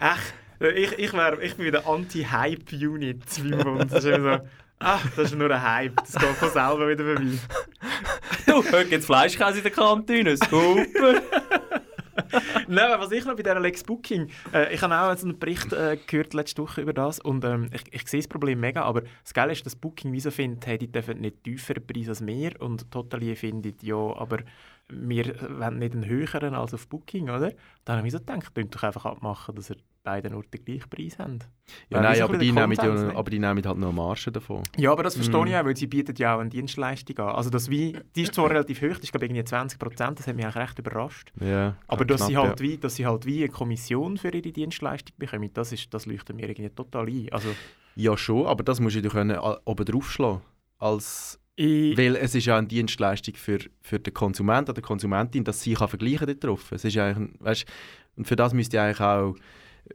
Echt? 0.00 0.34
Ich, 0.76 0.98
ich, 0.98 1.12
wär, 1.12 1.40
ich 1.40 1.54
bin 1.54 1.70
der 1.70 1.86
Anti-Hype-Unit 1.86 3.22
beim 3.50 3.58
Bund. 3.60 3.92
Das 3.92 4.04
ist 4.04 4.16
immer 4.16 4.38
so... 4.38 4.48
Ach, 4.80 5.06
das 5.14 5.30
ist 5.30 5.38
nur 5.38 5.48
ein 5.48 5.62
Hype. 5.62 5.94
Das 5.94 6.14
geht 6.14 6.30
von 6.30 6.50
selber 6.50 6.88
wieder 6.88 7.04
vorbei. 7.04 7.38
du, 8.46 8.56
heute 8.56 8.88
gibt 8.88 9.00
es 9.02 9.06
Fleischkäse 9.06 9.58
in 9.58 9.62
der 9.62 9.70
Kantine. 9.70 10.36
Super! 10.36 11.22
Nein, 12.68 13.00
was 13.00 13.12
ich 13.12 13.24
noch 13.24 13.36
bei 13.36 13.42
dieser 13.42 13.60
Lex 13.60 13.84
Booking, 13.84 14.28
äh, 14.52 14.74
ich 14.74 14.82
habe 14.82 14.94
auch 14.94 15.08
einen 15.10 15.38
Bericht 15.38 15.72
äh, 15.72 15.98
gehört 16.06 16.34
letzte 16.34 16.62
Woche 16.62 16.80
über 16.80 16.92
das 16.92 17.18
und 17.18 17.44
ähm, 17.44 17.70
ich, 17.72 17.82
ich 17.92 18.08
sehe 18.08 18.20
das 18.20 18.28
Problem 18.28 18.60
mega, 18.60 18.82
aber 18.82 19.02
das 19.22 19.34
Geile 19.34 19.52
ist, 19.52 19.64
dass 19.66 19.76
Booking 19.76 20.12
wieso 20.12 20.30
findet, 20.30 20.66
hey, 20.66 20.78
die 20.78 20.90
dürfen 20.90 21.20
nicht 21.20 21.44
tieferen 21.44 21.86
Preis 21.86 22.08
als 22.08 22.26
wir 22.26 22.60
und 22.60 22.90
Totally 22.90 23.36
findet, 23.36 23.82
ja, 23.82 23.96
aber 23.96 24.38
wir 24.90 25.34
wollen 25.58 25.78
nicht 25.78 25.94
einen 25.94 26.06
höheren 26.06 26.54
als 26.54 26.74
auf 26.74 26.88
Booking, 26.88 27.30
oder? 27.30 27.52
Dann 27.84 27.98
habe 27.98 28.06
ich 28.06 28.12
so 28.12 28.18
gedacht, 28.18 28.54
könnt 28.54 28.74
doch 28.74 28.82
einfach 28.82 29.04
abmachen, 29.04 29.54
dass 29.54 29.70
ihr 29.70 29.76
beide 30.02 30.30
nur 30.30 30.42
den 30.42 30.64
gleichen 30.64 30.88
Preis 30.88 31.18
haben. 31.18 31.38
Ja, 31.90 32.00
nein, 32.00 32.22
aber 32.22 32.38
die, 32.38 32.50
nehmen 32.50 32.78
aber 32.78 33.30
die 33.30 33.38
nehmen 33.38 33.66
halt 33.66 33.78
noch 33.78 33.92
Marge 33.92 34.32
davon. 34.32 34.62
Ja, 34.78 34.92
aber 34.92 35.02
das 35.02 35.16
verstehe 35.16 35.44
mm. 35.44 35.46
ich 35.48 35.56
auch, 35.56 35.64
weil 35.66 35.76
sie 35.76 35.86
bieten 35.86 36.14
ja 36.16 36.34
auch 36.34 36.40
eine 36.40 36.48
Dienstleistung 36.48 37.18
an. 37.18 37.34
Also 37.34 37.50
das 37.50 37.68
wie, 37.68 37.98
die 38.16 38.22
ist 38.22 38.34
zwar 38.34 38.48
relativ 38.48 38.80
hoch, 38.80 38.88
das 38.88 39.00
ist 39.00 39.12
glaube 39.12 39.26
ich 39.26 39.30
irgendwie 39.32 39.44
20 39.44 39.78
Prozent, 39.78 40.18
das 40.18 40.26
hat 40.26 40.36
mich 40.36 40.46
eigentlich 40.46 40.62
recht 40.62 40.78
überrascht. 40.78 41.32
Ja, 41.40 41.76
aber 41.86 42.06
dass, 42.06 42.20
knapp, 42.20 42.30
sie 42.30 42.36
halt 42.38 42.60
ja. 42.60 42.66
wie, 42.66 42.78
dass 42.78 42.94
sie 42.94 43.06
halt 43.06 43.26
wie 43.26 43.44
eine 43.44 43.52
Kommission 43.52 44.16
für 44.16 44.30
ihre 44.30 44.52
Dienstleistung 44.52 45.14
bekommen, 45.18 45.50
das, 45.52 45.72
ist, 45.72 45.92
das 45.92 46.06
leuchtet 46.06 46.36
mir 46.36 46.48
irgendwie 46.48 46.70
total 46.70 47.06
ein. 47.06 47.28
Also, 47.30 47.48
ja 47.94 48.16
schon, 48.16 48.46
aber 48.46 48.64
das 48.64 48.80
musst 48.80 48.96
du 48.96 49.08
können 49.10 49.36
oben 49.38 49.84
drauf 49.84 50.10
schlagen 50.10 50.40
als 51.58 51.98
weil 51.98 52.16
es 52.16 52.34
ist 52.34 52.46
ja 52.46 52.56
eine 52.56 52.66
Dienstleistung 52.66 53.34
für, 53.34 53.58
für 53.82 53.98
den 53.98 54.14
Konsumenten 54.14 54.70
oder 54.70 54.80
die 54.80 54.86
Konsumentin, 54.86 55.44
dass 55.44 55.60
sie 55.60 55.74
kann 55.74 55.88
vergleichen 55.88 56.26
kann 56.26 56.40
darauf. 56.40 56.70
Es 56.72 56.84
ist 56.84 56.96
eigentlich, 56.96 57.40
weißt, 57.40 57.64
und 58.16 58.26
für 58.26 58.36
das 58.36 58.54
müsste 58.54 58.80
eigentlich 58.80 59.00
auch 59.00 59.34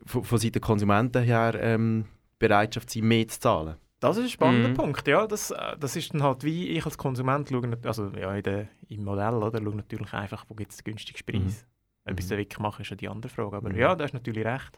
von, 0.06 0.24
von 0.24 0.38
Seiten 0.38 0.54
der 0.54 0.62
Konsumenten 0.62 1.24
her 1.24 1.56
ähm, 1.60 2.06
Bereitschaft 2.40 2.90
sein, 2.90 3.04
mehr 3.04 3.28
zu 3.28 3.40
zahlen. 3.40 3.76
Das 4.00 4.18
ist 4.18 4.24
ein 4.24 4.30
spannender 4.30 4.70
mhm. 4.70 4.74
Punkt, 4.74 5.08
ja. 5.08 5.26
Das, 5.26 5.52
äh, 5.52 5.78
das 5.80 5.96
ist 5.96 6.14
dann 6.14 6.24
halt, 6.24 6.44
wie 6.44 6.70
ich 6.70 6.86
als 6.86 6.98
Konsument 6.98 7.48
schaue, 7.48 7.78
also 7.84 8.10
ja, 8.10 8.36
in 8.36 8.44
der, 8.44 8.68
im 8.90 9.06
Modell, 9.06 9.36
oder, 9.36 9.60
schaue 9.60 9.76
natürlich 9.76 10.12
einfach, 10.14 10.46
wo 10.50 10.56
gibt 10.56 10.72
es 10.72 10.78
den 10.78 10.84
günstigsten 10.84 11.26
Preis. 11.26 11.66
Mhm. 12.06 12.12
Ob 12.12 12.20
ich 12.20 12.26
es 12.26 12.32
mhm. 12.32 12.38
wirklich 12.38 12.60
mache, 12.60 12.82
ist 12.82 12.90
ja 12.90 12.98
die 12.98 13.08
andere 13.08 13.32
Frage. 13.32 13.56
Aber 13.56 13.70
mhm. 13.70 13.78
ja, 13.78 13.96
da 13.96 14.04
hast 14.04 14.14
natürlich 14.14 14.46
recht. 14.46 14.78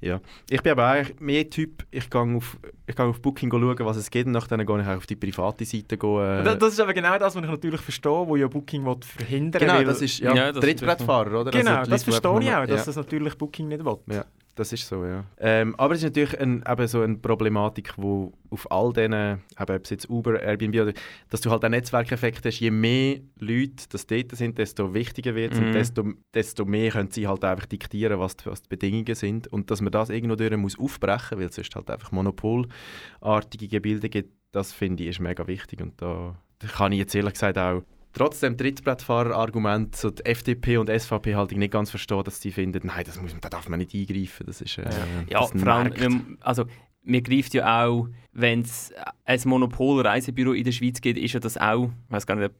Ja. 0.00 0.20
Ich 0.50 0.62
bin 0.62 0.72
aber 0.72 0.86
eigentlich 0.86 1.20
mehr 1.20 1.48
Typ, 1.48 1.84
ich 1.90 2.10
gehe 2.10 2.20
auf, 2.20 2.58
ich 2.86 2.94
gehe 2.94 3.04
auf 3.04 3.20
Booking 3.20 3.50
schauen, 3.50 3.78
was 3.80 3.96
es 3.96 4.10
geht, 4.10 4.26
und 4.26 4.32
dann 4.34 4.66
gehe 4.66 4.80
ich 4.80 4.86
auf 4.86 5.06
die 5.06 5.16
private 5.16 5.64
Seite. 5.64 5.96
Gehen, 5.96 6.40
äh 6.40 6.56
das, 6.56 6.72
ist 6.72 6.80
aber 6.80 6.94
genau 6.94 7.18
das, 7.18 7.34
was 7.34 7.42
ich 7.42 7.50
natürlich 7.50 7.80
verstehe, 7.80 8.26
wo 8.26 8.36
ja 8.36 8.46
Booking 8.46 8.84
will 8.84 8.96
verhindern 9.00 9.60
Genau, 9.60 9.82
das 9.82 10.02
ist 10.02 10.18
ja, 10.18 10.34
ja 10.34 10.52
das 10.52 10.62
Trittbrettfahrer, 10.62 11.40
oder? 11.40 11.50
Genau, 11.50 11.76
also 11.76 11.90
das 11.90 12.04
verstehe 12.04 12.40
ich 12.40 12.50
auch, 12.50 12.66
dass 12.66 12.80
ja. 12.80 12.84
das 12.86 12.96
natürlich 12.96 13.34
Booking 13.36 13.68
nicht 13.68 13.84
will. 13.84 13.98
Ja. 14.06 14.24
Das 14.56 14.72
ist 14.72 14.86
so, 14.86 15.04
ja. 15.04 15.24
Ähm, 15.38 15.74
aber 15.78 15.94
es 15.94 16.00
ist 16.00 16.04
natürlich 16.04 16.38
ein, 16.38 16.62
eben 16.68 16.86
so 16.86 17.00
eine 17.00 17.16
Problematik, 17.16 17.94
wo 17.96 18.32
auf 18.50 18.70
all 18.70 18.92
diesen, 18.92 19.12
eben, 19.12 19.40
ob 19.58 19.84
es 19.84 19.90
jetzt 19.90 20.08
Uber, 20.08 20.40
Airbnb 20.40 20.76
oder, 20.76 20.92
dass 21.28 21.40
du 21.40 21.50
halt 21.50 21.64
einen 21.64 21.72
Netzwerkeffekt 21.72 22.46
hast, 22.46 22.60
je 22.60 22.70
mehr 22.70 23.18
Leute 23.40 23.84
das 23.90 24.06
dort 24.06 24.30
sind, 24.36 24.56
desto 24.58 24.94
wichtiger 24.94 25.34
wird 25.34 25.54
es 25.54 25.60
mhm. 25.60 25.66
und 25.66 25.72
desto, 25.72 26.12
desto 26.32 26.64
mehr 26.64 26.90
können 26.92 27.10
sie 27.10 27.26
halt 27.26 27.42
einfach 27.42 27.66
diktieren, 27.66 28.20
was 28.20 28.36
die, 28.36 28.46
was 28.46 28.62
die 28.62 28.68
Bedingungen 28.68 29.14
sind 29.16 29.48
und 29.48 29.72
dass 29.72 29.80
man 29.80 29.90
das 29.90 30.08
irgendwo 30.10 30.36
durch 30.36 30.56
muss 30.56 30.78
aufbrechen, 30.78 31.38
weil 31.38 31.46
es 31.46 31.56
sonst 31.56 31.74
halt 31.74 31.90
einfach 31.90 32.12
monopolartige 32.12 33.66
Gebilde 33.66 34.08
gibt, 34.08 34.30
das 34.52 34.72
finde 34.72 35.02
ich 35.02 35.10
ist 35.10 35.20
mega 35.20 35.48
wichtig 35.48 35.80
und 35.80 36.00
da 36.00 36.36
kann 36.76 36.92
ich 36.92 36.98
jetzt 36.98 37.14
ehrlich 37.14 37.32
gesagt 37.32 37.58
auch 37.58 37.82
trotzdem 38.14 38.56
Trittbrettfahrer-Argument, 38.56 39.94
so 39.96 40.10
die 40.10 40.24
FDP 40.24 40.78
und 40.78 40.88
SVP 40.88 41.34
halt 41.34 41.52
nicht 41.52 41.72
ganz 41.72 41.90
verstehen, 41.90 42.22
dass 42.24 42.40
sie 42.40 42.52
finden, 42.52 42.86
nein, 42.86 43.04
das 43.04 43.20
muss, 43.20 43.36
da 43.40 43.48
darf 43.48 43.68
man 43.68 43.80
nicht 43.80 43.94
eingreifen. 43.94 44.46
Das 44.46 44.60
ist, 44.60 44.78
äh, 44.78 44.88
ja, 45.28 45.40
das 45.40 45.50
vor 45.50 45.72
allem, 45.72 46.38
also 46.40 46.64
mir 47.02 47.20
greift 47.20 47.52
ja 47.54 47.84
auch, 47.84 48.08
wenn 48.32 48.62
es 48.62 48.92
ein 49.24 49.40
Monopol-Reisebüro 49.44 50.52
in 50.52 50.64
der 50.64 50.72
Schweiz 50.72 51.00
gibt, 51.00 51.18
ist 51.18 51.32
ja 51.32 51.40
das 51.40 51.58
auch, 51.58 51.90
ich 52.06 52.12
weiß 52.12 52.26
gar 52.26 52.36
nicht, 52.36 52.54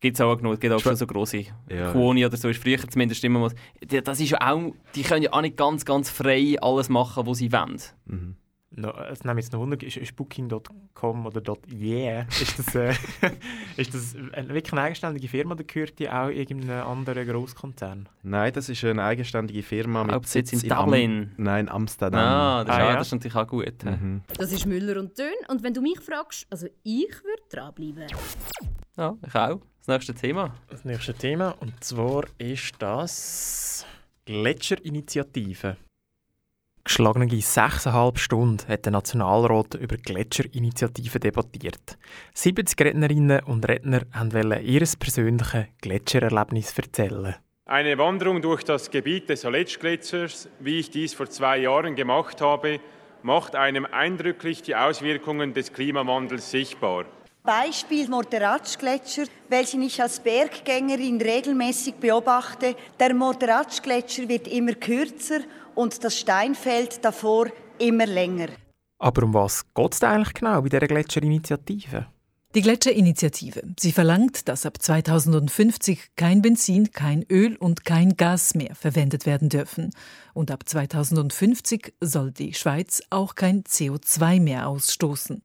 gibt 0.00 0.16
es 0.16 0.20
auch 0.20 0.36
genug, 0.36 0.60
gibt 0.60 0.72
auch 0.72 0.80
schon 0.80 0.96
so 0.96 1.06
große 1.06 1.44
ja. 1.68 1.92
Quoni 1.92 2.24
oder 2.24 2.36
so, 2.36 2.48
ist 2.48 2.62
früher 2.62 2.78
zumindest 2.78 3.22
immer 3.24 3.50
das 3.86 4.20
ist 4.20 4.30
ja 4.30 4.38
auch, 4.40 4.72
die 4.94 5.02
können 5.02 5.22
ja 5.22 5.32
auch 5.32 5.42
nicht 5.42 5.56
ganz, 5.56 5.84
ganz 5.84 6.08
frei 6.08 6.56
alles 6.60 6.88
machen, 6.88 7.26
was 7.26 7.38
sie 7.38 7.52
wollen. 7.52 7.80
Mhm 8.06 8.36
no, 8.76 8.92
es 9.10 9.24
nehme 9.24 9.40
jetzt 9.40 9.52
noch 9.52 9.60
Wunder, 9.60 9.80
ist, 9.82 9.96
ist 9.96 10.16
Booking.com 10.16 11.26
oder 11.26 11.42
.yeah, 11.72 12.26
ist 12.28 12.58
das, 12.58 12.74
äh, 12.74 12.92
ist 13.76 13.94
das 13.94 14.16
eine, 14.32 14.48
wirklich 14.48 14.72
eine 14.72 14.82
eigenständige 14.82 15.28
Firma 15.28 15.54
oder 15.54 15.64
gehört 15.64 15.98
die 15.98 16.08
auch 16.08 16.28
irgendeinem 16.28 16.86
anderen 16.86 17.26
Großkonzern? 17.26 18.08
Nein, 18.22 18.52
das 18.52 18.68
ist 18.68 18.84
eine 18.84 19.02
eigenständige 19.02 19.62
Firma 19.62 20.04
mit 20.04 20.26
Sitz 20.26 20.52
in, 20.52 20.60
in 20.60 20.68
Dublin. 20.68 21.32
Am 21.36 21.44
Nein, 21.44 21.68
Amsterdam. 21.68 22.20
Ah, 22.20 22.64
das, 22.64 22.76
ah, 22.76 22.78
ja. 22.78 22.96
das 22.96 23.06
ist 23.08 23.12
natürlich 23.12 23.36
auch 23.36 23.46
gut. 23.46 23.84
Mhm. 23.84 24.22
Das 24.36 24.52
ist 24.52 24.66
Müller 24.66 24.98
und 25.00 25.18
Dön 25.18 25.34
und 25.48 25.62
wenn 25.62 25.74
du 25.74 25.80
mich 25.80 26.00
fragst, 26.00 26.46
also 26.50 26.66
ich 26.82 27.12
würde 27.22 27.42
dranbleiben. 27.50 28.06
Ja, 28.96 29.16
ich 29.26 29.34
auch. 29.34 29.60
Das 29.78 29.88
nächste 29.88 30.14
Thema. 30.14 30.54
Das 30.68 30.84
nächste 30.84 31.12
Thema 31.14 31.50
und 31.60 31.82
zwar 31.82 32.24
ist 32.38 32.72
das 32.78 33.86
Gletscherinitiative. 34.24 35.76
Geschlagene 36.84 37.40
sechseinhalb 37.40 38.18
Stunden 38.18 38.68
hat 38.68 38.84
der 38.84 38.92
Nationalrat 38.92 39.74
über 39.76 39.96
Gletscherinitiativen 39.96 41.18
debattiert. 41.18 41.96
70 42.34 42.78
Rednerinnen 42.78 43.42
und 43.44 43.66
Redner 43.66 44.02
wollten 44.12 44.62
ihr 44.62 44.86
persönliches 44.98 45.66
Gletschererlebnis 45.80 46.76
erzählen. 46.76 47.36
Eine 47.64 47.96
Wanderung 47.96 48.42
durch 48.42 48.64
das 48.64 48.90
Gebiet 48.90 49.30
des 49.30 49.46
Aletsch-Gletschers, 49.46 50.50
wie 50.60 50.80
ich 50.80 50.90
dies 50.90 51.14
vor 51.14 51.30
zwei 51.30 51.56
Jahren 51.56 51.94
gemacht 51.94 52.42
habe, 52.42 52.80
macht 53.22 53.56
einem 53.56 53.86
eindrücklich 53.86 54.60
die 54.60 54.76
Auswirkungen 54.76 55.54
des 55.54 55.72
Klimawandels 55.72 56.50
sichtbar. 56.50 57.06
Beispiel 57.42 58.08
Morteratsch-Gletscher, 58.08 59.24
welchen 59.48 59.82
ich 59.82 60.00
als 60.00 60.20
Berggängerin 60.20 61.20
regelmäßig 61.20 61.94
beobachte. 61.94 62.74
Der 62.98 63.14
Morteratsch-Gletscher 63.14 64.28
wird 64.28 64.48
immer 64.48 64.74
kürzer 64.74 65.40
und 65.74 66.04
das 66.04 66.18
Steinfeld 66.18 67.04
davor 67.04 67.46
immer 67.78 68.06
länger. 68.06 68.48
Aber 68.98 69.24
um 69.24 69.34
was 69.34 69.64
geht 69.74 69.94
es 69.94 70.02
eigentlich 70.02 70.34
genau 70.34 70.62
bei 70.62 70.68
dieser 70.68 70.86
Gletscherinitiative? 70.86 72.06
Die 72.54 72.62
Gletscherinitiative. 72.62 73.62
Sie 73.80 73.90
verlangt, 73.90 74.48
dass 74.48 74.64
ab 74.64 74.80
2050 74.80 76.12
kein 76.14 76.40
Benzin, 76.40 76.92
kein 76.92 77.24
Öl 77.28 77.56
und 77.56 77.84
kein 77.84 78.16
Gas 78.16 78.54
mehr 78.54 78.76
verwendet 78.76 79.26
werden 79.26 79.48
dürfen. 79.48 79.90
Und 80.34 80.52
ab 80.52 80.62
2050 80.64 81.94
soll 82.00 82.30
die 82.30 82.54
Schweiz 82.54 83.02
auch 83.10 83.34
kein 83.34 83.64
CO2 83.64 84.40
mehr 84.40 84.68
ausstoßen. 84.68 85.42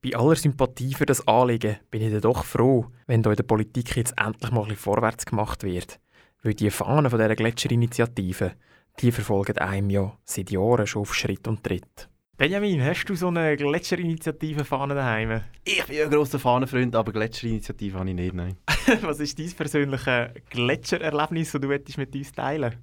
Bei 0.00 0.16
aller 0.16 0.36
Sympathie 0.36 0.94
für 0.94 1.06
das 1.06 1.26
Anliegen 1.26 1.78
bin 1.90 2.02
ich 2.02 2.20
doch 2.20 2.44
froh, 2.44 2.86
wenn 3.08 3.22
da 3.24 3.30
in 3.30 3.36
der 3.36 3.42
Politik 3.42 3.96
jetzt 3.96 4.14
endlich 4.16 4.52
mal 4.52 4.68
ein 4.68 4.76
vorwärts 4.76 5.26
gemacht 5.26 5.64
wird. 5.64 5.98
Weil 6.44 6.54
die 6.54 6.70
Fahnen 6.70 7.10
von 7.10 7.18
dieser 7.18 7.34
Gletscherinitiative, 7.34 8.52
die 9.00 9.12
verfolgen 9.12 9.58
einem 9.58 9.90
ja 9.90 10.16
seit 10.24 10.50
Jahren 10.50 10.86
schon 10.86 11.02
auf 11.02 11.14
Schritt 11.14 11.46
und 11.48 11.62
Tritt. 11.62 12.08
Benjamin, 12.36 12.82
hast 12.84 13.04
du 13.04 13.14
so 13.14 13.28
eine 13.28 13.56
Gletscherinitiative-Fahne 13.56 14.94
daheim? 14.94 15.42
Ich 15.64 15.84
bin 15.84 16.02
ein 16.02 16.10
grosser 16.10 16.40
Fahnenfreund, 16.40 16.96
aber 16.96 17.12
Gletscherinitiative 17.12 17.98
habe 17.98 18.08
ich 18.08 18.16
nicht, 18.16 18.34
nein. 18.34 18.56
Was 19.02 19.20
ist 19.20 19.38
dein 19.38 19.52
persönliches 19.52 20.30
Gletschererlebnis, 20.50 21.52
das 21.52 21.60
du 21.60 21.68
mit 21.68 22.14
uns 22.14 22.32
teilen 22.32 22.74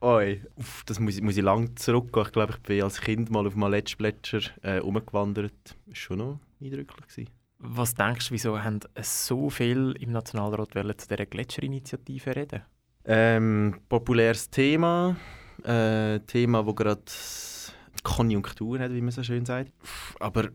Oi, 0.00 0.42
Uff, 0.56 0.84
das 0.86 1.00
muss, 1.00 1.20
muss 1.20 1.36
ich 1.36 1.42
lange 1.42 1.74
zurückgehen. 1.74 2.26
Ich 2.26 2.32
glaube, 2.32 2.52
ich 2.52 2.62
bin 2.62 2.82
als 2.82 3.00
Kind 3.00 3.30
mal 3.30 3.46
auf 3.46 3.54
einem 3.54 3.70
Letschplätscher 3.70 4.40
äh, 4.62 4.78
umgewandert. 4.78 5.54
Das 5.64 5.76
war 5.86 5.94
schon 5.94 6.18
noch 6.18 6.40
eindrücklich. 6.60 7.06
Gewesen. 7.08 7.30
Was 7.58 7.94
denkst 7.94 8.28
du, 8.28 8.34
wieso 8.34 8.62
haben 8.62 8.80
so 9.00 9.50
viel 9.50 9.96
im 9.98 10.12
Nationalrat 10.12 10.74
zu 10.74 11.08
dieser 11.08 11.26
Gletscherinitiative 11.26 12.36
reden? 12.36 12.62
Ähm, 13.06 13.76
populäres 13.88 14.50
Thema. 14.50 15.16
Äh, 15.62 16.20
Thema, 16.20 16.64
das 16.64 16.74
gerade 16.74 17.02
Konjunktur 18.02 18.78
hat, 18.78 18.92
wie 18.92 19.00
man 19.00 19.10
so 19.10 19.22
schön 19.22 19.44
sagt. 19.44 19.72
Aber 20.20 20.48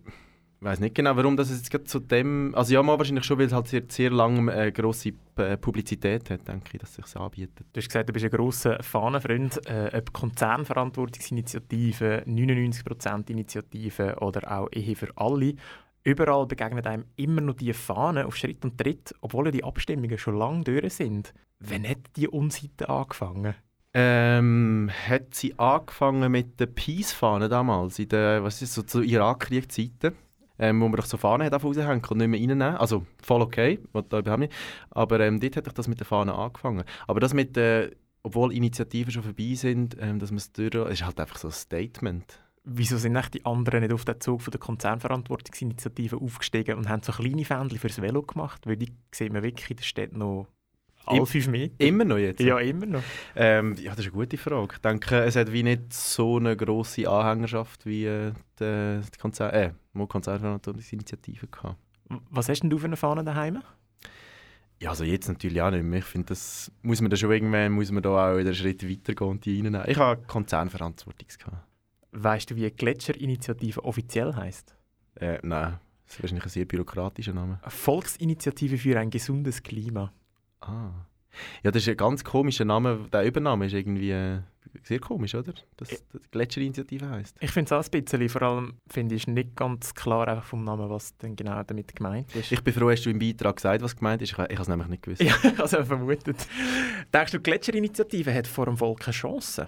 Ich 0.62 0.68
weiß 0.68 0.80
nicht 0.80 0.94
genau, 0.94 1.18
warum 1.18 1.36
das 1.36 1.50
jetzt 1.50 1.72
gerade 1.72 1.86
zu 1.86 2.00
dem. 2.00 2.54
Also 2.54 2.76
ja, 2.76 2.84
mal 2.84 2.96
wahrscheinlich 2.96 3.26
schon, 3.26 3.40
weil 3.40 3.48
es 3.48 3.52
halt 3.52 3.68
sehr, 3.68 3.82
sehr 3.88 4.12
lange 4.12 4.52
eine 4.52 4.72
grosse 4.72 5.14
äh, 5.38 5.58
Publizität 5.58 6.30
hat, 6.30 6.48
denke 6.48 6.70
ich, 6.74 6.80
dass 6.80 7.00
es 7.00 7.10
sich 7.10 7.16
anbietet. 7.16 7.66
Du 7.74 7.80
hast 7.80 7.88
gesagt, 7.88 8.10
du 8.10 8.14
bist 8.14 8.26
ein 8.26 8.32
grosser 8.32 8.78
Fahnenfreund. 8.84 9.60
Äh, 9.68 9.90
ob 9.98 10.14
Konzernverantwortungsinitiativen, 10.14 12.26
99%-Initiativen 12.26 14.14
oder 14.20 14.52
auch 14.52 14.68
Ehe 14.72 14.96
für 14.96 15.10
alle, 15.16 15.56
überall 16.04 16.46
begegnen 16.46 16.86
einem 16.86 17.06
immer 17.16 17.42
noch 17.42 17.56
die 17.56 17.74
Fahnen 17.74 18.26
auf 18.26 18.36
Schritt 18.36 18.64
und 18.64 18.78
Tritt, 18.78 19.14
obwohl 19.22 19.52
die 19.52 19.64
Abstimmungen 19.64 20.18
schon 20.18 20.38
lange 20.38 20.64
durch 20.64 20.94
sind. 20.94 21.34
Wann 21.60 21.88
hat 21.88 22.16
die 22.16 22.28
Unseite 22.28 22.90
angefangen? 22.90 23.56
Ähm, 23.94 24.90
hat 25.08 25.36
sie 25.36 25.58
angefangen 25.60 26.32
mit 26.32 26.60
der 26.60 26.68
Peace-Fahne 26.68 27.50
damals, 27.50 28.00
in 28.00 28.08
der, 28.10 28.42
was 28.44 28.62
ist 28.62 28.74
so 28.74 28.84
zu 28.84 29.02
Irakkrieg-Zeiten, 29.02 30.16
ähm, 30.60 30.80
wo 30.80 30.88
man 30.88 30.96
doch 30.96 31.06
so 31.06 31.18
Fahnen 31.18 31.46
hat 31.46 31.64
raushängen 31.64 32.02
und 32.04 32.18
nicht 32.18 32.28
mehr 32.28 32.40
reinnehmen. 32.40 32.78
Also 32.78 33.06
voll 33.22 33.42
okay, 33.42 33.80
da 33.94 34.20
überhaupt 34.20 34.40
nicht. 34.40 34.54
Aber 34.92 35.20
ähm, 35.20 35.40
dort 35.40 35.58
hat 35.58 35.78
das 35.78 35.88
mit 35.88 36.00
der 36.00 36.08
Fahne 36.08 36.34
angefangen. 36.34 36.84
Aber 37.08 37.20
das 37.20 37.34
mit, 37.34 37.58
äh, 37.58 37.92
obwohl 38.24 38.54
Initiativen 38.54 39.12
schon 39.12 39.24
vorbei 39.24 39.56
sind, 39.56 39.98
ähm, 40.00 40.20
dass 40.20 40.32
man 40.32 40.38
es 40.38 40.54
durch, 40.54 40.74
ist 40.90 41.06
halt 41.06 41.20
einfach 41.20 41.38
so 41.38 41.50
ein 41.50 41.54
Statement. 41.54 42.40
Wieso 42.64 42.98
sind 42.98 43.14
nicht 43.14 43.34
die 43.34 43.46
anderen 43.46 43.82
nicht 43.82 43.94
auf 43.94 44.06
den 44.06 44.22
Zug 44.22 44.42
von 44.42 44.52
der 44.52 44.60
Konzernverantwortungsinitiative 44.60 46.18
aufgestiegen 46.18 46.78
und 46.78 46.90
haben 46.90 47.02
so 47.02 47.12
kleine 47.12 47.44
Fähnchen 47.44 47.80
fürs 47.80 48.02
Velo 48.02 48.22
gemacht? 48.22 48.68
Weil 48.68 48.78
die 48.78 48.92
sieht 49.12 49.34
man 49.34 49.42
wirklich 49.42 49.72
in 49.72 49.78
der 49.78 49.84
Stadt 49.84 50.14
noch 50.14 50.48
alle 51.06 51.26
fünf 51.26 51.48
Meter. 51.48 51.74
Immer 51.80 52.06
noch 52.06 52.18
jetzt? 52.18 52.40
Ja, 52.40 52.60
immer 52.60 52.86
noch. 52.86 53.04
Ähm, 53.36 53.76
ja, 53.78 53.92
das 53.92 54.00
ist 54.00 54.06
eine 54.06 54.14
gute 54.14 54.38
Frage. 54.38 54.74
Ich 54.74 54.82
denke, 54.82 55.24
es 55.24 55.36
hat 55.36 55.52
wie 55.52 55.64
nicht 55.64 55.94
so 55.94 56.38
eine 56.38 56.56
grosse 56.56 57.10
Anhängerschaft 57.10 57.86
wie 57.86 58.06
äh, 58.06 58.34
die, 58.60 59.02
die 59.02 59.18
Konzer 59.20 59.54
äh, 59.54 59.72
Konzernverantwortungsinitiative 59.96 61.48
gehabt. 61.48 61.78
Was 62.30 62.50
hast 62.50 62.62
denn 62.62 62.70
du 62.70 62.78
für 62.78 62.86
eine 62.86 62.98
Fahne 62.98 63.24
daheim? 63.24 63.62
Ja, 64.80 64.90
also 64.90 65.04
jetzt 65.04 65.28
natürlich 65.28 65.62
auch 65.62 65.72
nicht 65.72 65.84
mehr. 65.84 66.00
Ich 66.00 66.06
finde, 66.06 66.28
das 66.28 66.72
muss 66.82 67.02
man 67.02 67.10
da 67.10 67.18
schon 67.18 67.32
irgendwann 67.32 67.72
muss 67.72 67.92
man 67.92 68.04
da 68.04 68.10
auch 68.10 68.38
einen 68.38 68.54
Schritt 68.54 68.88
weitergehen 68.88 69.30
und 69.30 69.46
die 69.46 69.58
reinnehmen. 69.58 69.84
Ich 69.88 69.98
habe 69.98 70.24
Konzernverantwortung 70.24 71.28
gehabt. 71.38 71.71
Weißt 72.12 72.52
du, 72.52 72.56
wie 72.56 72.64
eine 72.64 72.72
Gletscherinitiative 72.72 73.84
offiziell 73.84 74.36
heißt? 74.36 74.76
Äh, 75.16 75.40
nein, 75.44 75.80
das 76.06 76.16
ist 76.16 76.24
wahrscheinlich 76.24 76.46
ein 76.46 76.50
sehr 76.50 76.66
bürokratischer 76.66 77.34
Name. 77.34 77.60
Eine 77.62 77.72
Volksinitiative 77.72 78.78
für 78.78 79.00
ein 79.00 79.10
gesundes 79.10 79.64
Klima. 79.64 80.12
Ah. 80.62 80.92
Ja, 81.64 81.72
das 81.72 81.84
ist 81.84 81.90
ein 81.90 81.98
ganz 81.98 82.24
komischer 82.24 82.66
Name. 82.66 83.08
Der 83.14 83.24
Übername 83.24 83.68
ist 83.68 83.74
irgendwie 83.74 84.12
äh, 84.12 84.40
sehr 84.84 85.00
komisch, 85.00 85.36
oder? 85.36 85.54
Dass 85.78 85.90
das 85.90 86.22
Gletscherinitiative 86.32 87.10
heisst. 87.10 87.38
Ich 87.40 87.52
finde 87.52 87.74
es 87.74 87.88
auch 87.88 87.94
ein 87.94 88.04
bisschen. 88.04 88.30
Vor 88.30 88.42
allem 88.42 88.74
finde 88.90 89.16
ich 89.16 89.28
nicht 89.28 89.56
ganz 89.56 89.94
klar 89.94 90.28
einfach 90.28 90.44
vom 90.44 90.64
Namen, 90.64 90.90
was 90.90 91.16
denn 91.18 91.36
genau 91.36 91.64
damit 91.64 91.96
gemeint 91.96 92.36
ist. 92.36 92.52
Ich 92.52 92.62
bin 92.62 92.74
froh, 92.74 92.90
hast 92.90 93.06
du 93.06 93.10
im 93.10 93.20
Beitrag 93.20 93.56
gesagt, 93.56 93.82
was 93.82 93.96
gemeint 93.96 94.22
ist. 94.22 94.34
Ich, 94.34 94.38
ich 94.38 94.44
habe 94.44 94.62
es 94.62 94.68
nämlich 94.68 94.88
nicht 94.88 95.04
gewusst. 95.04 95.22
Ja, 95.32 95.36
ich 95.42 95.58
habe 95.58 95.64
es 95.64 95.88
vermutet. 95.88 96.48
Denkst 97.14 97.32
du, 97.32 97.38
die 97.38 97.44
Gletscherinitiative 97.44 98.34
hat 98.34 98.48
vor 98.48 98.66
dem 98.66 98.78
Volk 98.78 99.00
keine 99.00 99.16
Chance? 99.16 99.68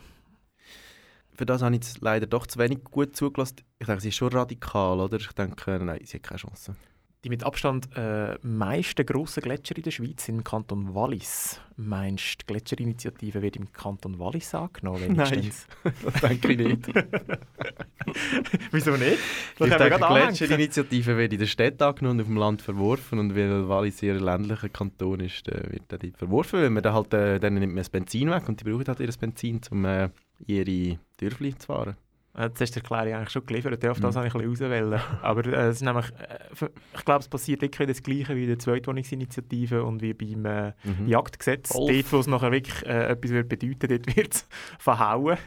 Für 1.35 1.45
das 1.45 1.61
habe 1.61 1.75
ich 1.75 2.01
leider 2.01 2.27
doch 2.27 2.45
zu 2.45 2.59
wenig 2.59 2.83
gut 2.83 3.15
zugelassen. 3.15 3.57
Ich 3.79 3.87
denke, 3.87 4.01
sie 4.01 4.09
ist 4.09 4.15
schon 4.15 4.31
radikal, 4.31 4.99
oder? 4.99 5.17
Ich 5.17 5.31
denke, 5.31 5.79
nein, 5.83 5.99
sie 6.03 6.17
hat 6.17 6.23
keine 6.23 6.39
Chance. 6.39 6.75
Die 7.23 7.29
mit 7.29 7.45
Abstand 7.45 7.87
äh, 7.95 8.37
meisten 8.41 9.05
grossen 9.05 9.41
Gletscher 9.43 9.77
in 9.77 9.83
der 9.83 9.91
Schweiz 9.91 10.25
sind 10.25 10.39
im 10.39 10.43
Kanton 10.43 10.93
Wallis. 10.93 11.61
Meinst 11.77 12.33
du, 12.33 12.37
die 12.39 12.45
Gletscherinitiative 12.47 13.41
wird 13.41 13.55
im 13.55 13.71
Kanton 13.71 14.19
Wallis 14.19 14.53
angenommen? 14.53 15.13
Nein, 15.15 15.49
das 16.03 16.13
denke 16.21 16.51
ich 16.51 16.57
nicht. 16.57 16.87
Wieso 18.71 18.91
nicht? 18.97 19.19
Das 19.57 19.69
ich 19.69 19.75
denke, 19.77 19.99
die 19.99 20.13
Gletscherinitiative 20.13 21.17
wird 21.17 21.31
in 21.31 21.39
der 21.39 21.45
Stadt 21.45 21.81
angenommen 21.81 22.19
und 22.19 22.25
auf 22.25 22.27
dem 22.27 22.37
Land 22.37 22.61
verworfen. 22.61 23.19
Und 23.19 23.37
weil 23.37 23.69
Wallis 23.69 23.99
sehr 23.99 24.19
ländlicher 24.19 24.67
Kanton 24.67 25.21
ist, 25.21 25.47
äh, 25.47 25.71
wird 25.71 25.93
er 25.93 26.17
verworfen. 26.17 26.61
Weil 26.61 26.71
man 26.71 26.83
dann 26.83 26.93
halt, 26.93 27.13
äh, 27.13 27.39
dann 27.39 27.53
nimmt 27.53 27.73
man 27.73 27.77
das 27.77 27.89
Benzin 27.89 28.31
weg 28.31 28.49
und 28.49 28.59
die 28.59 28.65
brauchen 28.65 28.85
halt 28.85 28.99
ihr 28.99 29.09
Benzin, 29.17 29.61
um 29.71 29.85
äh, 29.85 30.09
ihre 30.45 30.99
Dörfli 31.17 31.57
zu 31.57 31.67
fahren. 31.67 31.95
Jetzt 32.35 32.61
hast 32.61 32.75
du 32.75 32.79
die 32.79 32.83
Erklärung 32.83 33.13
eigentlich 33.13 33.29
schon 33.29 33.45
geliefert, 33.45 33.85
auf 33.85 33.99
das 33.99 34.15
mhm. 34.15 34.23
ich 34.23 34.33
ein 34.33 34.41
bisschen 34.41 34.51
auswählen. 34.51 35.01
Aber 35.21 35.45
äh, 35.45 35.67
es 35.67 35.75
ist 35.75 35.81
nämlich, 35.83 36.07
äh, 36.07 36.67
ich 36.95 37.05
glaube, 37.05 37.19
es 37.19 37.27
passiert 37.27 37.61
wirklich 37.61 37.87
das 37.87 38.01
Gleiche 38.01 38.35
wie 38.35 38.43
in 38.43 38.47
der 38.47 38.59
Zweitwohnungsinitiative 38.59 39.83
und 39.83 40.01
wie 40.01 40.13
beim 40.15 40.45
äh, 40.45 40.73
mhm. 40.83 41.07
Jagdgesetz. 41.07 41.75
Wolf. 41.75 41.91
Dort, 41.91 42.13
wo 42.13 42.19
es 42.19 42.27
nachher 42.27 42.51
wirklich 42.51 42.85
äh, 42.87 43.09
etwas 43.09 43.31
wird 43.31 43.49
bedeuten 43.49 43.87
dort 43.87 44.17
wird 44.17 44.33
es 44.33 44.47
verhauen. 44.79 45.37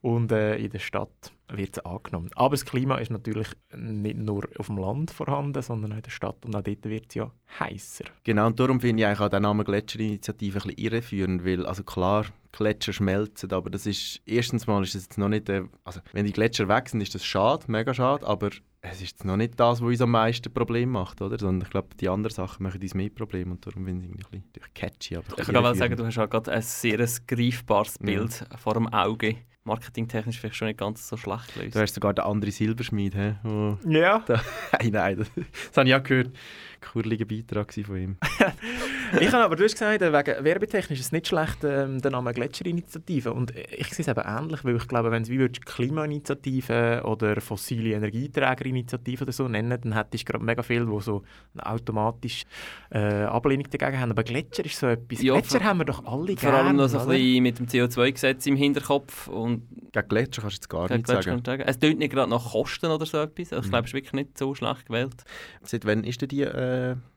Und 0.00 0.30
äh, 0.30 0.56
in 0.58 0.70
der 0.70 0.78
Stadt 0.78 1.32
wird 1.50 1.76
es 1.76 1.84
angenommen. 1.84 2.30
Aber 2.34 2.50
das 2.50 2.64
Klima 2.64 2.96
ist 2.96 3.10
natürlich 3.10 3.48
nicht 3.74 4.18
nur 4.18 4.48
auf 4.58 4.66
dem 4.66 4.78
Land 4.78 5.10
vorhanden, 5.10 5.62
sondern 5.62 5.92
auch 5.92 5.96
in 5.96 6.02
der 6.02 6.10
Stadt. 6.10 6.44
Und 6.44 6.54
auch 6.54 6.62
dort 6.62 6.84
wird 6.84 7.06
es 7.08 7.14
ja 7.14 7.30
heißer. 7.58 8.04
Genau, 8.24 8.46
und 8.46 8.60
darum 8.60 8.80
finde 8.80 9.02
ich 9.02 9.06
eigentlich 9.06 9.20
auch 9.20 9.30
den 9.30 9.42
Namen 9.42 9.64
Gletscherinitiative 9.64 10.58
ein 10.58 10.62
bisschen 10.62 10.84
irreführend, 10.84 11.44
weil, 11.44 11.66
also 11.66 11.82
klar, 11.82 12.26
Gletscher 12.52 12.92
schmelzen, 12.92 13.52
aber 13.52 13.70
das 13.70 13.86
ist, 13.86 14.20
erstens 14.26 14.66
mal 14.66 14.82
ist 14.82 14.94
es 14.94 15.02
jetzt 15.04 15.18
noch 15.18 15.28
nicht, 15.28 15.48
äh, 15.48 15.64
also 15.84 16.00
wenn 16.12 16.24
die 16.24 16.32
Gletscher 16.32 16.68
weg 16.68 16.88
sind, 16.88 17.00
ist 17.00 17.14
das 17.14 17.24
schade, 17.24 17.64
mega 17.68 17.92
schade, 17.92 18.26
aber 18.26 18.50
es 18.80 19.02
ist 19.02 19.24
noch 19.24 19.36
nicht 19.36 19.58
das, 19.58 19.80
was 19.80 19.88
uns 19.88 20.00
am 20.00 20.12
meisten 20.12 20.52
Problem 20.52 20.90
macht, 20.90 21.20
oder? 21.20 21.38
Sondern 21.38 21.66
ich 21.66 21.70
glaube, 21.70 21.88
die 22.00 22.08
anderen 22.08 22.34
Sachen 22.34 22.62
machen 22.62 22.80
uns 22.80 22.94
mehr 22.94 23.10
Probleme 23.10 23.52
und 23.52 23.66
darum 23.66 23.84
finde 23.84 24.06
ich 24.06 24.12
es 24.12 24.26
ein 24.32 24.42
bisschen 24.42 24.74
catchy. 24.74 25.16
Aber 25.16 25.38
ich 25.38 25.46
kann 25.46 25.74
sagen, 25.74 25.96
du 25.96 26.06
hast 26.06 26.16
ja 26.16 26.26
gerade 26.26 26.52
ein 26.52 26.62
sehr 26.62 27.06
greifbares 27.26 27.98
Bild 27.98 28.46
ja. 28.50 28.56
vor 28.56 28.74
dem 28.74 28.88
Auge 28.88 29.36
marketingtechnisch 29.68 30.40
vielleicht 30.40 30.56
schon 30.56 30.68
nicht 30.68 30.78
ganz 30.78 31.08
so 31.08 31.16
schlecht 31.16 31.54
gelöst. 31.54 31.76
Du 31.76 31.80
hast 31.80 31.94
sogar 31.94 32.14
den 32.14 32.24
anderen 32.24 32.52
Silberschmied, 32.52 33.14
he? 33.14 33.34
Oh, 33.44 33.76
ja. 33.88 34.18
Da, 34.26 34.40
nein, 34.80 34.90
nein, 34.92 35.16
das, 35.18 35.30
das 35.34 35.76
habe 35.76 35.88
ich 35.88 35.94
auch 35.94 36.02
gehört. 36.02 36.30
Kurliger 36.80 37.24
Beitrag 37.24 37.72
von 37.72 37.96
ihm. 37.96 38.16
ich 39.20 39.32
habe 39.32 39.44
aber, 39.44 39.56
du 39.56 39.64
hast 39.64 39.72
gesagt, 39.72 40.02
äh, 40.02 40.12
wegen 40.12 40.44
werbetechnisch 40.44 41.00
ist 41.00 41.06
es 41.06 41.12
nicht 41.12 41.28
schlecht, 41.28 41.64
ähm, 41.64 42.00
der 42.00 42.10
Name 42.10 42.32
Gletscherinitiative. 42.32 43.32
Und 43.32 43.52
ich 43.56 43.92
sehe 43.94 44.04
es 44.04 44.08
eben 44.08 44.22
ähnlich, 44.26 44.64
weil 44.64 44.76
ich 44.76 44.88
glaube, 44.88 45.10
wenn 45.10 45.22
es 45.22 45.28
wie 45.28 45.48
Klimainitiative 45.48 47.02
oder 47.04 47.40
fossile 47.40 47.94
Energieträgerinitiative 47.94 49.24
oder 49.24 49.32
so 49.32 49.48
nennen, 49.48 49.78
dann 49.80 49.94
hättest 49.94 50.28
du 50.28 50.32
gerade 50.32 50.44
mega 50.44 50.62
viel, 50.62 50.86
die 50.86 51.00
so 51.00 51.22
automatisch 51.58 52.44
äh, 52.90 53.24
Ablehnung 53.24 53.66
dagegen 53.70 54.00
haben. 54.00 54.10
Aber 54.10 54.22
Gletscher 54.22 54.64
ist 54.64 54.78
so 54.78 54.86
etwas. 54.86 55.22
Ja, 55.22 55.34
Gletscher 55.34 55.64
haben 55.64 55.78
wir 55.78 55.84
doch 55.84 56.04
alle 56.04 56.36
Vor 56.36 56.52
allem 56.52 56.76
noch 56.76 56.88
so 56.88 56.98
ein 56.98 57.08
bisschen 57.08 57.42
mit 57.42 57.58
dem 57.58 57.66
CO2-Gesetz 57.66 58.46
im 58.46 58.56
Hinterkopf. 58.56 59.28
Und 59.28 59.62
gegen 59.92 60.08
Gletscher 60.08 60.42
kannst 60.42 60.56
du 60.56 60.60
jetzt 60.60 60.68
gar 60.68 60.90
nichts 60.90 61.10
sagen. 61.10 61.42
sagen. 61.44 61.62
Es 61.66 61.78
tönt 61.78 61.98
nicht 61.98 62.12
gerade 62.12 62.30
nach 62.30 62.52
Kosten 62.52 62.86
oder 62.86 63.06
so 63.06 63.18
etwas. 63.18 63.52
Ich 63.52 63.66
mhm. 63.66 63.70
glaube, 63.70 63.84
es 63.84 63.90
ist 63.90 63.94
wirklich 63.94 64.12
nicht 64.12 64.38
so 64.38 64.54
schlecht 64.54 64.86
gewählt. 64.86 65.24
Seit 65.62 65.84
wann 65.84 66.04
ist 66.04 66.20
denn 66.20 66.28
die 66.28 66.42
äh, 66.42 66.67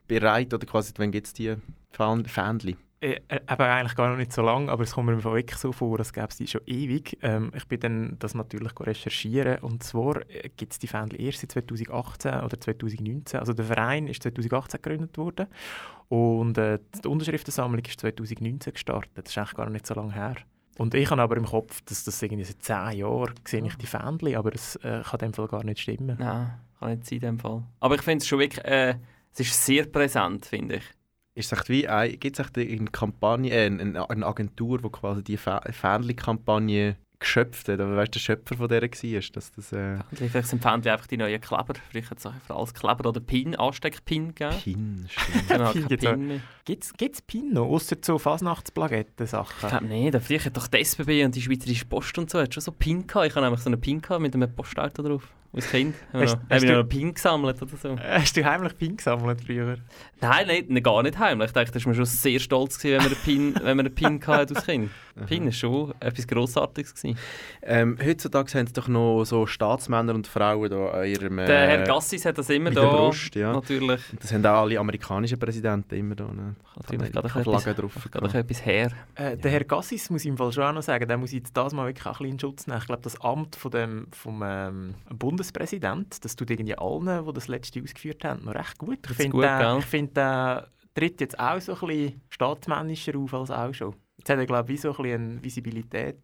bereit 0.07 0.53
oder 0.53 0.65
quasi, 0.65 0.93
wann 0.97 1.11
gibt 1.11 1.27
es 1.27 1.33
die 1.33 1.55
Fähnchen? 1.91 2.77
Äh, 3.03 3.19
äh, 3.29 3.37
eben 3.37 3.61
eigentlich 3.61 3.95
gar 3.95 4.11
noch 4.11 4.17
nicht 4.17 4.31
so 4.31 4.43
lange, 4.43 4.71
aber 4.71 4.83
es 4.83 4.93
kommt 4.93 5.07
mir 5.07 5.23
wirklich 5.23 5.57
so 5.57 5.71
vor, 5.71 5.97
als 5.97 6.13
gäbe 6.13 6.27
es 6.29 6.37
die 6.37 6.45
schon 6.45 6.61
ewig. 6.67 7.17
Ähm, 7.23 7.51
ich 7.55 7.67
bin 7.67 7.79
dann 7.79 8.15
das 8.19 8.35
natürlich 8.35 8.79
recherchieren 8.79 9.57
und 9.59 9.81
zwar 9.81 10.17
äh, 10.29 10.49
gibt 10.55 10.73
es 10.73 10.79
die 10.79 10.85
Fähnchen 10.85 11.19
erst 11.19 11.39
seit 11.39 11.51
2018 11.51 12.41
oder 12.41 12.59
2019. 12.59 13.39
Also 13.39 13.53
der 13.53 13.65
Verein 13.65 14.05
ist 14.05 14.21
2018 14.21 14.81
gegründet 14.83 15.17
worden 15.17 15.47
und 16.09 16.59
äh, 16.59 16.77
die 17.03 17.07
Unterschriftensammlung 17.07 17.83
ist 17.83 17.99
2019 17.99 18.73
gestartet. 18.73 19.11
Das 19.15 19.31
ist 19.31 19.37
eigentlich 19.39 19.55
gar 19.55 19.69
nicht 19.71 19.87
so 19.87 19.95
lange 19.95 20.13
her. 20.13 20.35
Und 20.77 20.93
ich 20.93 21.09
habe 21.09 21.23
aber 21.23 21.37
im 21.37 21.45
Kopf, 21.45 21.81
dass 21.81 22.03
das 22.03 22.21
irgendwie 22.21 22.43
seit 22.43 22.61
zehn 22.61 22.99
Jahren 22.99 23.33
sehe 23.47 23.65
ich 23.65 23.75
die 23.77 23.87
Fähnchen, 23.87 24.35
aber 24.35 24.51
das 24.51 24.75
äh, 24.77 25.01
kann 25.03 25.19
in 25.21 25.31
dem 25.31 25.33
Fall 25.33 25.47
gar 25.47 25.63
nicht 25.63 25.79
stimmen. 25.79 26.17
Nein, 26.19 26.51
kann 26.79 26.91
nicht 26.91 27.07
sein 27.07 27.15
in 27.15 27.21
dem 27.21 27.39
Fall. 27.39 27.63
Aber 27.79 27.95
ich 27.95 28.03
finde 28.03 28.21
es 28.21 28.27
schon 28.27 28.37
wirklich, 28.37 28.63
äh, 28.63 28.95
es 29.33 29.39
ist 29.39 29.65
sehr 29.65 29.85
präsent, 29.85 30.45
finde 30.45 30.77
ich. 30.77 30.83
Ist 31.33 31.53
es 31.53 31.69
wie, 31.69 31.87
gibt 32.17 32.39
es 32.39 32.55
eine 32.55 32.85
Kampagne, 32.85 33.51
äh, 33.51 33.65
eine 33.65 34.25
Agentur, 34.25 34.79
die 34.81 34.89
quasi 34.89 35.23
die 35.23 35.37
Fähnchen-Kampagne 35.37 36.97
geschöpft 37.21 37.69
hat, 37.69 37.79
aber 37.79 37.95
weißt 37.95 38.09
du, 38.09 38.13
der 38.13 38.19
Schöpfer 38.19 38.57
von 38.57 38.67
der 38.67 38.81
war, 38.81 39.21
dass 39.33 39.51
das... 39.51 39.71
Äh... 39.71 39.99
Vielleicht 40.11 40.47
sind 40.47 40.61
Fähnchen 40.61 40.91
einfach 40.91 41.07
die 41.07 41.17
neuen 41.17 41.39
Kleber, 41.39 41.73
vielleicht 41.89 42.09
hat 42.09 42.17
es 42.17 42.27
für 42.45 42.55
alles 42.55 42.73
Kleber 42.73 43.07
oder 43.07 43.21
Pin, 43.21 43.55
Ansteckpin 43.55 44.35
gegeben. 44.35 44.61
Pin, 44.61 45.07
stimmt. 45.09 45.47
genau, 45.47 45.71
Pin 45.71 46.41
Gibt 46.65 46.83
es 46.99 47.21
Pin 47.21 47.53
noch, 47.53 47.67
außer 47.67 47.95
so 48.01 48.17
Fasnachtsplagetten-Sachen? 48.17 49.55
Ich 49.61 49.69
glaube 49.69 49.85
nicht, 49.85 50.17
früher 50.21 50.43
hat 50.43 50.57
doch 50.57 50.67
die 50.67 50.83
SBB 50.83 51.23
und 51.23 51.35
die 51.35 51.41
Schweizerische 51.41 51.85
Post 51.85 52.17
und 52.17 52.29
so, 52.29 52.39
hat 52.39 52.53
schon 52.53 52.61
so 52.61 52.71
Pin 52.71 53.07
gehabt. 53.07 53.27
Ich 53.27 53.35
habe 53.35 53.45
nämlich 53.45 53.61
so 53.61 53.69
einen 53.69 53.79
Pin 53.79 54.01
gehabt 54.01 54.21
mit 54.21 54.33
einem 54.33 54.53
Postauto 54.53 55.03
drauf. 55.03 55.29
Als 55.53 55.69
Kind 55.69 55.95
haben 56.13 56.21
hast, 56.21 56.61
wir 56.63 56.71
noch, 56.71 56.83
noch 56.83 56.89
Pin 56.89 57.13
gesammelt 57.13 57.61
oder 57.61 57.75
so. 57.75 57.99
Hast 57.99 58.37
du 58.37 58.45
heimlich 58.45 58.77
Pin 58.77 58.95
gesammelt 58.95 59.41
früher? 59.45 59.77
Nein, 60.21 60.65
nicht, 60.69 60.83
gar 60.83 61.03
nicht 61.03 61.19
heimlich. 61.19 61.47
Ich 61.47 61.53
dachte, 61.53 61.73
das 61.73 61.85
war 61.85 61.93
schon 61.93 62.05
sehr 62.05 62.39
stolz, 62.39 62.79
gewesen, 62.79 62.99
wenn 62.99 63.03
man 63.03 63.11
einen 63.11 63.23
Pin, 63.23 63.55
wenn 63.63 63.77
man 63.77 63.85
einen 63.85 63.95
Pin 63.95 64.27
hatte 64.27 64.55
als 64.55 64.65
Kind. 64.65 64.91
Pin 65.27 65.45
war 65.45 65.51
schon 65.51 65.93
etwas 65.99 66.25
Grossartiges. 66.25 67.03
Ähm, 67.63 67.97
heutzutage 68.01 68.53
haben 68.57 68.65
es 68.67 68.73
doch 68.73 68.87
noch 68.87 69.25
so 69.25 69.45
Staatsmänner 69.45 70.15
und 70.15 70.25
Frauen 70.25 70.69
da 70.69 70.87
an 70.91 71.05
ihrem... 71.05 71.37
Äh, 71.39 71.47
der 71.47 71.67
Herr 71.67 71.83
Gassis 71.83 72.23
hat 72.23 72.37
das 72.37 72.49
immer 72.49 72.71
da. 72.71 72.87
Brust, 72.87 73.35
ja. 73.35 73.51
Natürlich. 73.51 74.01
Das 74.21 74.31
haben 74.31 74.45
auch 74.45 74.61
alle 74.61 74.79
amerikanischen 74.79 75.37
Präsidenten 75.37 75.95
immer 75.95 76.15
da. 76.15 76.27
Ne? 76.27 76.55
Natürlich, 76.77 77.11
gerade 77.11 77.27
Flagge 77.27 77.73
drauf. 77.73 78.07
Gerade 78.09 78.37
etwas 78.37 78.65
her. 78.65 78.91
Äh, 79.15 79.35
der 79.35 79.51
Herr 79.51 79.65
Gassis, 79.65 80.09
muss 80.09 80.21
ich 80.21 80.29
im 80.29 80.37
Fall 80.37 80.53
schon 80.53 80.63
auch 80.63 80.73
noch 80.73 80.81
sagen, 80.81 81.05
der 81.05 81.17
muss 81.17 81.33
jetzt 81.33 81.57
das 81.57 81.73
mal 81.73 81.87
wirklich 81.87 82.05
ein 82.05 82.11
bisschen 82.13 82.31
in 82.31 82.39
Schutz 82.39 82.67
nehmen. 82.67 82.79
Ich 82.79 82.85
glaube, 82.85 83.01
das 83.01 83.19
Amt 83.19 83.57
von 83.57 83.71
dem, 83.71 84.07
vom 84.11 84.41
ähm, 84.45 84.95
Bund 85.09 85.40
Bundespräsident. 85.41 86.23
Das 86.23 86.35
tut 86.35 86.49
irgendwie 86.49 86.77
allen, 86.77 87.25
die 87.25 87.33
das 87.33 87.47
letzte 87.47 87.81
ausgeführt 87.81 88.23
haben, 88.23 88.45
noch 88.45 88.55
recht 88.55 88.77
gut. 88.77 88.99
Ich 89.09 89.15
finde, 89.15 89.41
der, 89.41 89.77
ich 89.79 89.85
find, 89.85 90.15
der 90.15 90.67
tritt 90.93 91.21
jetzt 91.21 91.39
auch 91.39 91.59
so 91.59 91.73
ein 91.73 91.87
bisschen 91.87 92.21
staatsmännischer 92.29 93.17
auf 93.17 93.33
als 93.33 93.51
auch 93.51 93.73
schon. 93.73 93.95
Jetzt 94.17 94.29
hat 94.29 94.37
er, 94.37 94.45
glaube 94.45 94.71
ich, 94.71 94.81
so 94.81 94.89
ein 94.89 94.97
bisschen 94.97 95.31
eine 95.31 95.43
Visibilität 95.43 96.17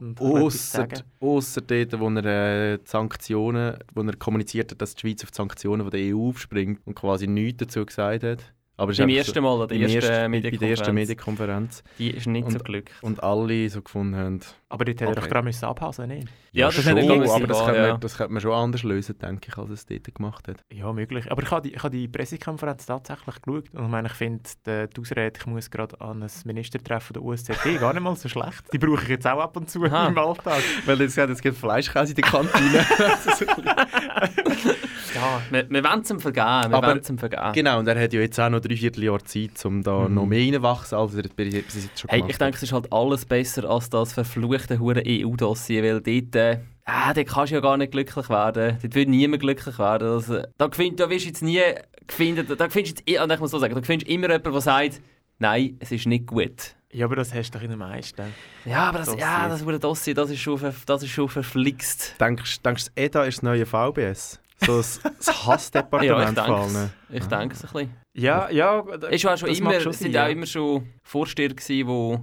Ausser, 1.20 1.62
dort, 1.62 2.00
wo 2.00 2.10
er 2.10 2.26
äh, 2.74 2.80
Sanktionen, 2.84 3.76
wo 3.96 4.02
er 4.04 4.16
kommuniziert 4.18 4.72
hat, 4.72 4.82
dass 4.82 4.94
die 4.94 5.02
Schweiz 5.02 5.24
auf 5.24 5.32
die 5.32 5.38
Sanktionen 5.38 5.82
von 5.82 5.90
der 5.90 6.16
EU 6.16 6.30
aufspringt 6.30 6.86
und 6.86 6.94
quasi 6.94 7.26
nichts 7.26 7.66
dazu 7.66 7.84
gesagt 7.84 8.24
hat. 8.24 8.54
Aber 8.80 8.94
Beim 8.94 9.10
ersten 9.10 9.44
Mal, 9.44 9.54
an 9.54 9.60
der 9.68 9.76
beim 9.76 9.82
ersten 9.82 9.96
ersten- 9.98 10.32
bei 10.32 10.40
der 10.40 10.70
ersten 10.70 10.94
Medienkonferenz. 10.94 10.94
Medienkonferenz. 10.94 11.84
Die 11.98 12.12
ist 12.12 12.28
nicht 12.28 12.52
so 12.52 12.58
Und- 12.58 12.64
glücklich. 12.66 12.96
Und 13.02 13.24
alle 13.24 13.70
so 13.70 13.82
gefunden 13.82 14.16
haben, 14.16 14.40
Aber 14.70 14.86
dort 14.86 15.02
hätte 15.02 15.06
er 15.06 15.16
doch 15.16 15.24
Okay. 15.24 15.32
gerade 15.32 15.46
müssen 15.46 15.66
abhasen 15.66 16.08
nicht? 16.10 16.28
Ja, 16.52 16.68
das 16.68 16.76
schon, 16.76 16.84
hätte 16.84 17.00
er 17.00 17.08
gar 17.08 17.18
nicht 17.18 17.32
aber 17.32 17.48
das 17.48 17.58
sein 17.58 17.66
könnte, 17.68 17.80
können, 17.82 17.92
man, 17.94 18.02
das 18.02 18.18
könnte 18.18 18.34
man 18.34 18.42
schon 18.42 18.52
anders 18.52 18.84
lösen, 18.84 19.18
denke 19.18 19.48
ich, 19.50 19.58
als 19.58 19.70
es 19.72 19.86
dort 19.86 20.14
gemacht 20.14 20.48
hat. 20.48 20.58
Ja, 20.72 20.94
möglich. 20.94 21.32
Aber 21.32 21.42
ich 21.42 21.50
habe 21.50 21.68
die, 21.68 21.74
ich 21.76 21.84
habe 21.84 21.96
die 21.98 22.08
Pressekonferenz 22.08 22.86
tatsächlich 22.86 23.36
geschaut. 23.42 23.74
Und 23.74 23.86
ich 23.86 23.90
meine, 23.90 24.08
ich 24.10 24.14
finde 24.14 24.44
die, 24.66 24.88
die 24.94 25.02
Ausrede, 25.02 25.40
ich 25.40 25.46
muss 25.48 25.72
gerade 25.72 26.00
an 26.02 26.22
ein 26.22 26.30
Ministertreffen 26.46 27.14
der 27.14 27.24
USZD, 27.24 27.78
gar 27.80 27.94
nicht 27.94 28.04
mal 28.04 28.16
so 28.16 28.30
schlecht. 28.30 28.64
Die 28.74 28.78
brauche 28.78 29.02
ich 29.04 29.10
jetzt 29.10 29.26
auch 29.26 29.40
ab 29.40 29.56
und 29.58 29.70
zu 29.72 29.84
im 29.86 29.94
Alltag. 29.94 30.62
Weil 30.86 31.02
jetzt 31.02 31.18
es 31.18 31.42
gibt 31.42 31.58
Fleischkäse 31.58 32.12
in 32.14 32.16
der 32.16 32.26
Kantine. 32.26 32.86
Ja, 35.18 35.42
Wir, 35.50 35.70
wir 35.70 35.84
wollen 35.84 36.02
es 36.02 36.10
ihm 36.12 36.20
vergeben. 36.20 36.46
Wir 36.46 36.78
Aber- 36.78 36.88
wollen 36.88 37.00
es 37.00 37.10
ihm 37.10 37.18
vergeben. 37.18 37.54
genau, 37.54 37.80
und 37.80 37.88
er 37.88 38.00
hat 38.02 38.14
ja 38.14 38.20
jetzt 38.22 38.40
auch 38.40 38.50
noch 38.50 38.60
drei 38.60 38.76
Vierteljahr 38.76 39.24
Zeit, 39.26 39.66
um 39.66 39.82
da 39.84 40.08
Mhm. 40.08 40.14
noch 40.16 40.26
mehr 40.26 40.54
reinwachsen, 40.54 40.98
als 40.98 41.16
er 41.16 41.24
bis 41.24 41.54
jetzt 41.54 42.00
schon 42.00 42.10
Hey, 42.10 42.24
ich 42.28 42.38
denke, 42.38 42.56
es 42.58 42.64
ist 42.64 42.72
halt 42.74 42.92
alles 42.94 43.26
besser 43.26 43.70
als 43.70 43.90
das 43.90 44.14
verfluchte 44.14 44.80
hure 44.80 45.02
EU-Dossier, 45.06 45.84
weil 45.84 46.02
dort, 46.02 46.36
äh, 46.36 46.60
ah, 46.86 47.14
dort 47.14 47.28
kannst 47.28 47.52
du 47.52 47.56
ja 47.56 47.62
gar 47.62 47.78
nicht 47.78 47.92
glücklich 47.92 48.30
werden. 48.30 48.78
Dort 48.82 48.96
wird 48.96 49.10
niemand 49.10 49.42
glücklich 49.42 49.80
werden. 49.80 50.08
Also, 50.10 50.42
da, 50.58 50.68
gewind, 50.68 51.00
da 51.00 51.10
wirst 51.10 51.26
du 51.26 51.30
jetzt 51.30 51.42
nie 51.42 51.62
gefunden, 52.06 52.46
da 52.58 52.70
findest 52.70 53.00
du 53.00 53.04
jetzt, 53.12 53.20
also 53.22 53.34
ich 53.34 53.40
muss 53.40 53.52
so 53.52 53.60
sagen, 53.60 53.76
da 53.76 53.82
findest 53.82 54.08
du 54.10 54.14
immer 54.14 54.28
jemanden, 54.30 54.52
der 54.52 54.62
sagt, 54.62 55.02
nein, 55.40 55.78
es 55.80 55.92
ist 55.92 56.06
nicht 56.06 56.26
gut. 56.28 56.76
ja, 56.92 57.06
aber 57.06 57.16
das 57.18 57.34
hast 57.34 57.52
du 57.52 57.58
doch 57.58 57.64
in 57.64 57.70
den 57.70 57.80
meisten. 57.80 58.24
Ja, 58.66 58.86
aber 58.90 59.00
das, 59.00 59.08
Dossier. 59.08 59.22
ja, 59.22 59.50
das 59.50 59.80
Dossier, 59.82 60.14
das 60.14 60.30
ist 60.30 60.40
schon, 60.40 60.58
ver, 60.58 60.74
das 60.86 61.04
ist 61.04 61.10
schon 61.10 61.28
verflixt. 61.30 62.16
Denkst 62.20 62.62
denkst 62.62 62.86
du, 62.86 62.92
EDA 63.02 63.24
ist 63.26 63.38
das 63.40 63.44
neue 63.44 63.66
VBS? 63.66 64.40
So 64.66 64.78
das, 64.78 65.00
das 65.02 65.28
Ja, 65.28 65.34
ich 65.34 65.48
Hassdepartement 65.48 66.38
denke 66.38 66.52
von 66.52 66.62
es. 66.62 66.76
allen. 66.76 66.90
Ich 67.10 67.26
denke 67.26 67.56
es 67.56 67.64
ein 67.66 67.72
bisschen. 67.72 67.94
Ja, 68.14 68.50
ja. 68.50 68.84
Es 69.12 69.24
war 69.24 69.34
auch 69.34 69.38
schon 69.38 69.50
immer, 69.50 69.80
schon 69.80 69.94
sind 69.94 70.14
sein, 70.14 70.22
auch 70.24 70.26
ja. 70.28 70.32
immer 70.34 70.46
schon 70.48 70.88
Vorsteher 71.04 71.50
gewesen, 71.50 71.88
wo, 71.88 72.20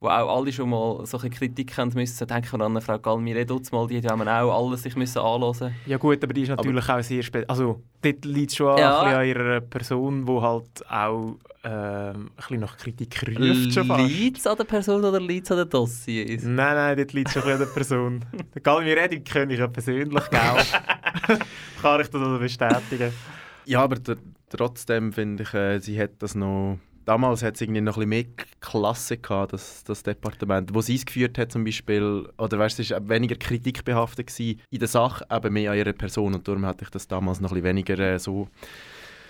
wo 0.00 0.08
auch 0.08 0.36
alle 0.38 0.52
schon 0.52 0.68
mal 0.70 1.06
solche 1.06 1.30
Kritik 1.30 1.76
haben 1.78 1.92
müssen. 1.94 2.26
Denken 2.26 2.58
wir 2.58 2.64
an 2.66 2.80
Frau 2.80 2.98
Galmire 2.98 3.46
mal, 3.70 3.86
die 3.86 4.00
haben 4.02 4.26
auch 4.26 4.66
alles 4.66 4.82
sich 4.82 4.96
müssen 4.96 5.18
anhören. 5.20 5.74
Ja 5.86 5.96
gut, 5.98 6.22
aber 6.24 6.32
die 6.34 6.42
ist 6.42 6.48
natürlich 6.48 6.88
auch 6.88 7.02
sehr 7.02 7.22
spät. 7.22 7.48
Also 7.48 7.80
dort 8.02 8.24
liegt 8.24 8.50
es 8.50 8.56
schon 8.56 8.76
Ja. 8.76 8.98
an 9.02 9.26
ihrer 9.26 9.60
Person, 9.60 10.26
die 10.26 10.40
halt 10.40 10.90
auch 10.90 11.36
ähm, 11.62 11.70
ein 11.72 12.30
bisschen 12.36 12.60
nach 12.60 12.76
Kritik 12.76 13.22
ruft 13.28 13.72
schon 13.74 13.86
fast. 13.86 14.08
Liegt 14.08 14.38
es 14.38 14.46
an 14.46 14.56
der 14.56 14.64
Person 14.64 15.04
oder 15.04 15.20
liegt 15.20 15.44
es 15.46 15.52
an 15.52 15.58
den 15.58 15.68
Dossiers? 15.68 16.42
Nein, 16.44 16.74
nein, 16.74 16.96
dort 16.96 17.12
liegt 17.12 17.28
es 17.28 17.34
schon 17.34 17.52
an 17.52 17.58
der 17.58 17.66
Person. 17.66 18.24
Der 18.54 18.62
Galmi 18.62 18.92
Redding 18.92 19.22
kenne 19.24 19.52
ich 19.52 19.58
ja 19.58 19.66
persönlich, 19.66 20.30
gell? 20.30 20.40
Kann 21.82 22.00
ich 22.00 22.08
das 22.08 22.20
also 22.22 22.38
bestätigen. 22.38 23.12
Ja, 23.66 23.82
aber 23.82 23.96
tr- 23.96 24.16
trotzdem 24.48 25.12
finde 25.12 25.42
ich, 25.42 25.54
äh, 25.54 25.78
sie 25.80 26.00
hat 26.00 26.12
das 26.20 26.34
noch. 26.34 26.78
Damals 27.06 27.42
hat 27.42 27.54
es 27.56 27.60
irgendwie 27.62 27.80
noch 27.80 27.96
ein 27.96 28.08
bisschen 28.08 28.36
mehr 28.36 28.46
Klasse 28.60 29.16
gehabt, 29.18 29.52
das, 29.52 29.82
das 29.84 30.02
Departement. 30.02 30.72
Wo 30.74 30.80
sie 30.80 30.94
es 30.94 31.04
geführt 31.04 31.38
hat 31.38 31.50
zum 31.50 31.64
Beispiel, 31.64 32.28
oder 32.38 32.58
weißt 32.58 32.78
du, 32.78 32.82
es 32.82 32.90
war 32.90 33.08
weniger 33.08 33.36
kritikbehaftet 33.36 34.28
gewesen 34.28 34.60
in 34.70 34.78
der 34.78 34.86
Sache, 34.88 35.24
eben 35.30 35.52
mehr 35.52 35.72
an 35.72 35.78
ihrer 35.78 35.92
Person. 35.94 36.34
Und 36.34 36.46
darum 36.46 36.64
hatte 36.66 36.84
ich 36.84 36.90
das 36.90 37.08
damals 37.08 37.40
noch 37.40 37.50
ein 37.50 37.54
bisschen 37.54 37.64
weniger 37.64 37.98
äh, 37.98 38.18
so. 38.18 38.48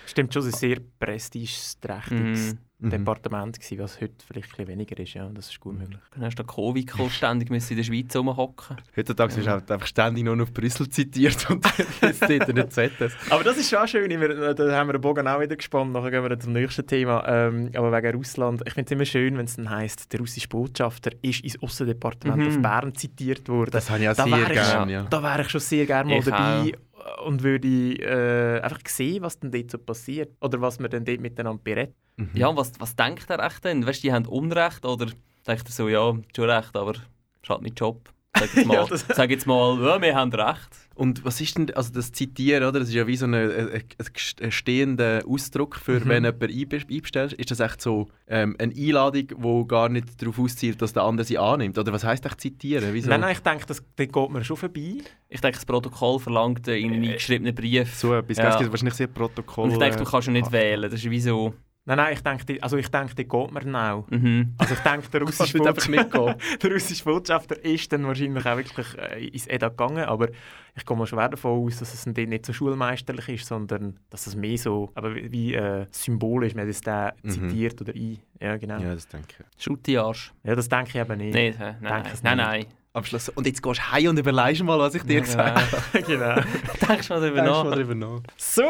Stimmt 0.05 0.33
schon, 0.33 0.41
es 0.43 0.47
war 0.47 0.57
ein 0.57 0.59
sehr 0.59 0.79
prestigeträchtiges 0.99 2.57
Mhm. 2.81 2.89
Departement, 2.89 3.59
gewesen, 3.59 3.79
was 3.79 4.01
heute 4.01 4.13
vielleicht 4.25 4.47
ein 4.47 4.51
bisschen 4.51 4.67
weniger 4.67 4.99
ist. 4.99 5.13
Ja, 5.13 5.29
das 5.33 5.49
ist 5.49 5.59
gut 5.59 5.77
möglich. 5.77 5.99
Dann 6.15 6.23
hast 6.25 6.35
du 6.35 6.43
Covid 6.43 6.91
ständig 7.11 7.49
müssen 7.49 7.71
in 7.73 7.77
der 7.77 7.83
Schweiz 7.83 8.15
rumhocken. 8.15 8.77
Heutzutage 8.97 9.35
wirst 9.35 9.45
du 9.47 9.51
halt 9.51 9.69
einfach 9.71 9.85
ständig 9.87 10.23
nur 10.23 10.35
noch 10.35 10.43
auf 10.45 10.53
Brüssel 10.53 10.89
zitiert 10.89 11.49
und 11.49 11.63
jetzt 12.01 12.21
dort 12.21 12.53
nicht 12.53 12.71
ZS. 12.73 13.13
Aber 13.29 13.43
das 13.43 13.57
ist 13.57 13.69
schon 13.69 13.87
schön. 13.87 14.09
Wir, 14.09 14.53
da 14.55 14.75
haben 14.75 14.87
wir 14.89 14.93
den 14.93 15.01
Bogen 15.01 15.27
auch 15.27 15.39
wieder 15.39 15.55
gespannt. 15.55 15.93
Nachher 15.93 16.11
gehen 16.11 16.23
wir 16.23 16.39
zum 16.39 16.53
nächsten 16.53 16.85
Thema. 16.87 17.23
Ähm, 17.27 17.69
aber 17.75 17.91
wegen 17.91 18.15
Russland. 18.17 18.61
Ich 18.65 18.73
finde 18.73 18.87
es 18.87 18.91
immer 18.91 19.05
schön, 19.05 19.37
wenn 19.37 19.45
es 19.45 19.55
dann 19.57 19.69
heisst, 19.69 20.11
der 20.11 20.19
russische 20.19 20.47
Botschafter 20.47 21.11
ist 21.21 21.43
ins 21.43 21.61
Aussendepartement 21.61 22.37
Mhm. 22.41 22.47
auf 22.47 22.61
Bern 22.61 22.95
zitiert 22.95 23.47
worden. 23.47 23.71
Das 23.71 23.89
habe 23.89 24.01
ich 24.01 24.09
auch 24.09 24.15
Da 24.15 24.23
sehr 24.23 24.31
wäre 24.37 24.53
ich- 24.53 24.59
gerne, 24.71 24.91
ja. 24.91 25.03
Da 25.09 25.21
wäre 25.21 25.41
ich 25.43 25.49
schon 25.49 25.61
sehr 25.61 25.85
gerne 25.85 26.09
mal 26.09 26.19
Ich 26.19 26.25
dabei 26.25 26.71
und 27.25 27.41
würde 27.43 27.67
äh, 27.67 28.61
einfach 28.61 28.79
sehen, 28.87 29.21
was 29.23 29.39
denn 29.39 29.51
dort 29.51 29.71
so 29.71 29.77
passiert. 29.77 30.31
Oder 30.41 30.61
was 30.61 30.79
wir 30.79 30.87
dann 30.89 31.03
dort 31.05 31.19
miteinander 31.19 31.61
berät. 32.17 32.35
Ja, 32.35 32.47
und 32.47 32.57
was, 32.57 32.71
was 32.79 32.95
denkt 32.95 33.29
er 33.29 33.43
echt 33.45 33.63
denn? 33.63 33.85
Weißt 33.85 34.03
du, 34.03 34.07
die 34.07 34.13
haben 34.13 34.25
Unrecht 34.25 34.85
oder 34.85 35.07
denkt 35.47 35.67
er 35.67 35.71
so, 35.71 35.87
ja, 35.89 36.13
schon 36.35 36.49
recht, 36.49 36.75
aber 36.75 36.93
ist 36.93 37.49
halt 37.49 37.61
mein 37.61 37.73
Job. 37.73 38.09
Sag 38.33 38.53
jetzt 38.55 38.65
mal, 38.67 38.73
Ja, 38.75 38.85
das- 38.85 39.05
sag 39.13 39.29
jetzt 39.29 39.45
mal 39.47 39.77
ja, 39.83 40.01
wir 40.01 40.15
haben 40.15 40.31
recht. 40.31 40.69
Und 40.95 41.25
was 41.25 41.41
ist 41.41 41.57
denn, 41.57 41.73
also 41.73 41.91
das 41.91 42.11
Zitieren, 42.11 42.63
oder? 42.63 42.79
Das 42.79 42.89
ist 42.89 42.93
ja 42.93 43.07
wie 43.07 43.15
so 43.17 43.25
ein, 43.25 43.33
ein, 43.33 43.69
ein, 43.71 43.81
ein 44.41 44.51
stehender 44.51 45.21
Ausdruck 45.27 45.75
für, 45.77 45.99
Mhm. 45.99 46.07
wenn 46.09 46.23
jemand 46.25 46.43
einbe- 46.43 46.89
einbestellt. 46.93 47.33
Ist 47.33 47.49
das 47.49 47.59
echt 47.59 47.81
so 47.81 48.07
ähm, 48.27 48.55
eine 48.59 48.73
Einladung, 48.73 49.27
die 49.27 49.67
gar 49.67 49.89
nicht 49.89 50.21
darauf 50.21 50.37
auszielt, 50.37 50.81
dass 50.81 50.93
der 50.93 51.03
andere 51.03 51.25
sie 51.25 51.37
annimmt? 51.39 51.77
Oder 51.77 51.91
was 51.91 52.03
heisst 52.03 52.25
echt 52.25 52.39
zitieren? 52.39 52.93
Wieso? 52.93 53.09
Nein, 53.09 53.21
nein, 53.21 53.31
ich 53.33 53.39
denke, 53.39 53.65
das, 53.65 53.81
dort 53.95 54.13
geht 54.13 54.29
mir 54.29 54.43
schon 54.43 54.57
vorbei. 54.57 54.97
Ich 55.29 55.41
denke, 55.41 55.57
das 55.57 55.65
Protokoll 55.65 56.19
verlangt 56.19 56.67
in 56.67 56.93
einen 56.93 57.03
eingeschriebenen 57.03 57.55
Brief. 57.55 57.95
So 57.95 58.13
etwas. 58.13 58.37
Ja. 58.37 58.49
Es 58.49 58.57
gibt 58.59 58.71
wahrscheinlich 58.71 58.93
sehr 58.95 59.07
Protokoll. 59.07 59.65
Und 59.65 59.71
ich 59.71 59.79
denke, 59.79 59.97
du 59.97 60.03
äh, 60.03 60.07
kannst 60.07 60.27
ja 60.27 60.33
nicht 60.33 60.47
ah. 60.47 60.51
wählen. 60.51 60.83
Das 60.91 60.93
ist 61.03 61.09
wie 61.09 61.19
so. 61.21 61.53
Nein, 61.85 61.97
nein, 61.97 62.13
ich 62.13 62.21
denke, 62.21 62.45
die- 62.45 62.61
also 62.61 62.77
ich 62.77 62.89
denke, 62.89 63.15
dort 63.15 63.29
geht 63.47 63.53
mir 63.53 63.59
dann 63.71 63.75
auch. 63.75 64.07
Mhm. 64.11 64.53
Also 64.59 64.75
ich 64.75 64.79
denke, 64.81 65.09
der 65.09 65.21
russische, 65.23 65.57
nicht 65.57 65.65
Botschafter, 66.11 66.37
der 66.61 66.71
russische 66.71 67.03
Botschafter 67.03 67.65
ist 67.65 67.91
dann 67.91 68.05
wahrscheinlich 68.05 68.45
auch 68.45 68.57
wirklich 68.57 68.87
äh, 68.99 69.27
ins 69.27 69.47
EDA 69.47 69.69
gegangen, 69.69 70.03
aber 70.05 70.29
ich 70.75 70.85
gehe 70.85 70.95
mal 70.95 71.07
schwer 71.07 71.27
davon 71.29 71.65
aus, 71.65 71.79
dass 71.79 71.93
es 71.93 72.03
dann 72.13 72.29
nicht 72.29 72.45
so 72.45 72.53
schulmeisterlich 72.53 73.27
ist, 73.29 73.47
sondern 73.47 73.99
dass 74.11 74.27
es 74.27 74.35
mehr 74.35 74.57
so 74.59 74.91
aber 74.93 75.15
wie, 75.15 75.31
wie 75.31 75.53
äh, 75.55 75.87
symbolisch, 75.89 76.53
man 76.53 76.67
das 76.67 76.81
da 76.81 77.13
Mhm. 77.23 77.29
zitiert 77.29 77.81
oder 77.81 77.93
ein. 77.95 78.19
Ja, 78.39 78.57
genau. 78.57 78.77
Ja. 78.79 78.89
Ja, 78.89 78.93
das 78.93 79.07
denke 79.07 79.27
ich. 79.57 79.63
Schutt 79.63 79.85
die 79.87 79.97
Arsch. 79.97 80.31
das 80.43 80.69
denke 80.69 80.89
ich 80.89 80.95
eben 80.95 81.17
nicht. 81.17 81.33
Nein, 81.33 81.55
nein, 81.59 81.77
nein, 81.81 82.03
nein, 82.03 82.03
nicht. 82.03 82.23
nein. 82.23 82.65
Am 82.93 83.05
Schluss, 83.05 83.29
und 83.29 83.47
jetzt 83.47 83.63
gehst 83.63 83.79
du 83.79 83.91
heim 83.93 84.07
und 84.09 84.19
überlegst 84.19 84.63
mal, 84.63 84.77
was 84.77 84.93
ich 84.95 85.03
dir 85.03 85.21
gesagt 85.21 85.71
habe. 85.71 86.01
genau. 86.05 86.35
Denkst 86.89 87.07
du 87.07 87.13
mal 87.13 87.21
darüber 87.21 87.35
Denkst 87.37 87.49
nach? 87.51 87.63
mal 87.63 87.75
drüber 87.75 87.95
nach. 87.95 88.19
So, 88.35 88.61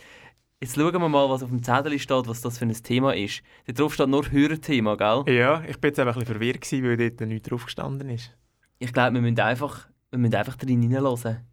Jetzt 0.63 0.75
schauen 0.75 0.93
wir 0.93 1.09
mal, 1.09 1.29
was 1.29 1.43
auf 1.43 1.49
dem 1.49 1.61
Zettel 1.61 1.99
steht, 1.99 2.25
was 2.25 2.39
das 2.39 2.57
für 2.57 2.63
ein 2.63 2.71
Thema 2.71 3.13
ist. 3.13 3.43
Da 3.67 3.73
drauf 3.73 3.93
steht 3.95 4.07
nur 4.07 4.31
Hörerthema, 4.31 4.95
gell? 4.95 5.35
Ja, 5.35 5.61
ich 5.67 5.77
bin 5.77 5.89
jetzt 5.89 5.99
einfach 5.99 6.15
ein 6.15 6.21
bisschen 6.21 6.35
verwirrt, 6.35 6.61
gewesen, 6.61 6.83
weil 6.85 6.95
dort 6.95 7.27
nichts 7.27 7.49
drauf 7.49 7.65
gestanden 7.65 8.07
ist. 8.07 8.31
Ich 8.79 8.93
glaube, 8.93 9.15
wir 9.15 9.21
müssen 9.21 9.41
einfach, 9.41 9.89
wir 10.11 10.19
müssen 10.19 10.35
einfach 10.35 10.55
drin 10.55 10.81
hineinhören. 10.81 11.45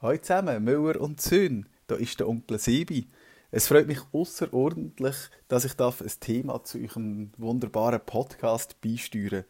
Hallo 0.00 0.16
zusammen, 0.16 0.64
Müller 0.64 0.98
und 0.98 1.20
Söhn. 1.20 1.68
Da 1.88 1.96
ist 1.96 2.18
der 2.18 2.30
Onkel 2.30 2.58
Sebi. 2.58 3.10
Es 3.50 3.68
freut 3.68 3.86
mich 3.86 4.00
außerordentlich, 4.12 5.16
dass 5.48 5.66
ich 5.66 5.74
darf 5.74 6.00
ein 6.00 6.10
Thema 6.20 6.64
zu 6.64 6.78
eurem 6.78 7.32
wunderbaren 7.36 8.00
Podcast 8.00 8.80
beisteuern. 8.80 9.44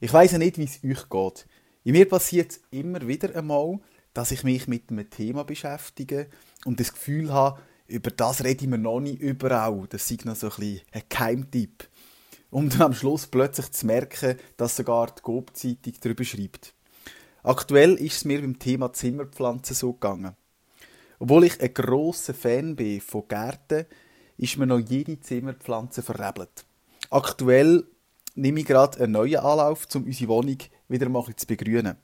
Ich 0.00 0.12
weiß 0.12 0.32
ja 0.32 0.38
nicht, 0.38 0.58
wie 0.58 0.64
es 0.64 0.84
euch 0.84 1.08
geht. 1.08 1.46
In 1.82 1.92
mir 1.92 2.06
passiert 2.06 2.50
es 2.50 2.60
immer 2.70 3.08
wieder 3.08 3.34
einmal, 3.34 3.78
dass 4.16 4.30
ich 4.30 4.44
mich 4.44 4.66
mit 4.66 4.90
einem 4.90 5.10
Thema 5.10 5.44
beschäftige 5.44 6.28
und 6.64 6.80
das 6.80 6.94
Gefühl 6.94 7.34
habe, 7.34 7.60
über 7.86 8.10
das 8.10 8.42
reden 8.44 8.70
wir 8.70 8.78
noch 8.78 9.00
nicht 9.00 9.20
überall. 9.20 9.86
Das 9.90 10.10
ist 10.10 10.24
noch 10.24 10.34
so 10.34 10.46
ein 10.46 10.56
bisschen 10.56 10.80
ein 10.92 11.02
Geheimtipp. 11.06 11.86
Um 12.48 12.70
dann 12.70 12.80
am 12.80 12.94
Schluss 12.94 13.26
plötzlich 13.26 13.70
zu 13.72 13.84
merken, 13.84 14.38
dass 14.56 14.76
sogar 14.76 15.08
die 15.08 15.20
Gob-Zeitung 15.20 15.92
darüber 16.00 16.24
schreibt. 16.24 16.72
Aktuell 17.42 17.92
ist 17.96 18.16
es 18.16 18.24
mir 18.24 18.40
beim 18.40 18.58
Thema 18.58 18.90
Zimmerpflanzen 18.90 19.76
so 19.76 19.92
gegangen. 19.92 20.34
Obwohl 21.18 21.44
ich 21.44 21.60
ein 21.60 21.74
grosser 21.74 22.32
Fan 22.32 22.74
bin 22.74 23.02
von 23.02 23.28
Gärten, 23.28 23.84
ist 24.38 24.56
mir 24.56 24.66
noch 24.66 24.78
jede 24.78 25.20
Zimmerpflanze 25.20 26.02
verrebelt. 26.02 26.64
Aktuell 27.10 27.84
nehme 28.34 28.60
ich 28.60 28.66
gerade 28.66 28.98
einen 28.98 29.12
neuen 29.12 29.36
Anlauf, 29.36 29.86
um 29.94 30.04
unsere 30.04 30.30
Wohnung 30.30 30.58
wieder 30.88 31.10
mal 31.10 31.24
zu 31.36 31.46
begrünen. 31.46 31.98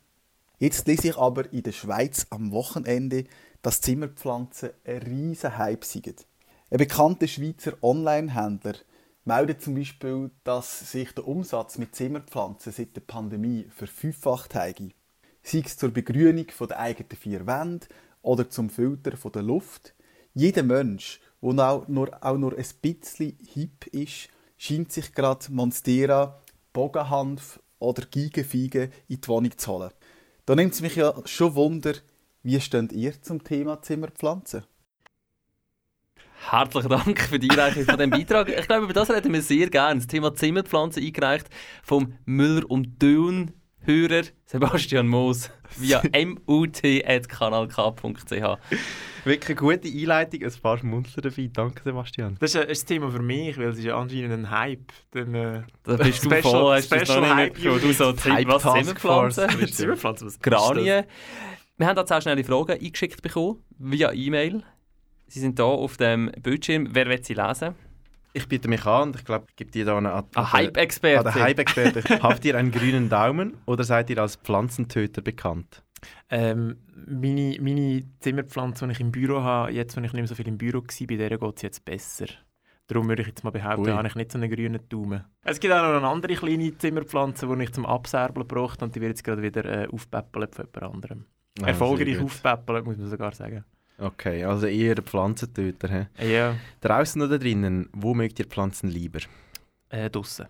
Jetzt 0.62 0.86
lese 0.86 1.08
ich 1.08 1.16
aber 1.18 1.52
in 1.52 1.64
der 1.64 1.72
Schweiz 1.72 2.24
am 2.30 2.52
Wochenende, 2.52 3.24
dass 3.62 3.80
Zimmerpflanzen 3.80 4.70
ein 4.84 4.98
riesen 4.98 5.58
Hype 5.58 5.84
sind. 5.84 6.24
Ein 6.70 6.78
bekannter 6.78 7.26
Schweizer 7.26 7.72
Online-Händler 7.82 8.74
meldet 9.24 9.60
zum 9.60 9.74
Beispiel, 9.74 10.30
dass 10.44 10.92
sich 10.92 11.12
der 11.16 11.26
Umsatz 11.26 11.78
mit 11.78 11.96
Zimmerpflanzen 11.96 12.72
seit 12.72 12.94
der 12.94 13.00
Pandemie 13.00 13.66
verfünffacht 13.74 14.54
hat. 14.54 14.80
Sei 15.42 15.64
es 15.66 15.76
zur 15.76 15.90
Begrünung 15.90 16.46
der 16.60 16.78
eigenen 16.78 17.10
vier 17.10 17.44
Wände 17.44 17.88
oder 18.22 18.48
zum 18.48 18.70
Filtern 18.70 19.18
der 19.34 19.42
Luft. 19.42 19.96
Jeder 20.32 20.62
Mensch, 20.62 21.20
der 21.42 21.70
auch 21.70 21.88
nur, 21.88 22.16
auch 22.24 22.38
nur 22.38 22.56
ein 22.56 22.64
bisschen 22.80 23.36
hip 23.52 23.88
ist, 23.88 24.28
scheint 24.56 24.92
sich 24.92 25.12
gerade 25.12 25.50
Monstera, 25.50 26.40
Bogenhanf 26.72 27.58
oder 27.80 28.06
Gigenfeige 28.06 28.90
in 29.08 29.20
die 29.20 29.26
Wohnung 29.26 29.58
zu 29.58 29.72
holen. 29.72 29.90
Da 30.44 30.56
nimmt 30.56 30.74
es 30.74 30.80
mich 30.80 30.96
ja 30.96 31.14
schon 31.24 31.54
Wunder, 31.54 31.94
wie 32.42 32.60
steht 32.60 32.92
ihr 32.92 33.22
zum 33.22 33.44
Thema 33.44 33.80
Zimmerpflanzen? 33.80 34.64
Herzlichen 36.50 36.88
Dank 36.88 37.20
für 37.20 37.38
die 37.38 37.48
Einreichung 37.48 37.84
von 37.84 37.96
diesem 37.96 38.10
Beitrag. 38.10 38.48
Ich 38.48 38.66
glaube, 38.66 38.84
über 38.84 38.92
das 38.92 39.10
reden 39.10 39.32
wir 39.32 39.42
sehr 39.42 39.70
gerne. 39.70 40.00
Das 40.00 40.08
Thema 40.08 40.34
Zimmerpflanzen 40.34 41.04
eingereicht 41.04 41.46
vom 41.84 42.14
Müller 42.24 42.68
und 42.68 43.00
Dön 43.00 43.52
Hörer 43.84 44.22
Sebastian 44.46 45.08
Moos 45.08 45.50
via 45.76 46.00
mut.kanalk.ch. 46.46 48.58
Wirklich 49.24 49.48
eine 49.48 49.56
gute 49.56 49.88
Einleitung, 49.88 50.42
ein 50.42 50.52
paar 50.62 50.78
Schmunzler 50.78 51.22
dabei. 51.22 51.50
Danke, 51.52 51.82
Sebastian. 51.82 52.36
Das 52.40 52.54
ist 52.54 52.60
ein, 52.60 52.68
ein 52.68 52.86
Thema 52.86 53.10
für 53.10 53.22
mich, 53.22 53.56
weil 53.56 53.68
es 53.68 53.78
ist 53.78 53.84
ja 53.84 53.96
anscheinend 53.96 54.32
ein 54.32 54.50
Hype. 54.50 54.92
Dann, 55.12 55.34
äh, 55.34 55.62
da 55.84 55.96
bist 55.96 56.24
du 56.24 56.30
Special, 56.30 56.42
voll, 56.42 56.76
hast 56.76 56.86
Special 56.86 57.20
du 57.20 57.34
Hype. 57.34 57.54
Du 57.60 57.92
so 57.92 58.14
Hype 58.24 58.48
was 58.48 58.62
Zimmerpflanzen? 58.62 59.72
Zimmerpflanzen, 59.72 60.26
was 60.26 60.34
ist 60.34 60.42
Granien. 60.42 61.04
Wir 61.76 61.86
haben 61.86 61.96
da 61.96 62.06
sehr 62.06 62.20
schnelle 62.20 62.44
Fragen 62.44 62.72
eingeschickt 62.72 63.22
bekommen, 63.22 63.62
via 63.78 64.12
E-Mail. 64.12 64.62
Sie 65.26 65.40
sind 65.40 65.58
hier 65.58 65.66
auf 65.66 65.96
dem 65.96 66.30
Bildschirm. 66.42 66.88
Wer 66.92 67.06
will 67.06 67.24
sie 67.24 67.34
lesen? 67.34 67.74
Ich 68.34 68.48
biete 68.48 68.68
mich 68.68 68.86
an 68.86 69.08
und 69.08 69.16
ich 69.16 69.24
glaube, 69.24 69.46
ich 69.48 69.56
gebe 69.56 69.70
dir 69.70 69.84
da 69.84 69.98
eine 69.98 70.14
Ein 70.14 70.52
Hype-Experte. 70.52 71.28
Ah, 71.28 71.34
Hype-Experte. 71.34 72.02
Habt 72.22 72.44
ihr 72.44 72.56
einen 72.56 72.70
grünen 72.70 73.08
Daumen 73.08 73.58
oder 73.66 73.84
seid 73.84 74.08
ihr 74.10 74.18
als 74.18 74.36
Pflanzentöter 74.36 75.20
bekannt? 75.20 75.82
Ähm, 76.30 76.76
meine, 77.06 77.58
meine 77.60 78.04
Zimmerpflanze, 78.20 78.86
die 78.86 78.92
ich 78.92 79.00
im 79.00 79.12
Büro 79.12 79.42
habe, 79.42 79.72
jetzt, 79.72 79.96
wenn 79.96 80.04
ich 80.04 80.12
nicht 80.12 80.22
mehr 80.22 80.28
so 80.28 80.34
viel 80.34 80.48
im 80.48 80.58
Büro 80.58 80.78
war, 80.78 81.06
bei 81.06 81.16
der 81.16 81.38
geht 81.38 81.56
es 81.56 81.62
jetzt 81.62 81.84
besser. 81.84 82.26
Darum 82.88 83.08
würde 83.08 83.22
ich 83.22 83.28
jetzt 83.28 83.44
mal 83.44 83.50
behaupten, 83.50 83.86
Ui. 83.86 83.92
habe 83.92 84.08
ich 84.08 84.14
nicht 84.14 84.32
so 84.32 84.38
einen 84.38 84.50
grünen 84.50 84.80
Daumen. 84.88 85.24
Es 85.44 85.60
gibt 85.60 85.72
auch 85.72 85.82
noch 85.82 85.96
eine 85.96 86.08
andere 86.08 86.34
kleine 86.34 86.76
Zimmerpflanze, 86.76 87.46
die 87.46 87.62
ich 87.62 87.72
zum 87.72 87.86
Abserbeln 87.86 88.46
brauche 88.46 88.82
und 88.84 88.94
die 88.94 89.00
wird 89.00 89.10
jetzt 89.10 89.24
gerade 89.24 89.42
wieder 89.42 89.64
äh, 89.64 89.88
aufpäppelt 89.88 90.54
von 90.54 90.66
jemand 90.74 90.94
anderem. 90.94 91.26
Ah, 91.62 91.68
Erfolgreich 91.68 92.20
aufpäppelt, 92.20 92.84
muss 92.84 92.96
man 92.96 93.08
sogar 93.08 93.32
sagen. 93.32 93.64
Okay, 93.98 94.44
also 94.44 94.66
eher 94.66 94.96
ein 94.96 95.04
Pflanzentöter. 95.04 96.08
He? 96.18 96.32
Ja, 96.32 96.56
Draußen 96.80 97.20
oder 97.22 97.38
drinnen, 97.38 97.88
wo 97.92 98.14
mögt 98.14 98.38
ihr 98.38 98.46
Pflanzen 98.46 98.88
lieber? 98.88 99.20
äh, 99.90 100.10
draussen. 100.10 100.46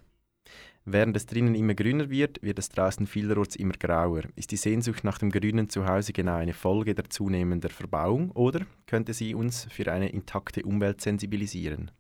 Während 0.85 1.17
es 1.17 1.27
drinnen 1.27 1.55
immer 1.55 1.75
grüner 1.75 2.11
wird, 2.11 2.43
wird 2.43 2.59
es 2.59 2.69
draußen 2.69 3.07
vielerorts 3.07 3.55
immer 3.55 3.75
grauer. 3.75 4.23
Ist 4.35 4.51
die 4.51 4.57
Sehnsucht 4.57 5.05
nach 5.05 5.19
dem 5.19 5.31
grünen 5.31 5.69
Zuhause 5.69 6.13
genau 6.13 6.37
eine 6.37 6.55
Folge 6.55 6.95
der 6.95 7.09
zunehmenden 7.09 7.71
Verbauung 7.71 8.33
oder 8.33 8.67
könnte 8.87 9.15
sie 9.15 9.35
uns 9.35 9.67
für 9.71 9.93
eine 9.93 10.09
intakte 10.09 10.63
Umwelt 10.65 11.01
sensibilisieren? 11.01 11.93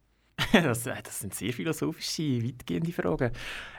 das, 0.52 0.87
äh, 0.87 1.02
das 1.02 1.20
sind 1.20 1.35
sehr 1.35 1.52
philosophische, 1.52 2.42
weitgehende 2.42 2.92
Fragen. 2.92 3.31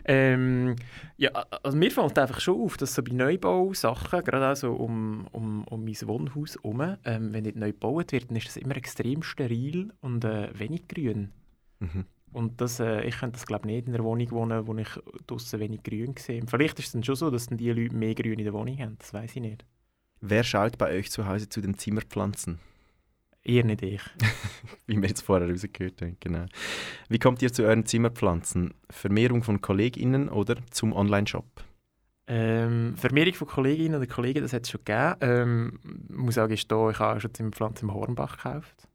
Ähm, 0.05 0.75
ja, 1.17 1.31
also 1.63 1.77
mir 1.77 1.91
fällt 1.91 2.17
einfach 2.17 2.39
schon 2.39 2.61
auf, 2.61 2.77
dass 2.77 2.93
so 2.93 3.03
bei 3.03 3.13
Neubausachen, 3.13 4.23
gerade 4.23 4.51
auch 4.51 4.55
so 4.55 4.73
um, 4.73 5.27
um, 5.31 5.63
um 5.65 5.83
mein 5.83 5.95
Wohnhaus 6.03 6.55
herum, 6.55 6.97
ähm, 7.05 7.33
wenn 7.33 7.43
nicht 7.43 7.55
neu 7.55 7.71
gebaut 7.71 8.11
wird, 8.11 8.29
dann 8.29 8.37
ist 8.37 8.47
das 8.47 8.57
immer 8.57 8.75
extrem 8.75 9.23
steril 9.23 9.93
und 10.01 10.23
äh, 10.25 10.57
wenig 10.57 10.87
grün. 10.87 11.31
Mhm. 11.79 12.05
Und 12.33 12.59
das, 12.61 12.79
äh, 12.79 13.03
ich 13.03 13.19
könnte 13.19 13.33
das 13.33 13.45
glaube 13.45 13.67
nicht 13.67 13.87
in 13.87 13.93
einer 13.93 14.03
Wohnung 14.03 14.31
wohnen, 14.31 14.65
wo 14.65 14.75
ich 14.75 14.89
draussen 15.27 15.59
wenig 15.59 15.83
grün 15.83 16.15
sehe. 16.17 16.41
Vielleicht 16.47 16.79
ist 16.79 16.87
es 16.87 16.91
dann 16.93 17.03
schon 17.03 17.15
so, 17.15 17.29
dass 17.29 17.45
dann 17.45 17.59
die 17.59 17.71
Leute 17.71 17.95
mehr 17.95 18.15
grün 18.15 18.39
in 18.39 18.45
der 18.45 18.53
Wohnung 18.53 18.77
haben, 18.79 18.97
das 18.99 19.13
weiß 19.13 19.35
ich 19.35 19.41
nicht. 19.41 19.65
Wer 20.19 20.43
schaut 20.43 20.77
bei 20.77 20.97
euch 20.97 21.11
zu 21.11 21.27
Hause 21.27 21.47
zu 21.47 21.61
den 21.61 21.77
Zimmerpflanzen? 21.77 22.59
Eher 23.43 23.65
nicht 23.65 23.81
ich. 23.81 24.01
Wie 24.87 25.01
wir 25.01 25.09
jetzt 25.09 25.21
vorher 25.21 25.49
rausgehört 25.49 26.01
haben, 26.01 26.17
genau. 26.19 26.45
Wie 27.09 27.19
kommt 27.19 27.41
ihr 27.41 27.51
zu 27.51 27.63
euren 27.63 27.85
Zimmerpflanzen? 27.85 28.73
Vermehrung 28.89 29.43
von 29.43 29.59
KollegInnen 29.61 30.29
oder 30.29 30.55
zum 30.71 30.93
Online-Shop? 30.93 31.45
Ähm, 32.25 32.95
Vermehrung 32.95 33.33
von 33.33 33.47
Kolleginnen 33.47 33.99
und 33.99 34.09
Kollegen, 34.09 34.41
das 34.41 34.53
hat 34.53 34.63
es 34.63 34.69
schon 34.71 34.79
gegeben. 34.85 35.15
Ähm, 35.19 35.79
ich 36.09 36.15
muss 36.15 36.35
sagen, 36.35 36.53
ist 36.53 36.71
da, 36.71 36.89
ich 36.89 36.99
habe 36.99 37.19
schon 37.19 37.33
Zimmerpflanzen 37.33 37.89
im 37.89 37.93
Hornbach 37.93 38.37
gekauft. 38.37 38.87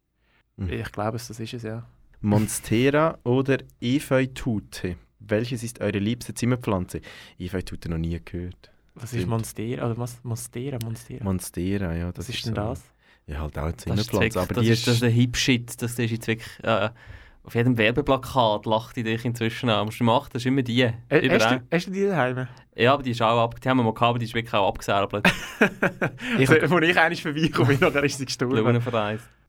Mhm. 0.57 0.71
Ich 0.73 0.93
glaube, 0.93 1.13
das 1.13 1.29
ist 1.29 1.53
es, 1.55 1.63
ja. 1.63 1.87
Monstera 2.23 3.19
oder 3.25 3.59
Efeutute? 3.81 4.97
Welches 5.21 5.63
ist 5.63 5.81
eure 5.81 5.99
liebste 5.99 6.33
Zimmerpflanze? 6.33 7.03
Efeutute 7.39 7.91
noch 7.91 7.99
nie 7.99 8.19
gehört. 8.25 8.71
Was 8.95 9.13
ist. 9.13 9.27
Monstera? 9.27 9.91
Oder? 9.91 10.09
Monstera, 10.23 10.79
Monstera. 10.83 11.23
Monstera, 11.23 11.95
ja. 11.95 12.11
Das 12.13 12.29
was 12.29 12.35
ist 12.35 12.47
denn 12.47 12.55
so- 12.55 12.61
das? 12.61 12.83
Ja, 13.29 13.41
halt 13.41 13.59
auch 13.59 13.65
eine 13.65 13.75
Das 13.75 14.09
ist, 14.09 14.37
aber 14.37 14.55
das, 14.55 14.65
die 14.65 14.71
ist, 14.71 14.87
das 14.87 14.95
ist 14.97 15.05
ein 15.05 15.11
Hip-Shit. 15.11 15.81
Das 15.83 15.99
ist 15.99 16.11
jetzt 16.11 16.27
wirklich... 16.27 16.49
Äh, 16.63 16.91
auf 17.45 17.55
jedem 17.55 17.79
Werbeplakat 17.79 18.67
lacht 18.67 18.97
die 18.97 19.03
dich 19.03 19.25
inzwischen 19.25 19.71
an. 19.71 19.87
Musst 19.87 20.01
du 20.01 20.05
machen, 20.05 20.29
das 20.35 20.43
ist 20.43 20.47
immer 20.47 20.61
die. 20.61 20.83
Äh, 20.83 20.93
hast, 21.09 21.51
du, 21.51 21.63
hast 21.73 21.87
du 21.87 21.91
die 21.93 22.05
daheim? 22.05 22.47
Ja, 22.75 22.93
aber 22.93 23.03
die 23.03 23.13
ist 23.13 23.23
auch 23.23 23.43
ab... 23.43 23.59
Die 23.59 23.69
haben 23.69 23.79
wir 23.79 23.85
mal 23.85 23.95
gehabt, 23.95 24.11
aber 24.11 24.19
die 24.19 24.27
ist 24.27 24.35
wirklich 24.35 24.53
auch 24.53 24.69
abgesärbelt. 24.69 25.27
Ich, 26.39 26.49
Wo 26.49 26.79
ich 26.79 26.99
eigentlich 26.99 27.23
vorbeikomme, 27.23 27.75
nachher 27.81 28.05
ist 28.05 28.19
sie 28.19 28.27
gestorben. 28.27 28.83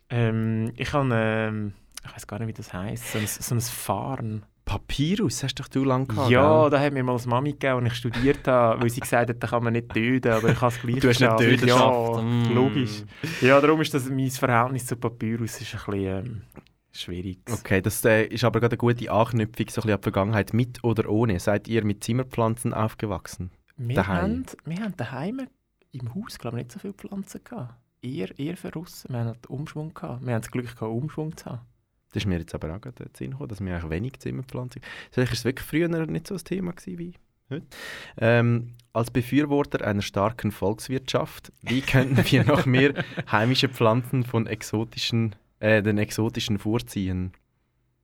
Ähm, 0.10 0.72
ich 0.76 0.94
habe, 0.94 1.10
ähm, 1.14 1.74
ich 2.06 2.16
weiß 2.16 2.26
gar 2.26 2.40
nicht, 2.40 2.48
wie 2.48 2.54
das 2.54 2.74
heisst, 2.74 3.12
so 3.12 3.20
ein, 3.20 3.28
so 3.28 3.56
ein 3.56 3.62
Fahren. 3.62 4.46
Papyrus 4.70 5.44
hast 5.44 5.56
doch 5.60 5.68
du 5.68 5.84
lange 5.84 6.06
gehabt, 6.06 6.30
Ja, 6.30 6.62
gell? 6.62 6.70
da 6.70 6.80
hat 6.80 6.94
mir 6.94 7.04
mal 7.04 7.18
eine 7.18 7.26
Mami 7.28 7.54
gegeben, 7.54 7.84
als 7.84 7.88
ich 7.88 7.94
studiert 7.96 8.48
habe, 8.48 8.82
weil 8.82 8.90
sie 8.92 9.00
gesagt 9.00 9.30
hat, 9.30 9.42
da 9.42 9.48
kann 9.48 9.64
man 9.64 9.74
nicht 9.74 9.90
töten, 9.90 10.32
aber 10.32 10.50
ich 10.50 10.62
habe 10.62 10.74
es 10.76 10.82
gleich 10.82 11.00
Du 11.00 11.10
hast 11.10 11.20
nicht 11.20 11.38
töten 11.38 11.68
Ja, 11.68 11.76
geschafft. 11.76 12.24
Mm. 12.24 12.54
logisch. 12.54 13.04
Ja, 13.42 13.60
darum 13.60 13.82
ist 13.82 13.94
das 13.96 14.08
mein 14.10 14.30
Verhältnis 14.30 14.86
zu 14.86 14.96
Papyrus 14.96 15.60
ist 15.60 15.74
ein 15.74 15.80
bisschen 15.92 16.04
ähm, 16.26 16.42
schwierig. 16.92 17.40
Okay, 17.52 17.82
das 17.82 18.06
äh, 18.06 18.26
ist 18.26 18.44
aber 18.44 18.60
gerade 18.60 18.74
eine 18.74 18.78
gute 18.78 19.12
Anknüpfung 19.12 19.66
so 19.70 19.82
ein 19.82 19.88
bisschen 19.88 19.92
an 19.94 19.98
die 20.00 20.04
Vergangenheit. 20.04 20.54
Mit 20.54 20.84
oder 20.84 21.10
ohne? 21.10 21.40
Seid 21.40 21.68
ihr 21.68 21.84
mit 21.84 22.04
Zimmerpflanzen 22.04 22.74
aufgewachsen? 22.74 23.50
Wir 23.78 23.96
daheim. 23.96 24.22
haben, 24.22 24.46
wir 24.66 24.84
haben 24.84 24.94
daheim 24.98 25.48
im 25.94 26.14
Haus 26.14 26.38
glaube 26.38 26.58
ich, 26.58 26.66
nicht 26.66 26.72
so 26.74 26.80
viele 26.80 26.94
Pflanzen 26.94 27.42
gehabt. 27.44 27.74
Eher, 28.04 28.38
eher 28.38 28.56
für 28.56 28.70
draussen. 28.70 29.12
Wir 29.12 29.26
hatten 29.26 29.48
Umschwung 29.48 29.94
gehabt. 29.96 30.24
Wir 30.26 30.34
haben 30.36 30.42
das 30.42 30.52
Glück 30.52 30.68
gehabt, 30.76 30.82
Umschwung 30.94 31.36
zu 31.36 31.46
haben. 31.48 31.62
Das 32.10 32.24
ist 32.24 32.26
mir 32.26 32.40
jetzt 32.40 32.56
aber 32.56 32.76
auch 32.76 32.82
gerade 32.82 33.04
in 33.04 33.10
Sinn 33.16 33.32
gekommen, 33.32 33.50
dass 33.50 33.62
wir 33.62 33.76
eigentlich 33.76 33.90
wenig 33.90 34.20
Zimmerpflanzen 34.20 34.82
Vielleicht 35.12 35.34
ist 35.34 35.40
es 35.40 35.46
wirklich 35.46 35.68
früher 35.68 35.88
nicht 35.88 36.28
so 36.28 36.36
ein 36.36 36.44
Thema 36.44 36.72
gewesen 36.72 36.98
wie 36.98 37.14
heute. 37.50 37.66
Ähm, 38.18 38.74
als 38.94 39.12
Befürworter 39.12 39.86
einer 39.86 40.02
starken 40.02 40.52
Volkswirtschaft, 40.52 41.52
wie 41.62 41.82
könnten 41.82 42.24
wir 42.32 42.44
noch 42.44 42.66
mehr 42.66 42.94
heimische 43.32 43.70
Pflanzen 43.70 44.24
von 44.24 44.48
exotischen, 44.48 45.36
äh, 45.60 45.84
den 45.84 45.98
exotischen 45.98 46.58
vorziehen? 46.58 47.32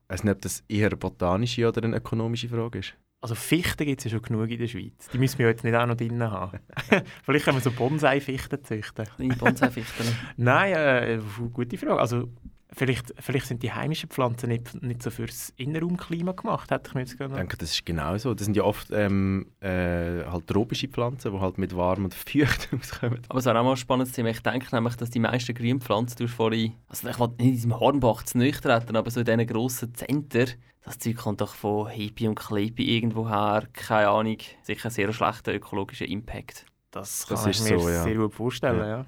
Ich 0.04 0.10
weiß 0.14 0.24
nicht, 0.24 0.36
ob 0.36 0.42
das 0.42 0.64
eher 0.68 0.88
eine 0.88 0.98
botanische 0.98 1.68
oder 1.68 1.84
eine 1.84 1.98
ökonomische 1.98 2.50
Frage 2.50 2.80
ist. 2.80 2.94
Also 3.22 3.34
Fichten 3.34 3.86
gibt 3.86 4.02
es 4.02 4.04
ja 4.06 4.12
schon 4.12 4.22
genug 4.22 4.52
in 4.52 4.60
der 4.60 4.68
Schweiz. 4.68 5.10
Die 5.12 5.18
müssen 5.18 5.40
wir 5.40 5.48
jetzt 5.48 5.64
nicht 5.64 5.74
auch 5.74 5.88
noch 5.88 5.98
drin 5.98 6.22
haben. 6.22 6.60
Vielleicht 7.24 7.46
können 7.46 7.58
wir 7.58 7.62
so 7.62 7.72
Bonsai-Fichten 7.72 8.64
züchten. 8.64 9.08
Bonsai-Fichten. 9.40 10.06
Nein, 10.38 10.74
äh, 10.76 11.20
gute 11.52 11.76
Frage. 11.76 12.00
Also 12.00 12.30
vielleicht, 12.76 13.14
vielleicht 13.20 13.46
sind 13.48 13.64
die 13.64 13.72
heimischen 13.72 14.10
Pflanzen 14.10 14.50
nicht, 14.50 14.82
nicht 14.84 15.02
so 15.02 15.10
fürs 15.10 15.54
Innenraumklima 15.58 16.34
gemacht, 16.34 16.72
hätte 16.72 16.90
ich 16.90 16.94
mir 16.96 17.02
jetzt 17.02 17.14
Ich 17.14 17.18
gerne. 17.18 17.36
denke, 17.36 17.58
das 17.58 17.72
ist 17.72 17.86
genau 17.86 18.18
so. 18.18 18.34
Das 18.34 18.46
sind 18.46 18.56
ja 18.58 18.64
oft 18.64 18.90
ähm, 18.92 19.48
äh, 19.62 20.24
halt 20.26 20.48
tropische 20.48 20.88
Pflanzen, 20.88 21.32
die 21.34 21.40
halt 21.40 21.58
mit 21.58 21.76
warm 21.76 22.06
und 22.06 22.14
feucht 22.14 22.70
auskommen. 22.80 23.20
Aber 23.30 23.40
es 23.40 23.46
wäre 23.46 23.60
auch 23.60 23.64
mal 23.64 23.72
ein 23.72 23.78
spannendes 23.78 24.14
Thema. 24.14 24.30
Ich 24.30 24.42
denke 24.42 24.74
nämlich, 24.76 24.96
dass 24.96 25.10
die 25.10 25.20
meisten 25.20 25.54
Grünpflanzen, 25.56 26.18
du 26.18 26.24
hast 26.26 26.34
vorhin, 26.34 26.74
also 26.88 27.08
ich 27.08 27.20
will 27.20 27.28
nicht 27.28 27.40
in 27.42 27.52
diesem 27.52 27.80
Hornbach 27.80 28.24
zu 28.24 28.38
nahe 28.38 28.52
treten, 28.52 28.96
aber 28.96 29.10
so 29.12 29.20
in 29.22 29.26
diesen 29.26 29.48
grossen 29.48 29.94
Zentren, 29.96 30.50
das 30.84 31.00
Zeug 31.00 31.16
kommt 31.18 31.42
doch 31.42 31.56
von 31.56 31.88
Hippie 31.90 32.28
und 32.28 32.36
Klepi 32.36 32.96
irgendwo 32.96 33.28
her, 33.28 33.68
keine 33.74 34.10
Ahnung, 34.10 34.38
sicher 34.62 34.86
einen 34.86 34.92
sehr 34.94 35.12
schlechten 35.14 35.56
ökologischen 35.56 36.08
Impact. 36.08 36.66
Das 36.92 37.26
Das 37.28 37.42
kann 37.42 37.50
ist 37.52 37.66
ich 37.66 37.72
mir 37.72 37.80
so, 37.80 37.90
ja. 37.90 38.04
sehr 38.04 38.16
gut 38.16 38.34
vorstellen, 38.34 38.80
Ja. 38.80 38.88
ja. 38.88 39.06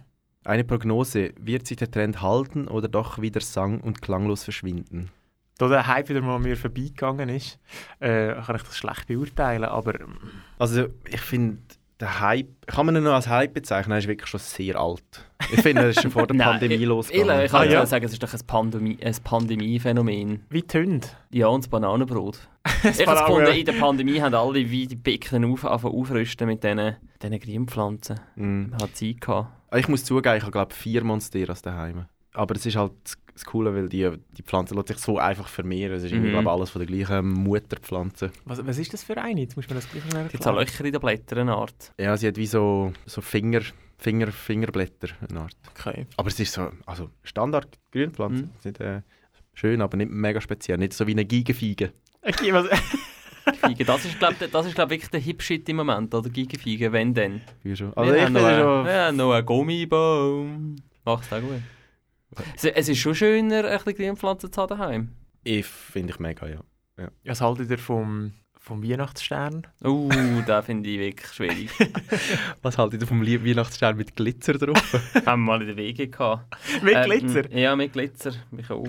Eine 0.48 0.64
Prognose, 0.64 1.34
wird 1.40 1.68
sich 1.68 1.78
der 1.78 1.92
Trend 1.92 2.22
halten 2.22 2.68
oder 2.70 2.88
doch 2.88 3.20
wieder 3.22 3.42
sang- 3.42 3.82
und 3.82 4.02
klanglos 4.02 4.46
verschwinden? 4.46 5.10
Da 5.58 5.68
der 5.68 5.88
Hype 5.88 6.08
wieder 6.10 6.22
mal 6.22 6.36
an 6.36 6.44
mir 6.44 6.56
vorbeigegangen 6.56 7.30
ist, 7.30 7.60
äh, 8.00 8.34
kann 8.34 8.56
ich 8.56 8.62
das 8.64 8.78
schlecht 8.78 9.08
beurteilen, 9.08 9.66
aber 9.66 9.96
Also 10.58 10.86
ich 11.10 11.20
finde, 11.20 11.58
der 12.00 12.22
Hype, 12.22 12.48
kann 12.68 12.86
man 12.86 12.96
ihn 12.96 13.04
noch 13.04 13.14
als 13.14 13.28
Hype 13.28 13.56
bezeichnen? 13.56 13.92
Er 13.94 13.98
ist 13.98 14.08
wirklich 14.08 14.30
schon 14.30 14.40
sehr 14.40 14.80
alt. 14.80 15.04
Ich 15.52 15.62
finde, 15.62 15.82
er 15.82 15.90
ist 15.90 16.02
schon 16.02 16.12
vor 16.12 16.28
der 16.28 16.36
Pandemie 16.44 16.86
losgegangen. 16.86 17.40
Ich, 17.40 17.46
ich 17.46 17.52
kann 17.52 17.68
Ah, 17.68 17.72
ja. 17.72 17.86
sagen, 17.86 18.06
es 18.06 18.14
ist 18.14 18.22
doch 18.24 18.32
ein, 18.32 18.40
Pandemie, 18.46 18.98
ein 19.04 19.16
Pandemiephänomen. 19.24 20.44
Wie 20.50 20.62
die 20.62 20.78
Hunde. 20.78 21.08
Ja, 21.32 21.48
und 21.48 21.64
das 21.66 21.70
Bananenbrot. 21.70 22.40
ich 22.84 23.06
habe 23.06 23.20
gefunden, 23.20 23.52
in 23.52 23.66
der 23.66 23.74
Pandemie 23.74 24.22
haben 24.22 24.36
alle 24.36 24.70
wie 24.70 24.88
die 24.88 24.96
Picken 24.96 25.44
auf, 25.46 25.66
aufrüsten 25.66 26.48
mit 26.48 26.64
diesen, 26.64 26.96
diesen 27.22 27.40
Grünpflanzen. 27.40 28.20
Mm. 28.36 28.70
Man 28.70 28.82
hat 28.82 28.96
Zeit 28.96 29.20
gehabt. 29.22 29.50
Ich 29.76 29.88
muss 29.88 30.04
zugeben, 30.06 30.38
ich 30.38 30.44
habe 30.44 30.52
glaube 30.52 30.74
vier 30.74 31.04
Monsteras 31.04 31.62
daheim. 31.62 32.06
Aber 32.34 32.56
es 32.56 32.66
ist 32.66 32.76
halt 32.76 32.94
das- 33.04 33.18
Coole, 33.46 33.72
weil 33.76 33.88
die, 33.88 34.10
die 34.32 34.42
Pflanze 34.42 34.74
lässt 34.74 34.88
sich 34.88 34.98
so 34.98 35.20
einfach 35.20 35.48
vermehren. 35.48 35.94
Es 35.94 36.04
ist 36.04 36.12
irgendwie, 36.12 36.30
Mhm. 36.30 36.34
glaube 36.34 36.52
alles 36.52 36.72
von 36.72 36.80
der 36.80 36.88
gleichen 36.88 37.30
Mutterpflanze. 37.34 38.32
Was, 38.46 38.66
was 38.66 38.80
ist 38.80 38.92
das 38.94 39.04
für 39.04 39.16
eine? 39.18 39.42
Jetzt 39.42 39.56
muss 39.56 39.68
man 39.70 39.76
das 39.78 39.88
gleich 39.92 40.04
noch 40.06 40.14
Jetzt 40.34 40.48
auch 40.48 40.56
erklären. 40.56 40.56
Löcher 40.56 40.86
in 40.86 40.92
den 40.94 41.02
Blättern, 41.02 41.40
eine 41.42 41.56
Art. 41.56 41.94
Ja, 42.00 42.18
sie 42.18 42.28
hat 42.30 42.38
wie 42.38 42.48
so, 42.48 42.94
so 43.06 43.22
Finger, 43.22 43.62
Finger, 44.00 44.32
Fingerblätter, 44.32 45.10
eine 45.30 45.42
Art. 45.42 45.56
Okay. 45.78 46.08
Aber 46.18 46.30
es 46.30 46.40
ist 46.40 46.52
so, 46.54 46.72
also 46.88 47.12
Standard 47.24 47.78
Grünpflanze. 47.92 48.44
Mhm. 48.46 48.50
Sind, 48.60 48.80
äh, 48.80 49.02
schön, 49.54 49.82
aber 49.84 49.96
nicht 49.98 50.10
mega 50.12 50.42
speziell. 50.42 50.80
Nicht 50.80 50.94
so 50.94 51.06
wie 51.06 51.12
eine 51.12 51.26
Gigenfiege. 51.26 51.92
Okay, 52.24 52.52
was, 52.54 52.66
Feigen, 53.56 53.86
das 53.86 54.06
ist, 54.06 54.20
glaube 54.20 54.36
ich, 54.40 54.76
glaub, 54.76 54.90
wirklich 54.90 55.10
der 55.10 55.20
Hip-Shit 55.20 55.68
im 55.70 55.78
Moment, 55.78 56.14
oder? 56.14 56.30
Gigenfeigen, 56.30 56.92
wenn 56.92 57.14
denn. 57.14 57.42
Wie 57.64 57.76
schon. 57.76 57.90
Wir 57.90 57.98
Also 57.98 58.14
ich 58.14 58.22
haben 58.22 58.34
noch, 58.34 58.44
einen, 58.44 58.62
schon... 58.62 58.86
wir 58.86 58.94
haben 58.94 59.18
noch 59.18 59.32
einen 59.32 59.46
Gummibaum. 59.46 60.76
Macht's 61.06 61.32
auch 61.32 61.42
gut. 61.42 61.62
Es, 62.56 62.66
es 62.66 62.90
ist 62.90 63.00
schon 63.00 63.16
schöner, 63.16 63.66
ein 63.66 63.78
bisschen 63.78 63.96
Grünpflanzen 63.96 64.52
zu 64.52 64.62
haben 64.62 64.78
daheim. 64.78 65.10
Ich 65.44 65.66
finde 65.66 66.14
ich 66.14 66.20
mega, 66.20 66.48
ja. 66.48 66.60
was 67.26 67.42
haltet 67.42 67.70
ihr 67.70 67.78
vom, 67.78 68.34
vom 68.68 68.84
Weihnachtsstern? 68.84 69.66
Uh, 69.84 70.10
den 70.48 70.64
finde 70.64 70.90
ich 70.90 71.00
wirklich 71.00 71.32
schwierig. 71.34 71.70
Was 72.62 72.78
haltet 72.78 73.02
ihr 73.02 73.08
vom 73.08 73.22
Weihnachtsstern 73.26 73.96
mit 73.98 74.16
Glitzer 74.16 74.54
drauf? 74.54 74.94
haben 75.26 75.42
wir 75.44 75.52
mal 75.54 75.62
in 75.62 75.68
der 75.68 75.78
Wege 75.78 76.08
gehabt. 76.10 76.56
Mit 76.84 76.96
Ähm, 76.96 77.04
Glitzer? 77.06 77.52
Ja, 77.58 77.76
mit 77.76 77.94
Glitzer. 77.94 78.32
Ich 78.58 78.70
auch. 78.70 78.84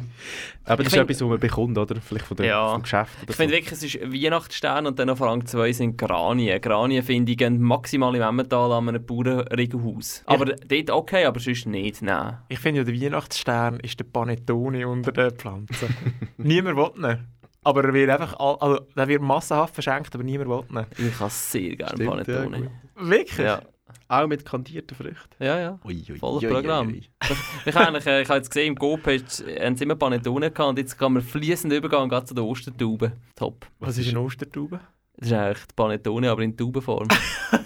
Aber 0.64 0.76
das 0.76 0.80
Ich 0.80 0.86
ist 0.86 0.92
find- 0.94 1.04
etwas, 1.10 1.20
was 1.22 1.28
man 1.28 1.38
bekommt, 1.40 1.78
oder? 1.78 2.00
Vielleicht 2.00 2.26
von 2.26 2.36
der, 2.36 2.46
Ja. 2.46 2.72
vom 2.72 2.82
Geschäft 2.82 3.12
Ich 3.28 3.36
finde 3.36 3.54
wirklich, 3.54 3.72
es 3.72 3.82
ist 3.82 4.00
Weihnachtsstern 4.02 4.86
und 4.86 4.98
dann 4.98 5.06
noch 5.08 5.16
vor 5.18 5.28
allem 5.30 5.46
zwei 5.46 5.72
sind 5.72 5.96
Granien. 5.96 6.60
Granien 6.60 7.02
finde 7.02 7.32
ich 7.32 7.38
gehen 7.38 7.60
maximal 7.62 8.14
im 8.16 8.22
Emmental 8.22 8.72
an 8.72 8.88
einem 8.88 9.04
Bauernregenhaus. 9.06 10.22
Aber 10.26 10.44
dort 10.46 10.90
okay, 10.90 11.24
aber 11.24 11.40
sonst 11.40 11.66
nicht, 11.66 12.02
nein. 12.02 12.38
Ich 12.48 12.58
finde 12.58 12.80
ja, 12.80 12.84
der 12.84 13.00
Weihnachtsstern 13.00 13.78
ist 13.80 13.98
der 14.00 14.04
Panettone 14.04 14.86
unter 14.88 15.12
den 15.12 15.30
Pflanzen. 15.30 15.94
niemand 16.36 16.76
will 16.76 17.04
ihn. 17.04 17.37
Aber 17.64 17.84
er 17.84 17.92
wird 17.92 18.08
einfach, 18.10 18.38
all- 18.38 18.56
also, 18.60 18.80
der 18.96 19.08
wird 19.08 19.20
massenhaft 19.22 19.74
verschenkt, 19.74 20.14
aber 20.14 20.24
niemand 20.24 20.48
will 20.70 20.78
ihn. 20.78 20.86
Ich 21.08 21.18
habe 21.20 21.30
sehr 21.30 21.76
gerne 21.76 21.92
Stimmt, 21.94 22.10
Panettone. 22.10 22.58
ja, 22.64 22.70
Wirklich? 23.08 23.38
Ja, 23.46 23.62
Auch 24.08 24.26
mit 24.26 24.44
kandierten 24.44 24.96
Früchten. 24.96 25.42
ja, 25.42 25.58
ja. 25.58 25.78
Ui, 25.84 26.04
ui, 26.08 26.18
Volles 26.18 26.44
ui, 26.44 26.50
Programm. 26.50 26.88
ui. 26.88 27.02
Ich 27.66 27.74
habe 27.74 27.88
eigentlich, 27.88 28.06
äh, 28.06 28.22
ich 28.22 28.28
habe 28.28 28.38
jetzt 28.38 28.50
gesehen, 28.50 28.68
im 28.68 28.74
GoPage 28.76 29.42
haben 29.60 29.76
sie 29.76 29.84
immer 29.84 29.96
Panettone 29.96 30.50
gehabt 30.50 30.68
und 30.70 30.78
jetzt 30.78 30.98
kann 30.98 31.12
man 31.14 31.22
fließend 31.22 31.72
übergehen 31.72 32.08
gerade 32.08 32.24
zu 32.26 32.34
den 32.34 32.44
Ostertauben. 32.44 33.12
Top. 33.34 33.66
Was 33.80 33.98
ist 33.98 34.08
eine 34.08 34.20
Ostertaube? 34.20 34.80
Das 35.16 35.26
ist 35.28 35.32
eigentlich 35.34 35.66
die 35.66 35.74
Panettone, 35.74 36.30
aber 36.30 36.42
in 36.42 36.56
Taubenform. 36.56 37.08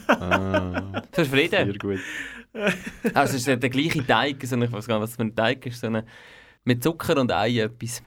Ah, 0.08 1.02
Für 1.12 1.24
Frieden. 1.24 1.50
sehr 1.50 1.78
gut. 1.78 1.98
Also 3.14 3.34
es 3.34 3.40
ist 3.40 3.46
ja 3.46 3.56
der 3.56 3.70
gleiche 3.70 4.06
Teig, 4.06 4.44
so 4.46 4.54
eine, 4.56 4.66
ich 4.66 4.72
weiß 4.72 4.86
gar 4.86 4.96
nicht, 4.98 5.04
was 5.08 5.16
für 5.16 5.22
ein 5.22 5.34
Teig 5.34 5.64
ist, 5.66 5.80
so 5.80 5.86
eine, 5.86 6.04
mit 6.64 6.82
Zucker 6.82 7.18
und 7.20 7.32
Ei 7.32 7.60
etwas. 7.60 8.02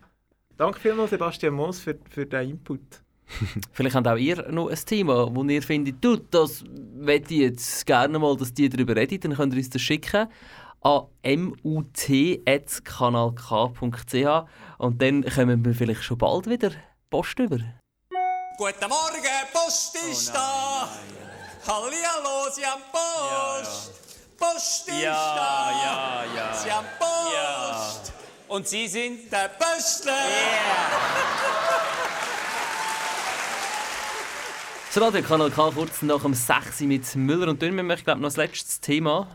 Danke 0.58 0.80
vielmals, 0.80 1.10
Sebastian 1.10 1.54
Moos, 1.54 1.80
für, 1.80 1.98
für 2.10 2.26
den 2.26 2.52
Input. 2.52 2.80
Vielleicht 3.74 3.96
habt 3.96 4.08
auch 4.08 4.16
ihr 4.16 4.50
noch 4.52 4.70
ein 4.70 4.80
Thema, 4.86 5.36
wo 5.36 5.44
ihr 5.44 5.62
findet, 5.62 6.04
du, 6.04 6.16
das 6.16 6.64
möchte 6.96 7.34
ich 7.34 7.42
jetzt 7.42 7.86
gerne 7.86 8.18
mal, 8.20 8.38
dass 8.38 8.54
die 8.54 8.70
darüber 8.70 8.96
reden, 8.96 9.20
dann 9.20 9.36
könnt 9.36 9.54
ihr 9.54 9.58
uns 9.58 9.70
das 9.70 9.82
schicken 9.82 10.28
an 10.82 11.08
mut.kanalk.ch 11.64 12.06
und 14.78 15.02
dann 15.02 15.26
kommen 15.26 15.66
wir 15.66 15.74
vielleicht 15.74 16.04
schon 16.04 16.18
bald 16.20 16.48
wieder 16.48 16.72
Post 17.10 17.40
über. 17.40 17.58
Guten 18.58 18.88
Morgen, 18.88 19.24
Post 19.52 19.98
ist 20.10 20.34
da. 20.34 20.88
Hallihallo, 21.68 22.50
Sie 22.54 22.64
haben 22.66 22.84
Post. 22.92 23.92
Post 24.38 24.88
ist 24.88 25.04
da. 25.04 25.72
ja, 25.72 26.24
ja. 26.36 26.54
Sie 26.54 26.72
haben 26.72 26.86
Post. 27.00 28.05
Und 28.48 28.68
Sie 28.68 28.88
sind? 28.88 29.32
Der 29.32 29.50
Pöstler. 29.50 30.14
Das 34.94 35.04
Radio 35.04 35.22
Kanal 35.24 35.50
K 35.50 35.72
kurz 35.72 36.02
nach 36.04 36.22
dem 36.22 36.34
6 36.34 36.82
Uhr 36.82 36.88
mit 36.88 37.16
Müller 37.16 37.50
und 37.50 37.62
Dünn. 37.62 37.76
Wir 37.76 37.84
möchten 37.84 38.06
glaub, 38.06 38.18
noch 38.20 38.28
das 38.28 38.38
letzte 38.38 38.80
Thema, 38.82 39.28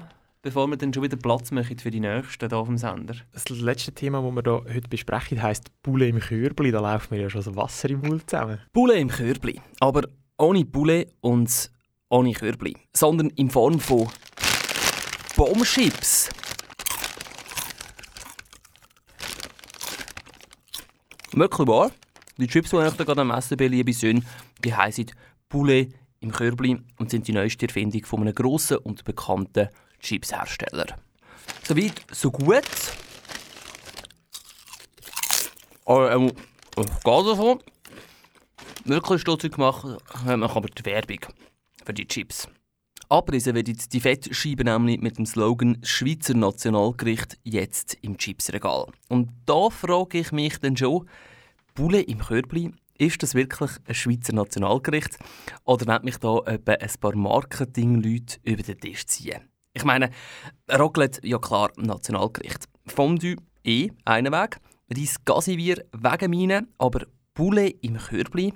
bevor 0.43 0.69
wir 0.69 0.77
dann 0.77 0.95
schon 0.95 1.03
wieder 1.03 1.17
Platz 1.17 1.51
machen 1.51 1.79
für 1.79 1.91
die 1.91 2.01
Nächsten 2.01 2.49
hier 2.49 2.57
auf 2.57 2.69
dem 2.69 2.79
Sender. 2.79 3.15
Das 3.33 3.49
letzte 3.49 3.93
Thema, 3.93 4.23
das 4.23 4.33
wir 4.33 4.43
hier 4.43 4.75
heute 4.75 4.89
besprechen, 4.89 5.43
heisst 5.43 5.71
Bulle 5.83 6.07
im 6.07 6.21
Körbli. 6.21 6.71
Da 6.71 6.81
läuft 6.81 7.11
mir 7.11 7.21
ja 7.21 7.29
schon 7.29 7.43
das 7.43 7.57
Wasser 7.57 7.91
im 7.91 8.01
Mund 8.01 8.31
zusammen. 8.31 8.61
Bulle 8.73 8.95
im 8.95 9.09
Körbli. 9.09 9.61
Aber 9.81 10.03
ohne 10.39 10.65
Bulle 10.65 11.09
und 11.21 11.71
ohne 12.09 12.33
Körbli. 12.33 12.77
Sondern 12.95 13.31
in 13.31 13.51
Form 13.51 13.81
von 13.81 14.09
Bombschips. 15.37 16.31
Wirklich 21.33 21.69
wahr. 21.69 21.91
Die 22.39 22.49
Chips, 22.49 22.71
die 22.71 22.77
ich 22.77 22.95
da 22.95 23.05
gerade 23.05 23.21
am 23.21 23.31
Essen 23.31 23.57
bin, 23.57 23.71
liebe 23.71 23.93
Söhne, 23.93 24.23
die 24.65 24.75
heissen 24.75 25.11
Bulle 25.49 25.89
im 26.21 26.33
Körbli 26.33 26.81
und 26.99 27.11
sind 27.11 27.29
die 27.29 27.33
neueste 27.33 27.67
Erfindung 27.67 28.05
von 28.05 28.23
einem 28.23 28.35
grossen 28.35 28.79
und 28.79 29.05
bekannten 29.05 29.69
Chipshersteller. 30.01 30.87
Soweit, 31.63 32.05
so 32.11 32.31
gut. 32.31 32.65
Aber, 35.85 36.13
ähm, 36.13 36.33
ich 36.77 37.03
gehe 37.05 37.25
davon. 37.25 37.61
Wirklich 38.85 39.21
stutzig 39.21 39.55
gemacht 39.55 39.85
man 40.25 40.43
aber 40.43 40.69
die 40.69 40.85
Werbung 40.85 41.21
für 41.85 41.93
die 41.93 42.07
Chips. 42.07 42.49
Abrissen 43.13 43.57
wird 43.57 43.93
die 43.93 43.99
Fettscheibe 43.99 44.63
nämlich 44.63 45.01
mit 45.01 45.19
dem 45.19 45.27
Slogan 45.27 45.79
«Schweizer 45.83 46.35
Nationalgericht 46.35 47.39
jetzt 47.43 47.99
im 48.03 48.17
Chipsregal». 48.17 48.87
Und 49.09 49.31
da 49.47 49.69
frage 49.69 50.21
ich 50.21 50.31
mich 50.31 50.59
dann 50.59 50.77
schon, 50.77 51.09
Bulle 51.75 52.03
im 52.03 52.21
Körbli, 52.21 52.71
ist 52.99 53.21
das 53.21 53.35
wirklich 53.35 53.73
ein 53.85 53.95
Schweizer 53.97 54.33
Nationalgericht? 54.33 55.19
Oder 55.65 55.89
wollen 55.89 56.05
mich 56.05 56.19
da 56.19 56.39
etwa 56.47 56.75
ein 56.75 56.91
paar 57.01 57.17
Marketing-Leute 57.17 58.39
über 58.45 58.63
den 58.63 58.79
Tisch 58.79 59.05
ziehen? 59.07 59.41
Ich 59.73 59.83
meine, 59.83 60.11
Raclette, 60.69 61.27
ja 61.27 61.39
klar, 61.39 61.73
Nationalgericht. 61.79 62.69
Fondue, 62.87 63.35
eh, 63.65 63.89
einen 64.05 64.33
Weg. 64.33 64.59
Reis 64.89 65.17
Gasivier, 65.25 65.85
wegen 65.93 66.31
meine, 66.31 66.69
aber 66.79 67.07
Bulle 67.35 67.71
im 67.71 67.99
Körbli, 67.99 68.55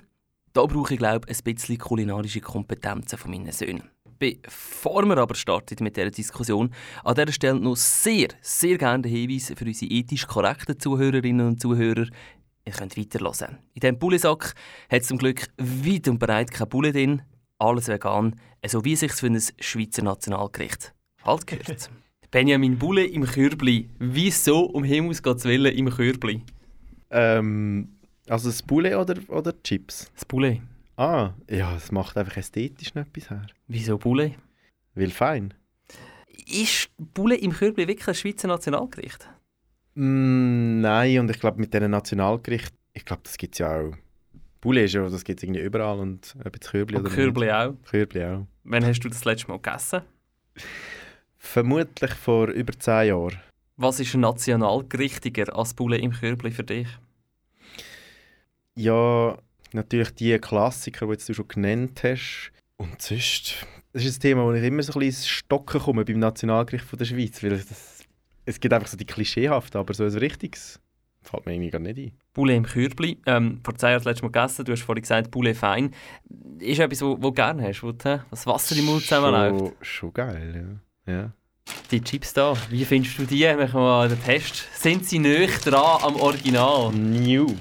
da 0.53 0.65
brauche 0.65 0.93
ich 0.93 0.99
glaube 0.99 1.27
ein 1.27 1.37
bisschen 1.43 1.77
kulinarische 1.77 2.39
Kompetenzen 2.39 3.17
von 3.17 3.31
meinen 3.31 3.51
Söhnen. 3.51 3.94
Bevor 4.17 5.05
wir 5.05 5.17
aber 5.17 5.35
starten 5.35 5.83
mit 5.83 5.97
dieser 5.97 6.11
Diskussion, 6.11 6.73
an 7.03 7.15
dieser 7.15 7.31
Stelle 7.31 7.59
noch 7.59 7.75
sehr, 7.75 8.29
sehr 8.41 8.77
gerne 8.77 9.03
der 9.03 9.11
Hinweis 9.11 9.51
für 9.55 9.65
unsere 9.65 9.91
ethisch 9.91 10.25
korrekten 10.27 10.79
Zuhörerinnen 10.79 11.47
und 11.47 11.61
Zuhörer. 11.61 12.07
Ihr 12.65 12.73
könnt 12.73 12.97
weiterhören. 12.97 13.59
In 13.73 13.81
diesem 13.81 13.99
Bullensack 13.99 14.55
hat 14.89 15.01
es 15.01 15.07
zum 15.07 15.17
Glück 15.17 15.47
weit 15.57 16.07
und 16.07 16.19
breit 16.19 16.51
keine 16.51 16.67
Bulle 16.67 16.91
drin, 16.91 17.21
alles 17.59 17.87
vegan, 17.87 18.35
so 18.65 18.83
wie 18.83 18.95
sich 18.95 19.11
für 19.11 19.27
ein 19.27 19.41
Schweizer 19.59 20.03
Nationalgericht 20.03 20.93
halt 21.23 21.47
gehört. 21.47 21.89
Benjamin 22.31 22.77
Bulle 22.77 23.05
im 23.05 23.23
Körbli. 23.23 23.89
Wieso 23.99 24.65
um 24.65 24.83
Himmels 24.83 25.21
Gottes 25.21 25.45
Willen 25.45 25.73
im 25.73 25.89
Körbli? 25.89 26.41
Ähm, 27.11 27.95
also 28.27 28.49
das 28.49 28.61
Poulet 28.63 28.95
oder, 28.95 29.15
oder 29.29 29.53
Chips? 29.63 30.11
Das 30.13 30.25
Bulle. 30.25 30.61
Ah, 30.97 31.33
ja, 31.49 31.75
es 31.75 31.91
macht 31.91 32.17
einfach 32.17 32.37
ästhetisch 32.37 32.95
noch 32.95 33.05
etwas 33.05 33.29
her. 33.29 33.47
Wieso 33.67 33.97
Bulle? 33.97 34.35
Weil 34.93 35.11
fein. 35.11 35.53
Ist 36.47 36.89
Bulle 36.97 37.35
im 37.35 37.51
Körbli 37.51 37.87
wirklich 37.87 38.07
ein 38.07 38.15
Schweizer 38.15 38.47
Nationalgericht? 38.47 39.27
Mm, 39.95 40.81
nein, 40.81 41.19
und 41.19 41.29
ich 41.29 41.39
glaube 41.39 41.59
mit 41.59 41.73
diesen 41.73 41.91
Nationalgerichten, 41.91 42.77
ich 42.93 43.03
glaube, 43.05 43.23
das 43.23 43.37
gibt 43.37 43.55
es 43.55 43.59
ja 43.59 43.79
auch. 43.79 43.93
Poulet 44.61 44.85
ist 44.85 44.93
ja, 44.93 45.07
das 45.07 45.23
gibt 45.23 45.39
es 45.39 45.43
irgendwie 45.43 45.61
überall 45.61 45.99
und 45.99 46.35
ob 46.43 46.55
jetzt 46.55 46.71
Körbli 46.71 46.97
Und 46.97 47.05
oder 47.05 47.13
Körbli 47.13 47.51
auch. 47.51 47.71
nicht. 47.71 47.85
Körbli 47.85 48.23
auch. 48.25 48.47
Wann 48.63 48.83
hast 48.85 48.99
du 49.01 49.09
das 49.09 49.23
letzte 49.23 49.47
Mal 49.49 49.59
gegessen? 49.59 50.01
Vermutlich 51.37 52.11
vor 52.13 52.47
über 52.47 52.73
10 52.73 53.09
Jahren. 53.09 53.37
Was 53.77 53.99
ist 53.99 54.15
nationalgerichtiger 54.15 55.55
als 55.55 55.73
Bulle 55.73 55.97
im 55.97 56.11
Körbli 56.13 56.49
für 56.49 56.63
dich? 56.63 56.87
Ja, 58.75 59.37
natürlich 59.75 60.11
die 60.15 60.37
Klassiker, 60.39 61.05
die 61.05 61.13
jetzt 61.13 61.29
du 61.29 61.33
schon 61.33 61.47
genannt 61.47 62.01
hast. 62.03 62.51
Und 62.77 63.01
sonst, 63.01 63.65
das 63.93 64.03
ist 64.03 64.17
ein 64.17 64.21
Thema, 64.21 64.43
wo 64.45 64.53
ich 64.53 64.63
immer 64.63 64.83
so 64.83 64.93
ein 64.93 64.99
bisschen 64.99 65.21
ins 65.21 65.27
Stocken 65.27 65.79
komme 65.79 66.03
beim 66.03 66.19
Nationalgericht 66.19 66.85
von 66.85 66.97
der 66.97 67.05
Schweiz, 67.05 67.41
weil 67.43 67.51
das, 67.51 68.03
es 68.45 68.59
gibt 68.59 68.73
einfach 68.73 68.87
so 68.87 68.97
die 68.97 69.05
klischeehaften, 69.05 69.79
aber 69.79 69.93
so 69.93 70.03
ein 70.03 70.17
richtiges 70.17 70.79
Fällt 71.25 71.45
mir 71.45 71.53
irgendwie 71.53 71.71
gar 71.71 71.79
nicht 71.79 71.97
ein. 71.97 72.11
Poulet 72.33 72.57
im 72.57 72.63
Kürbli. 72.63 73.17
Ähm, 73.25 73.59
vor 73.63 73.75
zwei 73.75 73.89
Jahren 73.89 73.99
das 73.99 74.05
letzte 74.05 74.25
Mal 74.25 74.31
gegessen. 74.31 74.65
Du 74.65 74.71
hast 74.71 74.83
vorhin 74.83 75.01
gesagt, 75.01 75.31
Poulet 75.31 75.57
fein. 75.57 75.91
Ist 76.59 76.79
etwas, 76.79 77.01
wo, 77.01 77.17
wo 77.17 77.29
du 77.29 77.33
gerne 77.33 77.63
hast, 77.67 77.81
wo 77.81 77.91
du, 77.91 78.23
das 78.29 78.45
Wasser 78.45 78.75
im 78.77 78.85
Mund 78.85 79.01
zusammenläuft. 79.01 79.59
Schon, 79.59 79.73
schon 79.81 80.13
geil, 80.13 80.79
ja. 81.07 81.13
ja. 81.13 81.31
Die 81.89 82.01
Chips 82.01 82.33
da, 82.33 82.53
wie 82.69 82.85
findest 82.85 83.17
du 83.17 83.23
die? 83.23 83.43
Machen 83.45 83.73
wir 83.73 83.79
mal 83.79 84.09
den 84.09 84.21
Test. 84.23 84.67
Sind 84.75 85.05
sie 85.05 85.17
näher 85.17 85.47
dran 85.63 86.03
am 86.03 86.15
Original? 86.17 86.91
New. 86.93 87.55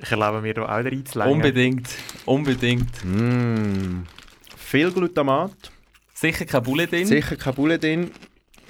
Ich 0.00 0.10
erlaube 0.10 0.40
mir 0.40 0.54
da 0.54 0.62
auch 0.62 0.84
wieder 0.84 0.92
einzulegen. 0.92 1.32
Unbedingt. 1.32 1.88
Unbedingt. 2.24 3.04
Mm. 3.04 4.02
Viel 4.56 4.92
Glutamat. 4.92 5.72
Sicher 6.14 6.44
kein 6.44 6.62
Poulet 6.62 6.92
drin. 6.92 7.06
Sicher 7.06 7.36
kein 7.36 7.54
Poulet 7.54 7.82
drin. 7.82 8.10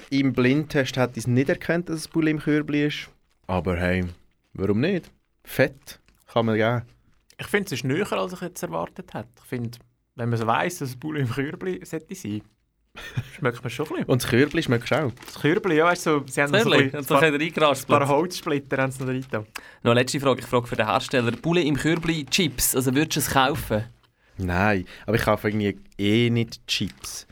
Im 0.09 0.33
Blindtest 0.33 0.97
hat 0.97 1.11
ich 1.11 1.23
es 1.23 1.27
nicht 1.27 1.49
erkannt, 1.49 1.89
dass 1.89 1.97
es 1.97 2.07
Poulet 2.07 2.31
im 2.31 2.39
Kürbli 2.39 2.87
ist. 2.87 3.09
Aber 3.47 3.77
hey, 3.77 4.05
warum 4.53 4.79
nicht? 4.79 5.11
Fett 5.43 5.99
kann 6.31 6.45
man 6.45 6.55
geben. 6.55 6.83
Ich 7.39 7.47
finde, 7.47 7.67
es 7.67 7.71
ist 7.71 7.83
näher, 7.83 8.11
als 8.11 8.33
ich 8.33 8.41
jetzt 8.41 8.61
erwartet 8.63 9.13
hätte. 9.13 9.29
Ich 9.41 9.47
finde, 9.47 9.79
wenn 10.15 10.29
man 10.29 10.37
so 10.37 10.45
weiss, 10.45 10.79
dass 10.79 10.89
es 10.89 10.95
Bulle 10.95 11.21
im 11.21 11.29
Kürbli 11.29 11.83
sollte 11.85 12.13
sein, 12.13 12.41
schmeckt 13.35 13.63
man 13.63 13.69
schon 13.69 13.85
ein 13.85 13.89
bisschen. 13.89 14.05
Und 14.05 14.23
das 14.23 14.29
Kürbli 14.29 14.63
schmeckt 14.63 14.91
auch. 14.93 15.11
Das 15.25 15.41
Kürbli, 15.41 15.75
ja, 15.77 15.85
weißt 15.85 16.05
du, 16.07 16.23
sie 16.27 16.41
haben 16.41 16.51
Das 16.51 16.63
so 16.63 16.69
Kürbli, 16.69 16.89
so 17.03 17.15
ein 17.15 17.37
bisschen 17.37 17.63
ein 17.63 17.85
paar 17.87 18.07
Holzsplitter 18.07 18.77
haben 18.81 18.91
sie 18.91 19.03
noch 19.03 19.09
rein. 19.09 19.25
Noch 19.31 19.45
eine 19.91 19.99
letzte 20.01 20.19
Frage. 20.19 20.39
Ich 20.41 20.45
frage 20.45 20.67
für 20.67 20.75
den 20.75 20.87
Hersteller. 20.87 21.31
Poulet 21.33 21.65
im 21.65 21.75
Kürbli 21.75 22.25
Chips. 22.25 22.75
Also 22.75 22.93
würdest 22.93 23.15
du 23.15 23.19
es 23.21 23.29
kaufen? 23.31 23.83
Nein, 24.37 24.85
aber 25.05 25.15
ich 25.17 25.23
kaufe 25.23 25.49
irgendwie 25.49 25.77
eh 25.97 26.29
nicht 26.29 26.65
Chips. 26.67 27.27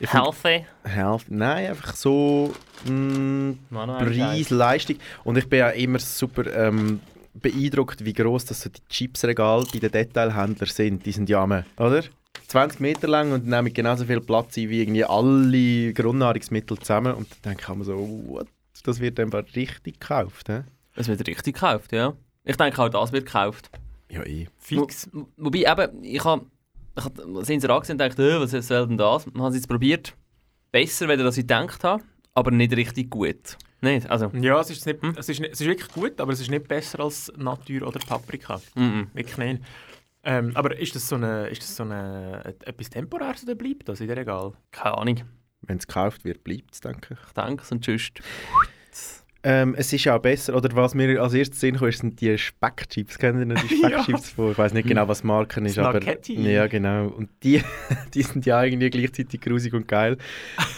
Ich 0.00 0.08
find- 0.08 0.22
Healthy? 0.22 0.64
Health. 0.84 1.24
Nein, 1.28 1.66
einfach 1.70 1.94
so 1.96 2.54
mh, 2.86 3.54
Manuel 3.70 4.06
Preis, 4.06 4.50
Leistung. 4.50 4.96
Und 5.24 5.36
ich 5.38 5.48
bin 5.48 5.58
ja 5.58 5.70
immer 5.70 5.98
super 5.98 6.46
ähm, 6.54 7.00
beeindruckt, 7.34 8.04
wie 8.04 8.12
gross 8.12 8.44
das 8.44 8.60
so 8.62 8.70
die 8.70 8.80
Chipsregale 8.88 9.66
bei 9.72 9.80
den 9.80 9.90
Detailhändlern 9.90 10.68
sind. 10.70 11.04
Die 11.04 11.10
sind 11.12 11.28
ja 11.28 11.42
am, 11.42 11.64
oder? 11.76 12.04
20 12.48 12.80
Meter 12.80 13.08
lang 13.08 13.32
und 13.32 13.46
nehmen 13.46 13.72
genauso 13.72 14.04
viel 14.06 14.20
Platz 14.20 14.56
ein 14.56 14.70
wie 14.70 14.82
irgendwie 14.82 15.04
alle 15.04 15.92
Grundnahrungsmittel 15.92 16.78
zusammen. 16.78 17.14
Und 17.14 17.28
dann 17.42 17.54
denke 17.56 17.64
ich 17.70 17.76
mir 17.78 17.84
so, 17.84 17.96
what? 18.26 18.48
Das 18.84 19.00
wird 19.00 19.20
einfach 19.20 19.44
richtig 19.54 20.00
gekauft. 20.00 20.48
He? 20.48 20.60
Es 20.94 21.08
wird 21.08 21.20
richtig 21.26 21.54
gekauft, 21.54 21.92
ja. 21.92 22.14
Ich 22.44 22.56
denke 22.56 22.82
auch, 22.82 22.88
das 22.88 23.12
wird 23.12 23.26
gekauft. 23.26 23.70
Ja, 24.10 24.24
eh. 24.24 24.46
Fix. 24.56 25.08
Wo, 25.12 25.28
wobei 25.36 25.70
eben, 25.70 26.02
ich 26.02 26.24
habe 26.24 26.46
ich 26.96 27.04
hab, 27.04 27.16
sind 27.44 27.60
sie 27.60 27.68
angesehen 27.70 27.94
und 27.94 27.98
dachte, 27.98 28.30
äh, 28.30 28.40
was 28.40 28.50
soll 28.66 28.86
denn 28.88 28.96
das? 28.96 29.26
Und 29.26 29.40
haben 29.40 29.52
sie 29.52 29.58
jetzt 29.58 29.68
probiert. 29.68 30.14
Besser, 30.72 31.08
als 31.08 31.36
ich 31.36 31.44
gedacht 31.44 31.84
habe, 31.84 32.02
aber 32.34 32.50
nicht 32.50 32.74
richtig 32.74 33.10
gut. 33.10 33.56
Nicht? 33.80 34.08
Also, 34.10 34.30
Ja, 34.34 34.60
es 34.60 34.70
ist, 34.70 34.86
nicht, 34.86 35.02
Hm? 35.02 35.14
es, 35.16 35.28
ist 35.28 35.40
nicht, 35.40 35.52
es 35.52 35.60
ist 35.60 35.66
wirklich 35.66 35.90
gut, 35.92 36.20
aber 36.20 36.32
es 36.32 36.40
ist 36.40 36.50
nicht 36.50 36.66
besser 36.66 37.00
als 37.00 37.32
Natur 37.36 37.86
oder 37.86 38.00
Paprika. 38.00 38.60
mhm. 38.74 39.08
Wirklich 39.14 39.38
nicht. 39.38 39.62
Ähm, 40.30 40.50
aber 40.54 40.78
ist 40.78 40.94
das 40.94 41.08
so 41.08 41.14
eine, 41.16 41.46
ist 41.48 41.62
das 41.62 41.74
so 41.76 41.84
eine, 41.84 42.42
et- 42.44 42.66
etwas 42.66 42.90
Temporäres 42.90 43.44
oder 43.44 43.54
bleibt 43.54 43.88
das 43.88 44.00
in 44.00 44.08
der 44.08 44.16
Regal? 44.18 44.52
keine 44.70 44.98
Ahnung. 44.98 45.20
Wenn 45.62 45.78
es 45.78 45.86
gekauft 45.86 46.24
wird, 46.24 46.44
bleibt 46.44 46.72
es, 46.74 46.80
denke 46.80 47.14
ich. 47.14 47.18
Ich 47.28 47.32
denke 47.32 47.62
es 47.62 47.72
und 47.72 47.82
tschüss. 47.84 48.10
Ähm, 49.44 49.76
es 49.78 49.92
ist 49.92 50.04
ja 50.04 50.16
auch 50.16 50.20
besser, 50.20 50.54
oder 50.56 50.68
was 50.74 50.94
mir 50.94 51.22
als 51.22 51.32
erstes 51.32 51.60
Sinn 51.60 51.76
kommt, 51.76 51.94
sind 51.94 52.20
die 52.20 52.36
Speckchips. 52.36 53.18
Kennen 53.18 53.38
Sie 53.38 53.46
noch 53.46 53.62
die 53.68 53.74
Ja. 53.82 54.02
Speckchips 54.02 54.30
vor? 54.32 54.50
Ich 54.50 54.58
weiß 54.58 54.72
nicht 54.74 54.88
genau, 54.88 55.06
was 55.06 55.22
Marken 55.22 55.64
ist, 55.64 55.78
aber... 55.78 56.00
Ja, 56.28 56.66
genau. 56.66 57.06
Und 57.06 57.30
die, 57.44 57.62
die 58.14 58.22
sind 58.22 58.44
ja 58.46 58.62
irgendwie 58.64 58.90
gleichzeitig 58.90 59.40
grusig 59.40 59.72
und 59.74 59.86
geil. 59.86 60.18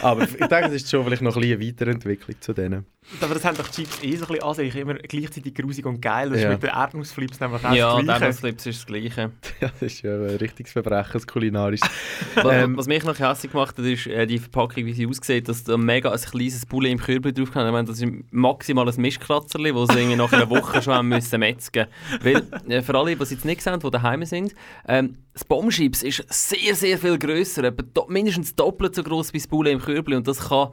Aber 0.03 0.25
ich 0.25 0.37
denke, 0.37 0.67
es 0.67 0.73
ist 0.75 0.91
schon 0.91 1.05
vielleicht 1.05 1.23
noch 1.23 1.37
ein 1.37 1.41
bisschen 1.41 1.59
eine 1.59 1.67
Weiterentwicklung 1.69 2.37
zu 2.41 2.53
denen. 2.53 2.85
Aber 3.23 3.35
das 3.35 3.45
haben 3.45 3.57
doch 3.57 3.67
die 3.67 3.83
Chips 3.83 4.03
eh 4.03 4.15
so 4.17 4.25
ein 4.27 4.29
bisschen 4.29 4.43
an 4.45 4.55
sich, 4.55 4.77
immer 4.77 4.95
gleichzeitig 4.95 5.55
grusig 5.55 5.85
und 5.87 6.01
geil. 6.01 6.31
Das 6.31 6.41
Ja. 6.41 6.49
ist 6.49 6.53
mit 6.53 6.63
den 6.63 6.71
Erdnussflips 6.77 7.41
nämlich 7.41 7.65
auch 7.65 7.73
Ja, 7.73 7.95
das 7.97 8.05
Gleiche. 8.05 8.21
Devilslips 8.21 8.67
ist 8.67 8.79
das 8.79 8.87
Gleiche. 8.87 9.31
Ja, 9.61 9.69
das 9.69 9.83
ist 9.83 10.03
ja 10.03 10.13
ein 10.15 10.37
richtiges 10.37 10.73
Verbrechen, 10.73 11.11
das 11.15 11.27
kulinarisches. 11.27 11.89
Was, 12.37 12.55
Ähm, 12.55 12.77
was 12.77 12.87
mich 12.87 13.03
noch 13.03 13.19
hässlich 13.19 13.51
gemacht 13.53 13.77
hat, 13.77 13.85
ist 13.85 14.07
äh, 14.07 14.27
die 14.27 14.39
Verpackung, 14.39 14.85
wie 14.87 14.93
sie 14.93 15.07
aussieht, 15.07 15.49
dass 15.49 15.65
da 15.65 15.77
mega 15.77 16.11
ein 16.13 16.21
kleines 16.21 16.65
Poulet 16.67 16.93
im 16.93 16.99
Kürbel 16.99 17.33
drauf 17.33 17.51
kann. 17.53 17.67
Ich 17.67 17.73
meine, 17.73 17.89
das 17.89 18.01
ist 18.01 18.07
maximal 18.31 18.89
ein 18.89 19.01
Mischkratzerli, 19.01 19.73
das 19.73 19.89
sie 19.89 19.99
irgendwie 19.99 20.17
nach 20.17 20.33
einer 20.33 20.49
Woche 20.49 20.81
schon 20.83 20.95
haben 20.95 21.09
müssen 21.09 21.41
metzgen 21.41 21.87
Weil, 22.23 22.43
äh, 22.69 22.81
für 22.83 22.95
alle, 22.97 23.17
die 23.17 23.23
es 23.23 23.31
jetzt 23.31 23.45
nicht 23.45 23.61
sehen, 23.63 23.81
die 23.81 23.91
daheim 23.91 24.25
sind, 24.25 24.55
ähm, 24.87 25.17
das 25.33 25.45
Bombschips 25.45 26.03
ist 26.05 26.25
sehr, 26.29 26.75
sehr 26.75 26.97
viel 26.99 27.19
grösser, 27.19 27.73
mindestens 28.09 28.55
doppelt 28.55 28.95
so 28.95 29.03
groß 29.03 29.33
wie 29.33 29.39
das 29.39 29.49
Poulet 29.49 29.73
im 29.73 29.81
Kürbel 29.81 30.15
und 30.15 30.29
das 30.29 30.49
kann 30.49 30.69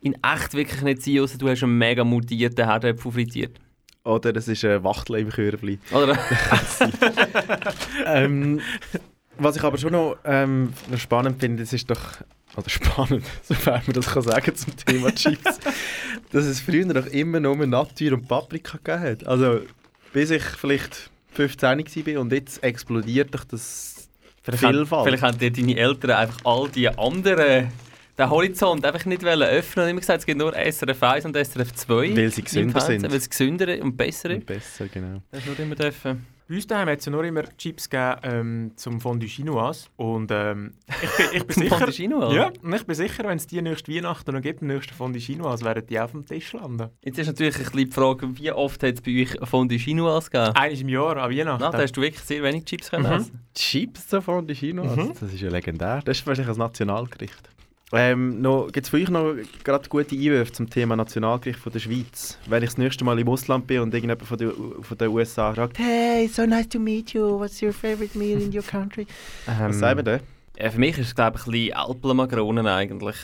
in 0.00 0.16
echt 0.22 0.54
wirklich 0.54 0.82
nicht 0.82 1.02
sein, 1.02 1.20
außer 1.20 1.38
du 1.38 1.48
hast 1.48 1.62
einen 1.62 1.78
mega 1.78 2.04
mutierten 2.04 2.64
Herdöpfel 2.64 3.12
frittiert. 3.12 3.58
Oder 4.04 4.34
es 4.36 4.48
ist 4.48 4.64
ein 4.64 4.82
Wachtel 4.84 5.16
im 5.16 5.28
Körbli. 5.28 5.78
Oder? 5.92 6.18
ähm, 8.06 8.60
was 9.38 9.56
ich 9.56 9.62
aber 9.62 9.78
schon 9.78 9.92
noch, 9.92 10.16
ähm, 10.24 10.72
noch 10.90 10.98
spannend 10.98 11.40
finde, 11.40 11.62
das 11.62 11.72
ist 11.72 11.90
doch, 11.90 12.00
oder 12.56 12.68
spannend, 12.68 13.24
sofern 13.42 13.82
man 13.86 13.94
das 13.94 14.06
kann 14.06 14.22
sagen 14.22 14.54
zum 14.54 14.76
Thema 14.76 15.14
Chips, 15.14 15.58
dass 16.32 16.44
es 16.44 16.60
früher 16.60 16.86
doch 16.86 17.06
immer 17.06 17.40
nur 17.40 17.54
Natur 17.66 18.14
und 18.14 18.26
Paprika 18.28 18.78
gegeben 18.78 19.02
hat. 19.02 19.26
Also 19.26 19.60
bis 20.12 20.30
ich 20.30 20.42
vielleicht 20.42 21.10
15 21.32 21.78
war 21.78 22.20
und 22.20 22.32
jetzt 22.32 22.62
explodiert 22.62 23.34
doch 23.34 23.44
das 23.44 24.08
Vielfalt. 24.42 25.04
vielleicht 25.04 25.22
haben 25.22 25.38
dir 25.38 25.52
deine 25.52 25.76
Eltern 25.76 26.12
einfach 26.12 26.40
all 26.44 26.68
die 26.70 26.88
anderen 26.88 27.68
den 28.18 28.30
Horizont 28.30 28.84
einfach 28.84 29.04
nicht 29.04 29.22
wollen 29.22 29.42
öffnen 29.48 29.84
und 29.84 29.90
immer 29.90 30.00
gesagt, 30.00 30.20
es 30.20 30.26
gibt 30.26 30.38
nur 30.38 30.52
SRF 30.54 31.02
1 31.02 31.24
und 31.26 31.36
SRF 31.36 31.72
2. 31.72 32.16
Weil 32.16 32.30
sie 32.32 32.42
gesünder 32.42 32.80
sind. 32.80 33.10
Weil 33.10 33.20
sie 33.20 33.28
gesünder 33.28 33.80
und 33.82 33.96
besser 33.96 34.30
Und 34.30 34.44
besser, 34.46 34.88
genau. 34.88 35.22
Das 35.30 35.46
nur 35.46 35.58
immer 35.58 35.74
dürfen. 35.76 36.26
Bei 36.48 36.54
uns 36.54 36.66
daheim 36.66 36.88
hat 36.88 36.98
es 37.00 37.04
ja 37.04 37.12
nur 37.12 37.22
immer 37.24 37.42
Chips 37.58 37.90
gegeben 37.90 38.20
ähm, 38.22 38.72
zum 38.74 39.00
Fondue 39.02 39.28
Chinoise. 39.28 39.88
Und 39.96 40.30
ähm, 40.32 40.72
ich 41.02 41.10
bin, 41.10 41.26
ich 41.34 41.44
bin 41.46 41.50
Zum 41.54 41.62
sicher... 41.62 41.76
Fondue 41.76 41.92
Chinoise? 41.92 42.34
Ja, 42.36 42.50
und 42.62 42.74
ich 42.74 42.86
bin 42.86 42.94
sicher, 42.96 43.24
wenn 43.24 43.36
es 43.36 43.46
die 43.46 43.60
nächste 43.60 43.94
Weihnachten 43.94 44.32
noch 44.34 44.40
gibt, 44.40 44.62
nächste 44.62 44.94
Fondue 44.94 45.20
Chinoise, 45.20 45.62
werden 45.66 45.86
die 45.86 46.00
auf 46.00 46.12
dem 46.12 46.24
Tisch 46.24 46.54
landen. 46.54 46.88
Jetzt 47.04 47.18
ist 47.18 47.26
natürlich 47.26 47.54
ein 47.56 47.64
bisschen 47.64 47.84
die 47.84 47.92
Frage, 47.92 48.38
wie 48.38 48.50
oft 48.50 48.82
hat 48.82 48.94
es 48.94 49.02
bei 49.02 49.10
euch 49.20 49.36
Fondue 49.46 49.76
Chinoise 49.78 50.30
gegeben? 50.30 50.56
Eines 50.56 50.80
im 50.80 50.88
Jahr, 50.88 51.18
an 51.18 51.30
Weihnachten. 51.30 51.60
Na, 51.62 51.70
da 51.70 51.82
hast 51.82 51.92
du 51.92 52.00
wirklich 52.00 52.24
sehr 52.24 52.42
wenig 52.42 52.64
Chips 52.64 52.88
können 52.90 53.04
Mhm. 53.06 53.12
essen. 53.20 53.40
Chips 53.54 54.06
davon, 54.08 54.46
die 54.46 54.54
China, 54.54 54.84
Mhm. 54.84 55.12
das 55.20 55.30
ist 55.30 55.40
ja 55.42 55.50
legendär. 55.50 56.00
Das 56.02 56.16
ist 56.18 56.26
wahrscheinlich 56.26 56.54
ein 56.56 56.58
Nationalgericht. 56.58 57.50
Ähm, 57.90 58.42
Gibt 58.72 58.84
es 58.84 58.90
für 58.90 58.98
euch 58.98 59.08
noch 59.08 59.34
gerade 59.64 59.88
gute 59.88 60.14
Einwürfe 60.14 60.52
zum 60.52 60.68
Thema 60.68 60.94
Nationalgericht 60.94 61.58
von 61.58 61.72
der 61.72 61.80
Schweiz? 61.80 62.38
Wenn 62.46 62.62
ich 62.62 62.68
das 62.70 62.78
nächste 62.78 63.02
Mal 63.04 63.18
im 63.18 63.28
Ausland 63.28 63.66
bin 63.66 63.80
und 63.80 63.94
irgendjemand 63.94 64.22
von 64.28 64.36
den 64.36 64.52
von 64.82 64.98
der 64.98 65.10
USA 65.10 65.54
fragt, 65.54 65.78
«Hey, 65.78 66.28
so 66.28 66.44
nice 66.44 66.68
to 66.68 66.78
meet 66.78 67.14
you. 67.14 67.38
What's 67.38 67.62
your 67.62 67.72
favorite 67.72 68.16
meal 68.18 68.40
in 68.42 68.54
your 68.54 68.62
country?» 68.62 69.06
Ähm, 69.48 69.68
Was 69.70 69.78
sagen 69.78 69.98
wir 70.00 70.02
da? 70.02 70.20
Ja, 70.62 70.70
für 70.70 70.78
mich 70.78 70.98
ist 70.98 71.06
es, 71.08 71.14
glaube 71.14 71.38
ich, 71.38 71.46
ein 71.46 71.50
bisschen 71.52 71.72
Alpenmakronen 71.74 72.66
eigentlich. 72.66 73.16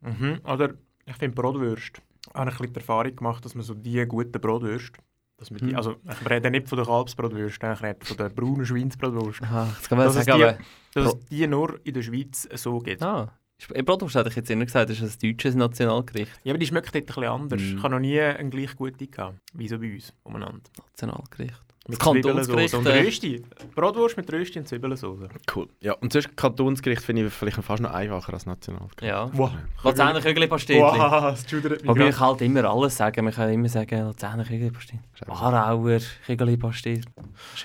Mhm. 0.00 0.40
Oder 0.44 0.70
ich 1.06 1.14
finde 1.16 1.34
Brotwürste. 1.40 2.00
Ich 2.26 2.34
habe 2.34 2.50
ein 2.50 2.56
bisschen 2.56 2.72
die 2.72 2.80
Erfahrung 2.80 3.14
gemacht, 3.14 3.44
dass 3.44 3.54
man 3.54 3.62
so 3.62 3.74
die 3.74 4.04
guten 4.06 4.40
Brotwürste, 4.40 4.98
dass 5.36 5.50
man 5.52 5.60
die, 5.60 5.66
Mhm. 5.66 5.76
also 5.76 5.96
ich 6.10 6.28
rede 6.30 6.50
nicht 6.50 6.68
von 6.68 6.76
der 6.78 6.86
Kalbsbrotwürste, 6.86 7.72
ich 7.76 7.82
rede 7.82 8.04
von 8.04 8.16
der 8.16 8.28
braunen 8.30 8.66
Schweinsbrotwurst. 8.66 9.42
Aha, 9.42 9.68
jetzt 9.76 9.88
kann 9.88 9.98
man 9.98 10.06
Dass 10.08 10.16
es 10.16 10.24
sagen, 10.24 10.38
die- 10.38 10.44
aber... 10.44 10.58
Dass 10.94 11.14
es 11.14 11.26
die 11.28 11.46
nur 11.46 11.78
in 11.84 11.94
der 11.94 12.02
Schweiz 12.02 12.48
so 12.54 12.78
gibt. 12.80 13.02
Ah, 13.02 13.32
Bratwurst 13.68 14.14
hätte 14.14 14.28
ich 14.28 14.36
jetzt 14.36 14.50
immer 14.50 14.64
gesagt, 14.64 14.90
das 14.90 15.00
ist 15.00 15.22
ein 15.22 15.30
deutsches 15.30 15.54
Nationalgericht. 15.54 16.32
Ja, 16.44 16.52
aber 16.52 16.58
die 16.58 16.66
schmeckt 16.66 16.94
dort 16.94 16.96
ein 16.96 17.06
bisschen 17.06 17.24
anders. 17.24 17.60
Mhm. 17.60 17.76
Ich 17.76 17.82
habe 17.82 17.94
noch 17.94 18.00
nie 18.00 18.20
eine 18.20 18.50
gleich 18.50 18.76
gute 18.76 19.06
gehabt, 19.06 19.38
wie 19.54 19.68
so 19.68 19.78
bei 19.78 19.92
uns 19.92 20.12
umeinander. 20.24 20.62
Nationalgericht. 20.78 21.69
Mit 21.88 21.98
Das 21.98 22.06
Kantonsgericht, 22.06 22.74
und 22.74 22.86
äh, 22.86 23.00
Rösti. 23.00 23.42
Brotwurst 23.74 24.16
mit 24.16 24.30
Rösti 24.30 24.58
und 24.58 24.68
Zwiebelsoße. 24.68 25.28
Cool. 25.54 25.66
Ja, 25.80 25.94
und 25.94 26.12
sonst 26.12 26.36
Kantonsgericht 26.36 27.02
finde 27.02 27.26
ich 27.26 27.32
vielleicht 27.32 27.56
fast 27.62 27.82
noch 27.82 27.90
einfacher 27.90 28.34
als 28.34 28.44
Nationalgericht. 28.44 29.02
Ja. 29.02 29.30
Wow. 29.32 29.50
Luzerner 29.82 30.20
Kügelpastetli. 30.20 30.82
Wow, 30.82 31.22
das 31.22 31.48
schudert 31.48 31.80
mich 31.80 31.88
Wobei 31.88 32.08
ich 32.10 32.20
halt 32.20 32.42
immer 32.42 32.64
alles 32.64 32.96
sagen. 32.96 33.24
Man 33.24 33.32
kann 33.32 33.50
immer 33.50 33.68
sagen, 33.70 34.06
Luzerner 34.06 34.44
Kügelpastetli. 34.44 35.00
Aarauer 35.26 36.00
Kügelpastetli. 36.26 37.00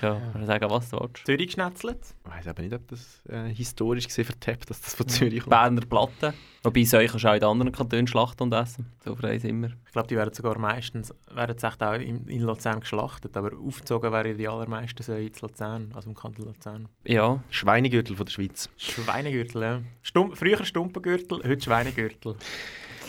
Ja, 0.00 0.14
man 0.14 0.32
kann 0.32 0.46
sagen, 0.46 0.70
was 0.70 0.88
du 0.88 0.98
willst. 0.98 1.26
Zürich 1.26 1.46
geschnetzelt. 1.48 1.98
Ich 2.24 2.30
weiß 2.32 2.48
aber 2.48 2.62
nicht, 2.62 2.74
ob 2.74 2.88
das 2.88 3.22
äh, 3.28 3.54
historisch 3.54 4.06
gesehen 4.06 4.24
vertappt, 4.24 4.70
dass 4.70 4.80
das 4.80 4.94
von 4.94 5.06
Zürich 5.08 5.40
kommt. 5.40 5.50
Berner 5.50 5.82
Platte. 5.82 6.32
Wobei, 6.66 6.82
so 6.82 6.98
kannst 6.98 7.22
du 7.22 7.28
auch 7.28 7.34
in 7.34 7.40
den 7.40 7.48
anderen 7.48 7.70
Kantonen 7.70 8.08
schlachten 8.08 8.42
und 8.42 8.52
essen. 8.52 8.86
So 9.04 9.14
frei 9.14 9.38
sind 9.38 9.62
wir. 9.62 9.70
Ich 9.86 9.92
glaube, 9.92 10.08
die 10.08 10.16
werden 10.16 10.34
sogar 10.34 10.58
meistens 10.58 11.14
werden 11.32 11.56
echt 11.56 11.80
auch 11.80 11.94
in, 11.94 12.26
in 12.26 12.42
Luzern 12.42 12.80
geschlachtet, 12.80 13.36
aber 13.36 13.52
aufgezogen 13.56 14.10
werden 14.10 14.36
die 14.36 14.48
allermeisten 14.48 15.00
so 15.00 15.12
in 15.12 15.30
Luzern, 15.40 15.92
also 15.94 16.10
im 16.10 16.16
Kanton 16.16 16.46
Luzern. 16.46 16.88
Ja. 17.04 17.40
Schweinegürtel 17.50 18.16
von 18.16 18.26
der 18.26 18.32
Schweiz. 18.32 18.68
Schweinegürtel, 18.78 19.62
ja. 19.62 19.80
Stum 20.02 20.34
früher 20.34 20.64
Stumpengürtel, 20.64 21.38
heute 21.44 21.62
Schweinegürtel. 21.62 22.34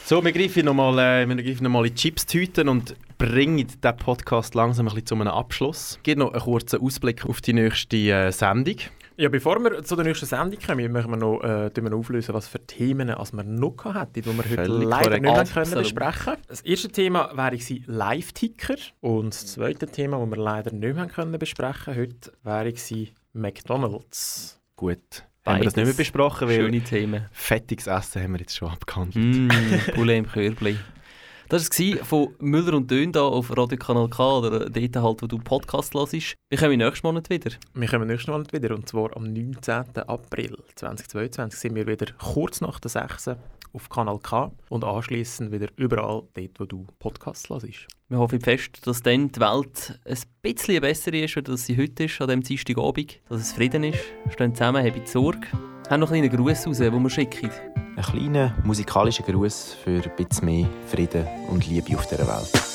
So, 0.05 0.23
wir 0.23 0.31
greifen 0.31 0.65
nochmal 0.65 1.23
äh, 1.23 1.27
wir 1.27 1.43
greifen 1.43 1.63
noch 1.63 1.71
mal 1.71 1.87
in 1.87 1.95
die 1.95 1.99
Chips-Tüten 1.99 2.69
und 2.69 2.95
bringen 3.17 3.57
diesen 3.57 3.97
Podcast 3.97 4.53
langsam 4.53 4.87
ein 4.87 4.93
bisschen 4.93 5.07
zu 5.07 5.15
einem 5.15 5.29
Abschluss. 5.29 5.93
Es 5.93 6.03
gibt 6.03 6.19
noch 6.19 6.31
einen 6.31 6.43
kurzen 6.43 6.79
Ausblick 6.79 7.25
auf 7.25 7.41
die 7.41 7.53
nächste 7.53 7.97
äh, 7.97 8.31
Sendung. 8.31 8.75
Ja, 9.19 9.29
bevor 9.29 9.59
wir 9.63 9.83
zu 9.83 9.95
der 9.95 10.05
nächsten 10.05 10.27
Sendung 10.27 10.59
kommen, 10.63 10.91
möchten 10.91 11.09
wir 11.09 11.17
noch, 11.17 11.41
äh, 11.41 11.71
wir 11.75 11.89
noch 11.89 11.97
auflösen, 11.97 12.35
was 12.35 12.47
für 12.47 12.59
Themen 12.59 13.09
als 13.09 13.33
wir 13.33 13.41
noch 13.43 13.83
hatten, 13.83 14.13
die 14.13 14.23
wir 14.23 14.31
heute 14.37 14.65
Völlig 14.65 14.87
leider 14.87 15.05
korrekt. 15.05 15.23
nicht 15.23 15.33
mehr 15.33 15.63
können 15.65 15.73
besprechen 15.73 16.33
Das 16.47 16.61
erste 16.61 16.89
Thema 16.89 17.31
wäre 17.35 17.57
Live-Ticker 17.87 18.75
und 19.01 19.33
das 19.33 19.47
zweite 19.47 19.87
Thema, 19.87 20.19
das 20.19 20.29
wir 20.29 20.37
leider 20.37 20.71
nicht 20.71 20.95
mehr 20.95 21.07
können 21.07 21.39
besprechen 21.39 21.95
heute, 21.95 22.31
wäre 22.43 22.71
McDonalds. 23.33 24.61
Gut. 24.75 25.23
Haben 25.47 25.61
wir 25.61 25.63
das 25.65 25.75
nicht 25.75 25.85
mehr 25.85 25.95
besprochen, 25.95 26.47
weil 26.47 26.57
Schöne 26.57 26.81
Themen. 26.81 27.25
fettiges 27.31 27.87
Essen 27.87 28.21
haben 28.21 28.33
wir 28.33 28.39
jetzt 28.41 28.55
schon 28.55 28.69
abgehandelt. 28.69 29.15
Mm, 29.25 29.91
Poulet 29.95 30.17
im 30.17 30.27
Körbli. 30.27 30.77
Das 31.49 31.69
war 31.69 32.03
von 32.03 32.35
Müller 32.39 32.73
und 32.73 32.91
Dön 32.91 33.13
hier 33.13 33.23
auf 33.23 33.55
Radiokanal 33.55 34.09
K 34.09 34.39
oder 34.39 34.69
dort 34.69 34.95
halt, 34.97 35.21
wo 35.21 35.27
du 35.27 35.37
Podcast 35.37 35.93
hörst. 35.93 36.35
Wir 36.49 36.57
kommen 36.57 36.77
nächsten 36.77 37.07
Monat 37.07 37.29
wieder. 37.29 37.51
Wir 37.73 37.87
kommen 37.87 38.05
nächsten 38.05 38.31
Monat 38.31 38.51
wieder 38.51 38.75
und 38.75 38.89
zwar 38.89 39.15
am 39.15 39.31
19. 39.31 39.85
April 39.95 40.57
2022 40.75 41.57
sind 41.57 41.75
wir 41.75 41.87
wieder 41.87 42.07
kurz 42.21 42.59
nach 42.59 42.81
der 42.81 42.89
6. 42.89 43.29
auf 43.71 43.87
Kanal 43.87 44.19
K 44.19 44.51
und 44.67 44.83
anschließend 44.83 45.53
wieder 45.53 45.67
überall 45.77 46.23
dort, 46.33 46.59
wo 46.59 46.65
du 46.65 46.85
Podcasts 46.99 47.49
hörst. 47.49 47.87
Wir 48.09 48.17
hoffen 48.17 48.41
fest, 48.41 48.85
dass 48.85 49.01
dann 49.01 49.31
die 49.31 49.39
Welt 49.39 50.01
ein 50.03 50.17
bisschen 50.41 50.81
besser 50.81 51.13
ist, 51.13 51.37
als 51.37 51.65
sie 51.65 51.77
heute 51.77 52.03
ist, 52.03 52.19
an 52.19 52.27
diesem 52.27 52.43
Dienstagabend. 52.43 53.21
Dass 53.29 53.39
es 53.39 53.53
Frieden 53.53 53.85
ist. 53.85 53.99
Stehen 54.33 54.53
zusammen, 54.53 54.85
haben 54.85 55.05
Sorge. 55.05 55.47
Haben 55.89 56.01
noch 56.01 56.11
einen 56.11 56.29
kleinen 56.29 56.43
Gruß 56.43 56.67
raus, 56.67 56.79
den 56.79 57.01
wir 57.01 57.09
schicken. 57.09 57.49
Ein 57.97 58.03
kleiner 58.03 58.53
musikalischer 58.63 59.23
Gruß 59.23 59.75
für 59.83 60.03
ein 60.03 60.15
bisschen 60.15 60.45
mehr 60.45 60.69
Frieden 60.87 61.25
und 61.49 61.65
Liebe 61.65 61.97
auf 61.97 62.05
dieser 62.05 62.27
Welt. 62.27 62.66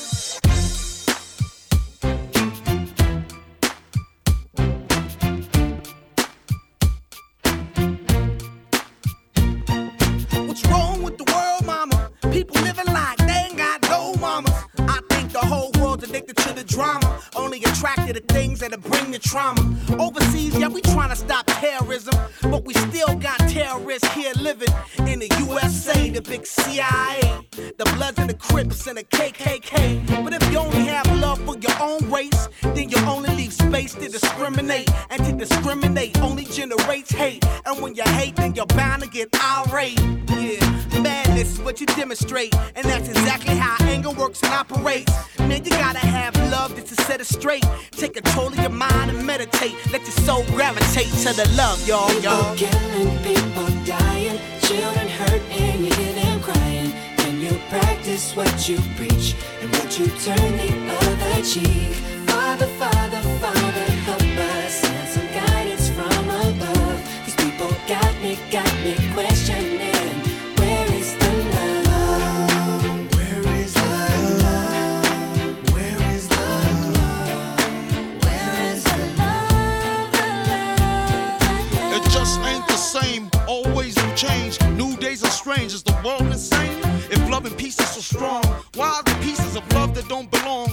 Why 88.75 89.01
the 89.05 89.13
pieces 89.21 89.55
of 89.55 89.73
love 89.73 89.93
that 89.95 90.07
don't 90.07 90.29
belong? 90.31 90.72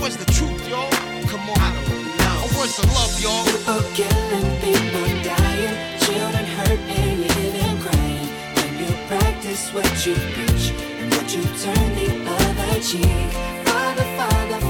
Where's 0.00 0.16
the 0.16 0.24
truth, 0.32 0.66
y'all? 0.66 0.90
Come 1.28 1.44
on. 1.50 1.58
I 1.60 1.70
don't 1.76 2.06
know. 2.18 2.48
Where's 2.56 2.74
the 2.76 2.86
love, 2.96 3.12
y'all? 3.20 3.44
People 3.44 3.82
killing, 3.92 4.48
people 4.64 5.06
dying, 5.22 5.76
children 6.00 6.44
hurt, 6.56 6.80
and 6.88 7.20
you 7.20 7.28
hear 7.36 7.52
them 7.60 7.78
crying. 7.84 8.28
When 8.56 8.78
you 8.80 8.90
practice 9.08 9.68
what 9.74 9.90
you 10.06 10.14
preach, 10.32 10.72
and 10.98 11.12
would 11.12 11.30
you 11.30 11.42
turn 11.60 11.88
the 12.00 12.08
other 12.32 12.80
cheek? 12.80 13.30
Father, 13.68 14.08
Father, 14.16 14.69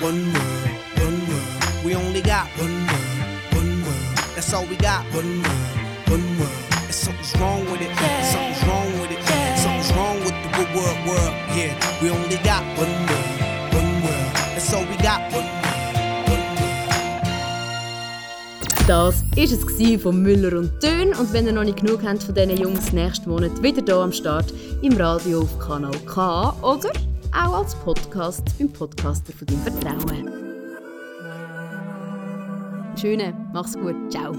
One 0.00 0.32
word, 0.32 0.70
one 0.96 1.20
word. 1.28 1.84
We 1.84 1.94
only 1.94 2.22
got 2.22 2.46
one 2.56 2.86
word, 2.86 3.52
one 3.52 3.82
word. 3.82 4.16
That's 4.34 4.50
all 4.54 4.64
we 4.64 4.76
got. 4.76 5.04
One 5.12 5.42
word, 5.42 6.08
one 6.08 6.38
word. 6.38 6.48
And 6.86 6.94
something's 6.94 7.36
wrong 7.38 7.66
with 7.70 7.82
it. 7.82 7.94
Something's 8.24 8.64
wrong 8.66 8.90
with 8.98 9.10
it. 9.10 9.20
Something's 9.58 9.92
wrong 9.92 10.18
with 10.20 10.32
the 10.42 10.48
good 10.56 10.74
word, 10.74 10.96
word. 11.06 11.34
Yeah, 11.54 11.76
we 12.00 12.08
only 12.08 12.38
got 12.38 12.64
one 12.78 12.96
word, 13.08 13.74
one 13.74 14.02
word. 14.02 14.32
That's 14.56 14.72
all 14.72 14.86
we 14.86 14.96
got. 15.02 15.20
One 15.34 15.44
word. 15.44 15.60
Das 18.86 19.22
war 19.36 19.44
es 19.44 20.02
von 20.02 20.22
Müller 20.22 20.56
und 20.58 20.80
Tön. 20.80 21.12
Und 21.12 21.30
wenn 21.34 21.44
ihr 21.44 21.52
noch 21.52 21.64
nicht 21.64 21.80
genug 21.84 22.02
habt 22.02 22.22
von 22.22 22.34
diesen 22.34 22.56
Jungs, 22.56 22.92
nächsten 22.94 23.28
Monat 23.28 23.62
wieder 23.62 23.82
hier 23.84 23.96
am 23.96 24.12
Start 24.12 24.46
im 24.80 24.96
Radio 24.96 25.42
auf 25.42 25.58
Kanal 25.58 25.92
K 26.06 26.56
oder 26.62 26.90
auch 27.32 27.58
als 27.58 27.74
Podcast 27.74 28.42
beim 28.58 28.72
Podcaster 28.72 29.32
von 29.32 29.46
deinem 29.46 29.62
Vertrauen. 29.62 30.40
Schöne, 32.96 33.34
mach's 33.52 33.74
gut, 33.74 33.94
ciao. 34.10 34.34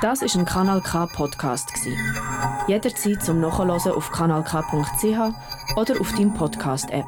Das 0.00 0.22
ist 0.22 0.34
ein 0.34 0.46
Kanal 0.46 0.80
K 0.80 1.06
Podcast. 1.06 1.70
Jederzeit 2.66 3.22
zum 3.22 3.40
Nachhören 3.40 3.70
auf 3.70 4.10
kanalk.ch 4.10 5.76
oder 5.76 6.00
auf 6.00 6.12
deinem 6.12 6.32
Podcast 6.32 6.90
App. 6.90 7.04